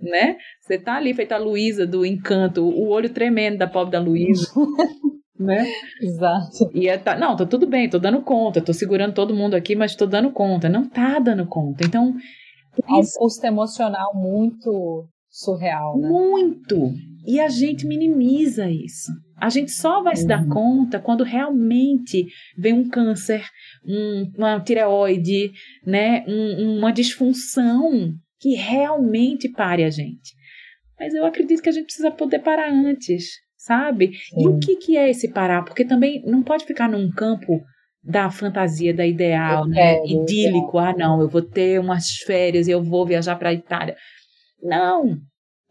Né? 0.01 0.37
Você 0.61 0.79
tá 0.79 0.95
ali 0.95 1.13
feita 1.13 1.35
a 1.35 1.39
Luísa 1.39 1.85
do 1.85 2.07
Encanto, 2.07 2.63
o 2.63 2.89
olho 2.89 3.11
tremendo 3.11 3.59
da 3.59 3.67
pobre 3.67 3.91
da 3.91 3.99
Luísa. 3.99 4.47
né? 5.37 5.67
Exato. 6.01 6.71
E 6.73 6.89
é, 6.89 6.97
tá, 6.97 7.19
não, 7.19 7.35
tá 7.35 7.45
tudo 7.45 7.67
bem, 7.67 7.91
tô 7.91 7.99
dando 7.99 8.23
conta, 8.23 8.61
tô 8.61 8.73
segurando 8.73 9.15
todo 9.15 9.35
mundo 9.35 9.55
aqui, 9.55 9.75
mas 9.75 9.97
tô 9.97 10.07
dando 10.07 10.31
conta. 10.31 10.69
Não 10.69 10.89
tá 10.89 11.19
dando 11.19 11.45
conta. 11.45 11.85
Então. 11.85 12.15
É 12.89 12.93
um 12.93 13.03
custo 13.17 13.45
emocional 13.45 14.13
muito 14.15 15.09
surreal, 15.29 15.99
né? 15.99 16.09
Muito! 16.09 16.93
E 17.25 17.41
a 17.41 17.49
gente 17.49 17.87
minimiza 17.87 18.69
isso. 18.71 19.13
A 19.37 19.49
gente 19.49 19.71
só 19.71 20.03
vai 20.03 20.17
se 20.17 20.27
dar 20.27 20.43
uhum. 20.43 20.49
conta 20.49 20.99
quando 20.99 21.25
realmente 21.25 22.27
vem 22.57 22.73
um 22.73 22.89
câncer, 22.89 23.45
um, 23.85 24.31
uma 24.37 24.61
tireoide, 24.61 25.53
né, 25.87 26.25
um, 26.27 26.79
uma 26.79 26.93
disfunção 26.93 28.13
que 28.41 28.55
realmente 28.55 29.49
pare 29.49 29.85
a 29.85 29.91
gente. 29.91 30.35
Mas 30.99 31.15
eu 31.15 31.25
acredito 31.25 31.63
que 31.63 31.69
a 31.69 31.73
gente 31.73 31.87
precisa 31.87 32.11
poder 32.11 32.41
parar 32.41 32.73
antes, 32.73 33.31
sabe? 33.57 34.13
Sim. 34.15 34.43
E 34.43 34.49
o 34.49 34.59
que, 34.59 34.77
que 34.77 34.97
é 34.97 35.11
esse 35.11 35.29
parar? 35.33 35.65
Porque 35.65 35.85
também 35.85 36.23
não 36.25 36.43
pode 36.43 36.65
ficar 36.65 36.89
num 36.89 37.11
campo 37.11 37.61
da 38.03 38.31
fantasia, 38.31 38.93
da 38.93 39.07
ideal, 39.07 39.67
né? 39.67 40.05
idílico. 40.05 40.79
Ah, 40.79 40.93
não, 40.97 41.21
eu 41.21 41.29
vou 41.29 41.43
ter 41.43 41.79
umas 41.79 42.11
férias, 42.27 42.67
eu 42.67 42.83
vou 42.83 43.07
viajar 43.07 43.37
para 43.37 43.51
a 43.51 43.55
Itália. 43.55 43.97
Não, 44.63 45.19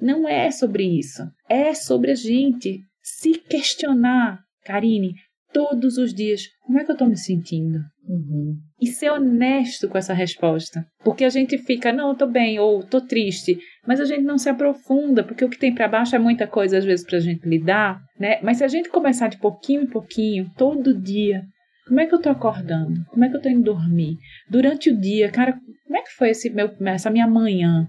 não 0.02 0.28
é 0.28 0.49
sobre 0.52 0.84
isso. 0.84 1.24
É 1.47 1.74
sobre 1.74 2.12
a 2.12 2.16
gente 2.16 2.80
se 3.02 3.34
questionar, 3.34 4.39
Karine, 4.66 5.14
todos 5.54 5.97
os 5.97 6.14
dias, 6.14 6.43
como 6.66 6.80
é 6.80 6.84
que 6.84 6.91
eu 6.91 6.95
estou 6.95 7.08
me 7.08 7.18
sentindo? 7.18 7.80
Uhum. 8.08 8.58
E 8.80 8.88
ser 8.88 9.12
honesto 9.12 9.88
com 9.88 9.97
essa 9.97 10.14
resposta. 10.14 10.86
Porque 11.04 11.24
a 11.24 11.30
gente 11.30 11.58
fica, 11.58 11.91
não, 11.91 12.10
eu 12.10 12.16
tô 12.16 12.26
bem, 12.26 12.60
ou 12.60 12.84
tô 12.84 13.02
triste, 13.02 13.58
mas 13.86 13.99
a 13.99 14.06
gente 14.06 14.24
não 14.24 14.38
se 14.38 14.49
aprofunda, 14.49 15.24
porque 15.24 15.45
o 15.45 15.49
que 15.49 15.60
tem 15.60 15.74
para 15.74 15.88
baixo 15.88 16.16
é 16.16 16.20
muita 16.20 16.47
coisa, 16.47 16.78
às 16.78 16.86
vezes, 16.86 17.06
pra 17.06 17.20
gente 17.20 17.47
lidar, 17.47 18.02
né? 18.20 18.39
Mas 18.41 18.58
se 18.58 18.64
a 18.64 18.68
gente 18.68 18.89
começar 18.89 19.28
de 19.28 19.39
pouquinho 19.39 19.84
em 19.84 19.88
pouquinho, 19.88 20.49
todo 20.58 20.99
dia, 20.99 21.43
como 21.88 21.99
é 21.99 22.06
que 22.06 22.16
eu 22.16 22.22
tô 22.22 22.30
acordando? 22.30 23.04
Como 23.10 23.24
é 23.24 23.30
que 23.30 23.36
eu 23.36 23.41
tô 23.41 23.49
indo 23.49 23.64
dormir? 23.64 24.18
Durante 24.49 24.89
o 24.89 24.97
dia, 24.97 25.30
cara, 25.30 25.54
como 25.86 25.97
é 25.97 26.02
que 26.02 26.12
foi 26.12 26.30
esse 26.30 26.49
meu, 26.49 26.72
essa 26.86 27.10
minha 27.10 27.28
manhã? 27.28 27.88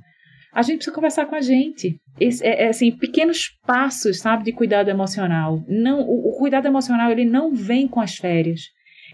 A 0.52 0.62
gente 0.62 0.76
precisa 0.76 0.94
conversar 0.94 1.26
com 1.26 1.34
a 1.34 1.40
gente. 1.40 1.96
Esse, 2.20 2.44
é, 2.44 2.64
é, 2.64 2.68
assim, 2.68 2.92
pequenos 2.92 3.48
passos, 3.66 4.18
sabe, 4.18 4.44
de 4.44 4.52
cuidado 4.52 4.90
emocional. 4.90 5.64
Não, 5.66 6.00
o, 6.02 6.28
o, 6.30 6.38
cuidado 6.38 6.66
emocional 6.66 7.10
ele 7.10 7.24
não 7.24 7.54
vem 7.54 7.88
com 7.88 8.00
as 8.00 8.16
férias. 8.16 8.60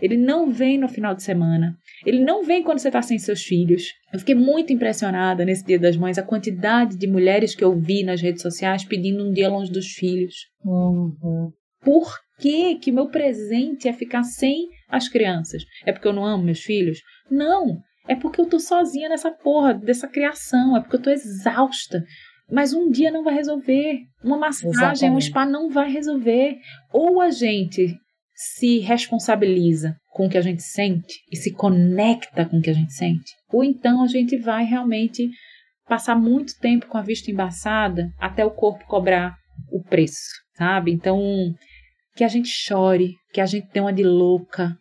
Ele 0.02 0.16
não 0.16 0.50
vem 0.50 0.78
no 0.78 0.88
final 0.88 1.14
de 1.14 1.22
semana. 1.22 1.76
Ele 2.04 2.20
não 2.20 2.44
vem 2.44 2.62
quando 2.62 2.78
você 2.78 2.88
está 2.88 3.02
sem 3.02 3.18
seus 3.18 3.42
filhos. 3.42 3.84
Eu 4.12 4.18
fiquei 4.18 4.34
muito 4.34 4.72
impressionada 4.72 5.44
nesse 5.44 5.64
Dia 5.64 5.78
das 5.78 5.96
Mães 5.96 6.18
a 6.18 6.22
quantidade 6.22 6.96
de 6.96 7.06
mulheres 7.06 7.54
que 7.54 7.64
eu 7.64 7.76
vi 7.76 8.04
nas 8.04 8.20
redes 8.20 8.42
sociais 8.42 8.84
pedindo 8.84 9.24
um 9.24 9.32
dia 9.32 9.48
longe 9.48 9.72
dos 9.72 9.88
filhos. 9.88 10.34
Uhum. 10.64 11.50
Por 11.80 12.16
que 12.38 12.76
que 12.76 12.92
meu 12.92 13.08
presente 13.08 13.88
é 13.88 13.92
ficar 13.92 14.22
sem 14.22 14.68
as 14.88 15.08
crianças? 15.08 15.64
É 15.84 15.92
porque 15.92 16.06
eu 16.06 16.12
não 16.12 16.24
amo 16.24 16.44
meus 16.44 16.60
filhos? 16.60 17.00
Não, 17.30 17.80
é 18.08 18.16
porque 18.16 18.40
eu 18.40 18.46
tô 18.46 18.58
sozinha 18.58 19.08
nessa 19.08 19.30
porra 19.30 19.74
dessa 19.74 20.08
criação, 20.08 20.76
é 20.76 20.80
porque 20.80 20.96
eu 20.96 21.02
tô 21.02 21.10
exausta. 21.10 22.02
Mas 22.50 22.72
um 22.72 22.90
dia 22.90 23.10
não 23.10 23.22
vai 23.22 23.34
resolver. 23.34 24.00
Uma 24.24 24.38
massagem, 24.38 24.70
Exatamente. 24.70 25.14
um 25.16 25.20
spa 25.20 25.44
não 25.44 25.68
vai 25.68 25.90
resolver. 25.90 26.56
Ou 26.90 27.20
a 27.20 27.30
gente 27.30 27.94
se 28.34 28.78
responsabiliza 28.78 29.96
com 30.10 30.26
o 30.26 30.30
que 30.30 30.38
a 30.38 30.40
gente 30.40 30.62
sente 30.62 31.20
e 31.30 31.36
se 31.36 31.52
conecta 31.52 32.44
com 32.44 32.58
o 32.58 32.62
que 32.62 32.70
a 32.70 32.74
gente 32.74 32.92
sente, 32.92 33.34
ou 33.52 33.64
então 33.64 34.02
a 34.02 34.06
gente 34.06 34.36
vai 34.36 34.64
realmente 34.64 35.28
passar 35.88 36.14
muito 36.14 36.56
tempo 36.60 36.86
com 36.86 36.96
a 36.98 37.02
vista 37.02 37.30
embaçada 37.30 38.08
até 38.18 38.44
o 38.44 38.50
corpo 38.50 38.84
cobrar 38.86 39.34
o 39.72 39.82
preço, 39.82 40.30
sabe? 40.56 40.92
Então, 40.92 41.20
que 42.14 42.22
a 42.22 42.28
gente 42.28 42.48
chore, 42.48 43.14
que 43.32 43.40
a 43.40 43.46
gente 43.46 43.68
dê 43.72 43.80
uma 43.80 43.92
de 43.92 44.04
louca, 44.04 44.76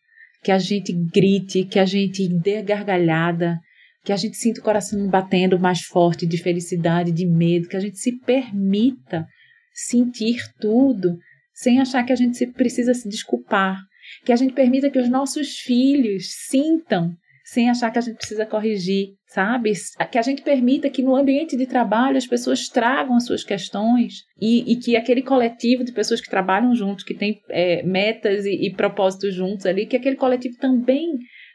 que 0.47 0.51
a 0.53 0.59
gente 0.59 0.93
grite, 0.93 1.65
que 1.65 1.77
a 1.77 1.83
gente 1.83 2.25
dê 2.39 2.61
gargalhada, 2.61 3.59
que 4.01 4.13
a 4.13 4.15
gente 4.15 4.37
sinta 4.37 4.61
o 4.61 4.63
coração 4.63 5.09
batendo 5.09 5.59
mais 5.59 5.81
forte 5.81 6.25
de 6.25 6.37
felicidade, 6.37 7.11
de 7.11 7.25
medo, 7.27 7.67
que 7.67 7.75
a 7.75 7.81
gente 7.81 7.99
se 7.99 8.17
permita 8.19 9.27
sentir 9.73 10.37
tudo 10.57 11.17
sem 11.53 11.81
achar 11.81 12.05
que 12.05 12.13
a 12.13 12.15
gente 12.15 12.47
precisa 12.53 12.93
se 12.93 13.09
desculpar, 13.09 13.77
que 14.23 14.31
a 14.31 14.37
gente 14.37 14.53
permita 14.53 14.89
que 14.89 14.97
os 14.97 15.09
nossos 15.09 15.57
filhos 15.57 16.27
sintam 16.47 17.13
sem 17.47 17.69
achar 17.69 17.89
que 17.89 17.97
a 17.97 18.01
gente 18.01 18.17
precisa 18.17 18.45
corrigir, 18.45 19.13
sabe? 19.25 19.71
Que 20.11 20.17
a 20.17 20.21
gente 20.21 20.41
permita 20.41 20.89
que 20.89 21.01
no 21.01 21.15
ambiente 21.15 21.55
de 21.55 21.65
trabalho 21.65 22.17
as 22.17 22.27
pessoas 22.27 22.67
tragam 22.67 23.15
as 23.15 23.25
suas 23.25 23.41
questões 23.41 24.15
e, 24.37 24.69
e 24.69 24.75
que 24.75 24.97
aquele 24.97 25.21
coletivo 25.21 25.85
de 25.85 25.93
pessoas 25.93 26.19
que 26.19 26.29
trabalham 26.29 26.75
juntos, 26.75 27.05
que 27.05 27.13
tem 27.13 27.39
é, 27.49 27.81
metas 27.83 28.45
e, 28.45 28.67
e 28.67 28.73
propósitos 28.73 29.33
juntos 29.33 29.65
ali, 29.65 29.85
que 29.85 29.95
aquele 29.95 30.17
coletivo 30.17 30.57
também 30.59 31.07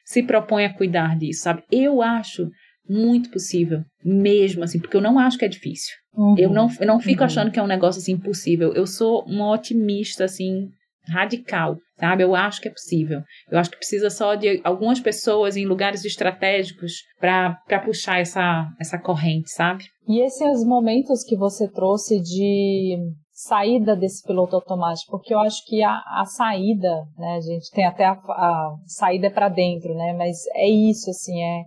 se 0.03 0.23
propõe 0.23 0.65
a 0.65 0.73
cuidar 0.73 1.15
disso, 1.19 1.43
sabe? 1.43 1.63
Eu 1.71 2.01
acho 2.01 2.49
muito 2.89 3.31
possível, 3.31 3.83
mesmo 4.03 4.65
assim, 4.65 4.81
porque 4.81 4.97
eu 4.97 5.03
não 5.03 5.19
acho 5.19 5.37
que 5.37 5.45
é 5.45 5.49
difícil. 5.49 5.95
Uhum, 6.15 6.37
eu, 6.39 6.51
não, 6.51 6.71
eu 6.81 6.87
não 6.87 7.01
fico 7.01 7.21
uhum. 7.21 7.27
achando 7.27 7.51
que 7.51 7.59
é 7.59 7.63
um 7.63 7.67
negócio 7.67 8.01
assim 8.01 8.13
impossível. 8.13 8.73
Eu 8.73 8.87
sou 8.87 9.25
uma 9.27 9.53
otimista, 9.53 10.25
assim, 10.25 10.71
radical, 11.07 11.77
sabe? 12.03 12.25
Eu 12.25 12.35
acho 12.35 12.61
que 12.61 12.67
é 12.67 12.73
possível. 12.73 13.21
Eu 13.49 13.61
acho 13.61 13.71
que 13.71 13.77
precisa 13.77 14.11
só 14.11 14.35
de 14.35 14.61
algumas 14.65 14.99
pessoas 14.99 15.57
em 15.57 15.65
lugares 15.65 16.05
estratégicos 16.05 16.95
para 17.21 17.81
puxar 17.85 18.19
essa, 18.19 18.69
essa 18.81 18.99
corrente, 18.99 19.49
sabe? 19.53 19.85
E 20.09 20.21
esses 20.21 20.65
momentos 20.65 21.23
que 21.23 21.37
você 21.37 21.71
trouxe 21.71 22.21
de 22.21 22.99
saída 23.31 23.95
desse 23.95 24.27
piloto 24.27 24.57
automático, 24.57 25.13
porque 25.13 25.33
eu 25.33 25.39
acho 25.39 25.65
que 25.67 25.81
a, 25.81 25.93
a 25.93 26.25
saída, 26.25 27.05
né, 27.17 27.37
a 27.37 27.41
gente 27.41 27.71
tem 27.71 27.87
até 27.87 28.05
a, 28.05 28.13
a 28.13 28.75
saída 28.85 29.31
para 29.31 29.49
dentro, 29.49 29.95
né, 29.95 30.13
mas 30.13 30.39
é 30.55 30.69
isso, 30.69 31.09
assim, 31.09 31.41
é, 31.43 31.63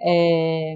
é, 0.00 0.74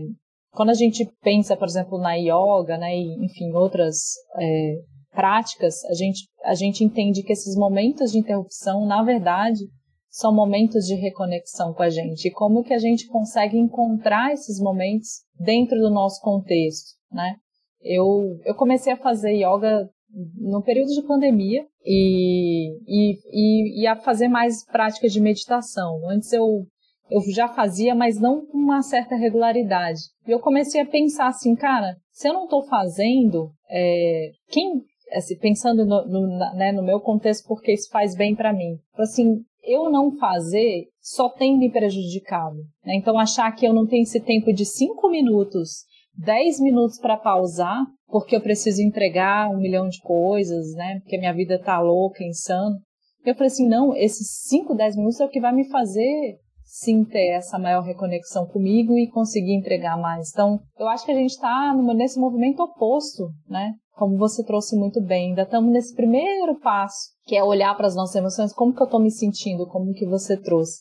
quando 0.51 0.71
a 0.71 0.75
gente 0.75 1.05
pensa, 1.23 1.57
por 1.57 1.69
exemplo, 1.69 1.99
na 1.99 2.15
yoga, 2.15 2.77
né, 2.77 2.97
e, 2.97 3.25
enfim, 3.25 3.53
outras 3.53 4.15
é, 4.41 4.75
práticas, 5.13 5.85
a 5.85 5.95
gente, 5.95 6.29
a 6.45 6.55
gente 6.55 6.83
entende 6.83 7.23
que 7.23 7.33
esses 7.33 7.57
momentos 7.57 8.13
de 8.13 8.19
interrupção, 8.19 8.87
na 8.87 9.03
verdade, 9.03 9.61
são 10.09 10.35
momentos 10.35 10.85
de 10.85 10.95
reconexão 10.95 11.73
com 11.73 11.83
a 11.83 11.89
gente. 11.89 12.29
E 12.29 12.31
como 12.31 12.63
que 12.63 12.75
a 12.75 12.79
gente 12.79 13.07
consegue 13.07 13.57
encontrar 13.57 14.33
esses 14.33 14.61
momentos 14.61 15.23
dentro 15.39 15.79
do 15.79 15.91
nosso 15.91 16.21
contexto, 16.21 16.97
né? 17.11 17.37
Eu, 17.81 18.39
eu 18.45 18.55
comecei 18.55 18.93
a 18.93 18.97
fazer 18.97 19.33
yoga 19.33 19.89
no 20.37 20.63
período 20.63 20.93
de 20.93 21.03
pandemia 21.07 21.65
e, 21.85 22.77
e, 22.87 23.83
e, 23.83 23.87
a 23.87 23.97
fazer 23.97 24.29
mais 24.29 24.65
práticas 24.67 25.13
de 25.13 25.21
meditação. 25.21 26.09
Antes 26.09 26.33
eu 26.33 26.67
eu 27.13 27.21
já 27.31 27.47
fazia, 27.47 27.95
mas 27.95 28.19
não 28.19 28.47
com 28.47 28.57
uma 28.57 28.81
certa 28.81 29.15
regularidade. 29.15 30.01
E 30.27 30.31
eu 30.31 30.41
comecei 30.41 30.81
a 30.81 30.87
pensar 30.87 31.29
assim, 31.29 31.55
cara, 31.55 31.97
se 32.11 32.27
eu 32.27 32.33
não 32.33 32.45
estou 32.45 32.63
fazendo, 32.63 33.51
é, 33.69 34.31
quem, 34.49 34.83
assim, 35.13 35.37
pensando 35.39 35.85
no, 35.85 36.07
no, 36.07 36.27
né, 36.55 36.73
no 36.73 36.83
meu 36.83 37.01
contexto, 37.01 37.47
porque 37.47 37.73
isso 37.73 37.89
faz 37.91 38.15
bem 38.15 38.35
para 38.35 38.53
mim. 38.53 38.79
Assim, 38.97 39.43
eu 39.63 39.91
não 39.91 40.17
fazer 40.17 40.89
só 41.01 41.29
tem 41.29 41.59
me 41.59 41.71
prejudicado. 41.71 42.57
Né? 42.85 42.97
Então, 42.97 43.19
achar 43.19 43.51
que 43.53 43.67
eu 43.67 43.73
não 43.73 43.87
tenho 43.87 44.03
esse 44.03 44.21
tempo 44.21 44.53
de 44.53 44.65
cinco 44.65 45.09
minutos 45.09 45.85
10 46.19 46.61
minutos 46.61 46.99
para 46.99 47.17
pausar, 47.17 47.87
porque 48.09 48.37
eu 48.37 48.41
preciso 48.41 48.83
entregar 48.83 49.51
um 49.51 49.59
milhão 49.59 49.89
de 49.89 50.01
coisas, 50.01 50.75
né? 50.75 51.01
Porque 51.01 51.19
minha 51.19 51.33
vida 51.33 51.59
tá 51.59 51.81
louca, 51.81 52.23
insano. 52.23 52.77
Eu 53.25 53.35
falei 53.35 53.47
assim, 53.47 53.69
não, 53.69 53.97
esses 53.97 54.29
5, 54.49 54.75
10 54.75 54.97
minutos 54.97 55.21
é 55.21 55.25
o 55.25 55.29
que 55.29 55.41
vai 55.41 55.55
me 55.55 55.69
fazer 55.71 56.39
sim 56.73 57.05
ter 57.05 57.33
essa 57.33 57.59
maior 57.59 57.83
reconexão 57.83 58.47
comigo 58.47 58.97
e 58.97 59.07
conseguir 59.11 59.55
entregar 59.55 59.99
mais. 59.99 60.31
Então, 60.33 60.59
eu 60.79 60.89
acho 60.89 61.05
que 61.05 61.13
a 61.13 61.15
gente 61.15 61.33
está 61.33 61.75
nesse 61.95 62.19
movimento 62.19 62.63
oposto, 62.63 63.29
né? 63.47 63.75
Como 63.95 64.17
você 64.17 64.43
trouxe 64.43 64.75
muito 64.75 64.99
bem, 65.05 65.29
ainda 65.29 65.43
estamos 65.43 65.71
nesse 65.71 65.95
primeiro 65.95 66.59
passo, 66.61 67.11
que 67.27 67.37
é 67.37 67.45
olhar 67.45 67.77
para 67.77 67.87
as 67.87 67.95
nossas 67.95 68.17
emoções, 68.17 68.55
como 68.55 68.75
que 68.75 68.81
eu 68.81 68.87
estou 68.87 68.99
me 68.99 69.11
sentindo, 69.11 69.67
como 69.67 69.93
que 69.93 70.07
você 70.07 70.35
trouxe. 70.35 70.81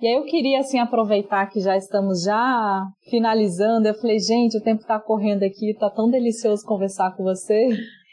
E 0.00 0.06
aí 0.06 0.14
eu 0.14 0.24
queria 0.24 0.60
assim 0.60 0.78
aproveitar 0.78 1.50
que 1.50 1.60
já 1.60 1.76
estamos 1.76 2.22
já 2.22 2.86
finalizando. 3.10 3.86
Eu 3.86 3.94
falei, 3.94 4.18
gente, 4.18 4.56
o 4.56 4.62
tempo 4.62 4.80
está 4.80 4.98
correndo 4.98 5.42
aqui, 5.42 5.70
está 5.70 5.90
tão 5.90 6.08
delicioso 6.08 6.64
conversar 6.64 7.14
com 7.14 7.22
você. 7.22 7.68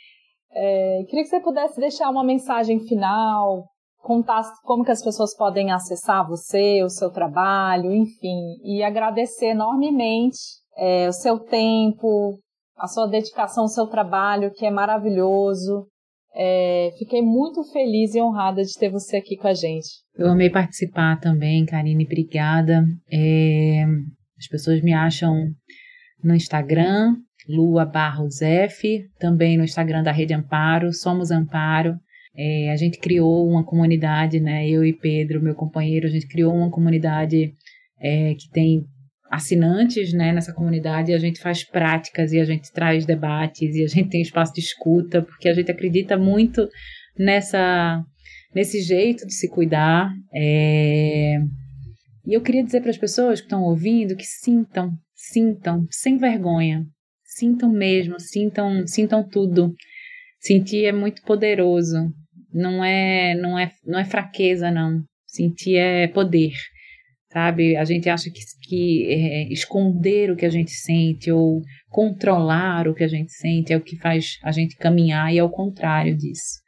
É, 0.54 1.06
queria 1.08 1.24
que 1.24 1.30
você 1.30 1.40
pudesse 1.40 1.80
deixar 1.80 2.10
uma 2.10 2.26
mensagem 2.26 2.78
final, 2.82 3.71
contar 4.02 4.42
como 4.64 4.84
que 4.84 4.92
as 4.92 5.04
pessoas 5.04 5.36
podem 5.36 5.72
acessar 5.72 6.28
você, 6.28 6.84
o 6.84 6.90
seu 6.90 7.10
trabalho, 7.10 7.94
enfim, 7.94 8.58
e 8.64 8.84
agradecer 8.84 9.48
enormemente 9.48 10.38
é, 10.78 11.08
o 11.08 11.14
seu 11.14 11.40
tempo, 11.40 12.40
a 12.78 12.88
sua 12.88 13.08
dedicação 13.08 13.64
ao 13.64 13.70
seu 13.70 13.88
trabalho, 13.88 14.52
que 14.52 14.66
é 14.66 14.72
maravilhoso. 14.72 15.88
É, 16.34 16.92
fiquei 16.98 17.22
muito 17.22 17.64
feliz 17.72 18.16
e 18.16 18.22
honrada 18.22 18.64
de 18.64 18.74
ter 18.74 18.90
você 18.90 19.18
aqui 19.18 19.36
com 19.36 19.48
a 19.48 19.54
gente. 19.54 19.88
Eu 20.16 20.30
amei 20.30 20.50
participar 20.50 21.20
também, 21.20 21.66
Karine, 21.66 22.06
obrigada. 22.06 22.84
É, 23.12 23.84
as 24.38 24.48
pessoas 24.48 24.82
me 24.82 24.94
acham 24.94 25.34
no 26.24 26.34
Instagram, 26.34 27.16
Lua 27.48 27.86
Barros 27.86 28.42
F, 28.42 29.10
também 29.20 29.58
no 29.58 29.64
Instagram 29.64 30.04
da 30.04 30.12
Rede 30.12 30.34
Amparo, 30.34 30.94
Somos 30.94 31.32
Amparo. 31.32 31.96
É, 32.36 32.72
a 32.72 32.76
gente 32.76 32.98
criou 32.98 33.48
uma 33.48 33.64
comunidade, 33.64 34.40
né? 34.40 34.68
Eu 34.68 34.86
e 34.86 34.94
Pedro, 34.94 35.42
meu 35.42 35.56
companheiro, 35.56 36.08
a 36.08 36.10
gente 36.10 36.28
criou 36.28 36.54
uma 36.54 36.72
comunidade 36.72 37.54
é, 38.00 38.34
que 38.36 38.50
tem 38.50 38.86
assinantes 39.30 40.12
né, 40.12 40.34
nessa 40.34 40.54
comunidade, 40.54 41.14
a 41.14 41.18
gente 41.18 41.40
faz 41.40 41.64
práticas 41.64 42.34
e 42.34 42.40
a 42.40 42.44
gente 42.44 42.70
traz 42.74 43.06
debates 43.06 43.76
e 43.76 43.84
a 43.84 43.88
gente 43.88 44.10
tem 44.10 44.22
espaço 44.22 44.54
de 44.54 44.60
escuta, 44.60 45.22
porque 45.22 45.48
a 45.48 45.54
gente 45.54 45.72
acredita 45.72 46.18
muito 46.18 46.68
nessa 47.18 48.04
nesse 48.54 48.82
jeito 48.82 49.26
de 49.26 49.34
se 49.34 49.50
cuidar. 49.50 50.12
É... 50.34 51.38
E 52.28 52.34
eu 52.34 52.42
queria 52.42 52.64
dizer 52.64 52.82
para 52.82 52.92
as 52.92 52.98
pessoas 52.98 53.40
que 53.40 53.46
estão 53.46 53.64
ouvindo 53.64 54.16
que 54.16 54.26
sintam, 54.26 54.92
sintam, 55.16 55.88
sem 55.90 56.18
vergonha, 56.18 56.86
sintam 57.24 57.72
mesmo, 57.72 58.20
sintam, 58.20 58.86
sintam 58.86 59.28
tudo. 59.28 59.74
Sentir 60.40 60.86
é 60.86 60.92
muito 60.92 61.22
poderoso. 61.22 61.96
Não 62.54 62.84
é, 62.84 63.36
não 63.36 63.58
é, 63.58 63.72
não 63.86 64.00
é 64.00 64.06
fraqueza 64.06 64.70
não. 64.72 65.04
Sentir 65.26 65.78
é 65.78 66.08
poder 66.08 66.52
sabe? 67.32 67.78
A 67.78 67.86
gente 67.86 68.10
acha 68.10 68.30
que, 68.30 68.40
que 68.68 69.08
é, 69.10 69.54
esconder 69.54 70.32
o 70.32 70.36
que 70.36 70.46
a 70.46 70.50
gente 70.50 70.72
sente 70.72 71.32
ou 71.32 71.62
controlar 71.90 72.88
o 72.88 72.94
que 72.94 73.04
a 73.04 73.08
gente 73.08 73.32
sente 73.32 73.74
é 73.74 73.78
o 73.78 73.82
que 73.82 73.98
faz 73.98 74.38
a 74.44 74.52
gente 74.52 74.76
caminhar 74.76 75.34
e 75.34 75.38
é 75.38 75.44
o 75.44 75.50
contrário 75.50 76.16
disso. 76.16 76.60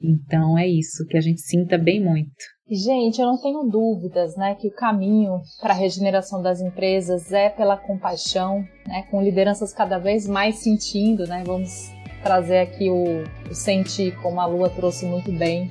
Então 0.00 0.56
é 0.58 0.66
isso, 0.66 1.06
que 1.06 1.16
a 1.16 1.20
gente 1.20 1.40
sinta 1.40 1.76
bem 1.76 2.02
muito. 2.02 2.32
Gente, 2.70 3.20
eu 3.20 3.26
não 3.26 3.40
tenho 3.40 3.64
dúvidas, 3.64 4.34
né, 4.36 4.54
que 4.54 4.68
o 4.68 4.74
caminho 4.74 5.40
para 5.60 5.74
a 5.74 5.76
regeneração 5.76 6.40
das 6.40 6.60
empresas 6.60 7.30
é 7.30 7.50
pela 7.50 7.76
compaixão, 7.76 8.64
né, 8.86 9.02
com 9.10 9.20
lideranças 9.20 9.74
cada 9.74 9.98
vez 9.98 10.26
mais 10.26 10.62
sentindo, 10.62 11.26
né, 11.26 11.42
vamos 11.44 11.90
trazer 12.22 12.58
aqui 12.58 12.88
o, 12.88 13.24
o 13.50 13.54
sentir, 13.54 14.16
como 14.16 14.40
a 14.40 14.46
Lua 14.46 14.70
trouxe 14.70 15.04
muito 15.04 15.30
bem, 15.32 15.70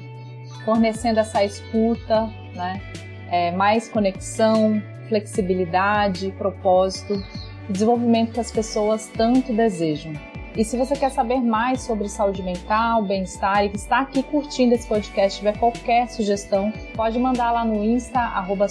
fornecendo 0.66 1.20
essa 1.20 1.44
escuta, 1.44 2.30
né, 2.54 2.82
é, 3.30 3.52
mais 3.52 3.88
conexão, 3.88 4.82
flexibilidade, 5.08 6.32
propósito, 6.38 7.24
desenvolvimento 7.70 8.34
que 8.34 8.40
as 8.40 8.52
pessoas 8.52 9.10
tanto 9.16 9.54
desejam. 9.54 10.14
E 10.56 10.66
se 10.66 10.76
você 10.78 10.96
quer 10.96 11.10
saber 11.12 11.40
mais 11.40 11.82
sobre 11.82 12.10
saúde 12.10 12.44
mental, 12.44 13.04
bem-estar 13.04 13.64
e 13.64 13.70
que 13.70 13.78
está 13.78 14.02
aqui 14.02 14.22
curtindo 14.22 14.76
esse 14.76 14.86
podcast, 14.86 15.40
tiver 15.40 15.58
qualquer 15.58 16.10
sugestão, 16.10 16.74
pode 16.94 17.18
mandar 17.18 17.52
lá 17.52 17.64
no 17.64 17.82
Insta, 17.82 18.20
arroba 18.20 18.68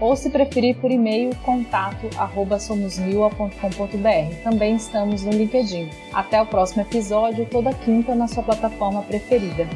ou 0.00 0.16
se 0.16 0.30
preferir 0.30 0.76
por 0.76 0.90
e-mail, 0.90 1.30
contato 1.44 2.08
arroba 2.16 2.58
somosniwa.com.br. 2.58 4.42
Também 4.42 4.76
estamos 4.76 5.24
no 5.24 5.32
LinkedIn. 5.32 5.88
Até 6.12 6.40
o 6.40 6.46
próximo 6.46 6.82
episódio, 6.82 7.46
toda 7.46 7.72
quinta 7.72 8.14
na 8.14 8.28
sua 8.28 8.42
plataforma 8.42 9.02
preferida. 9.02 9.66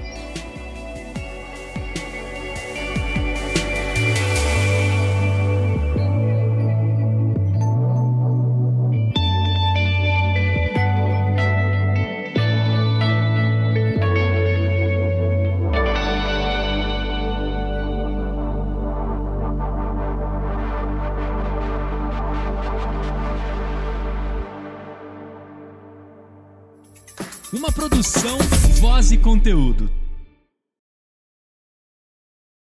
conteúdo. 29.23 29.89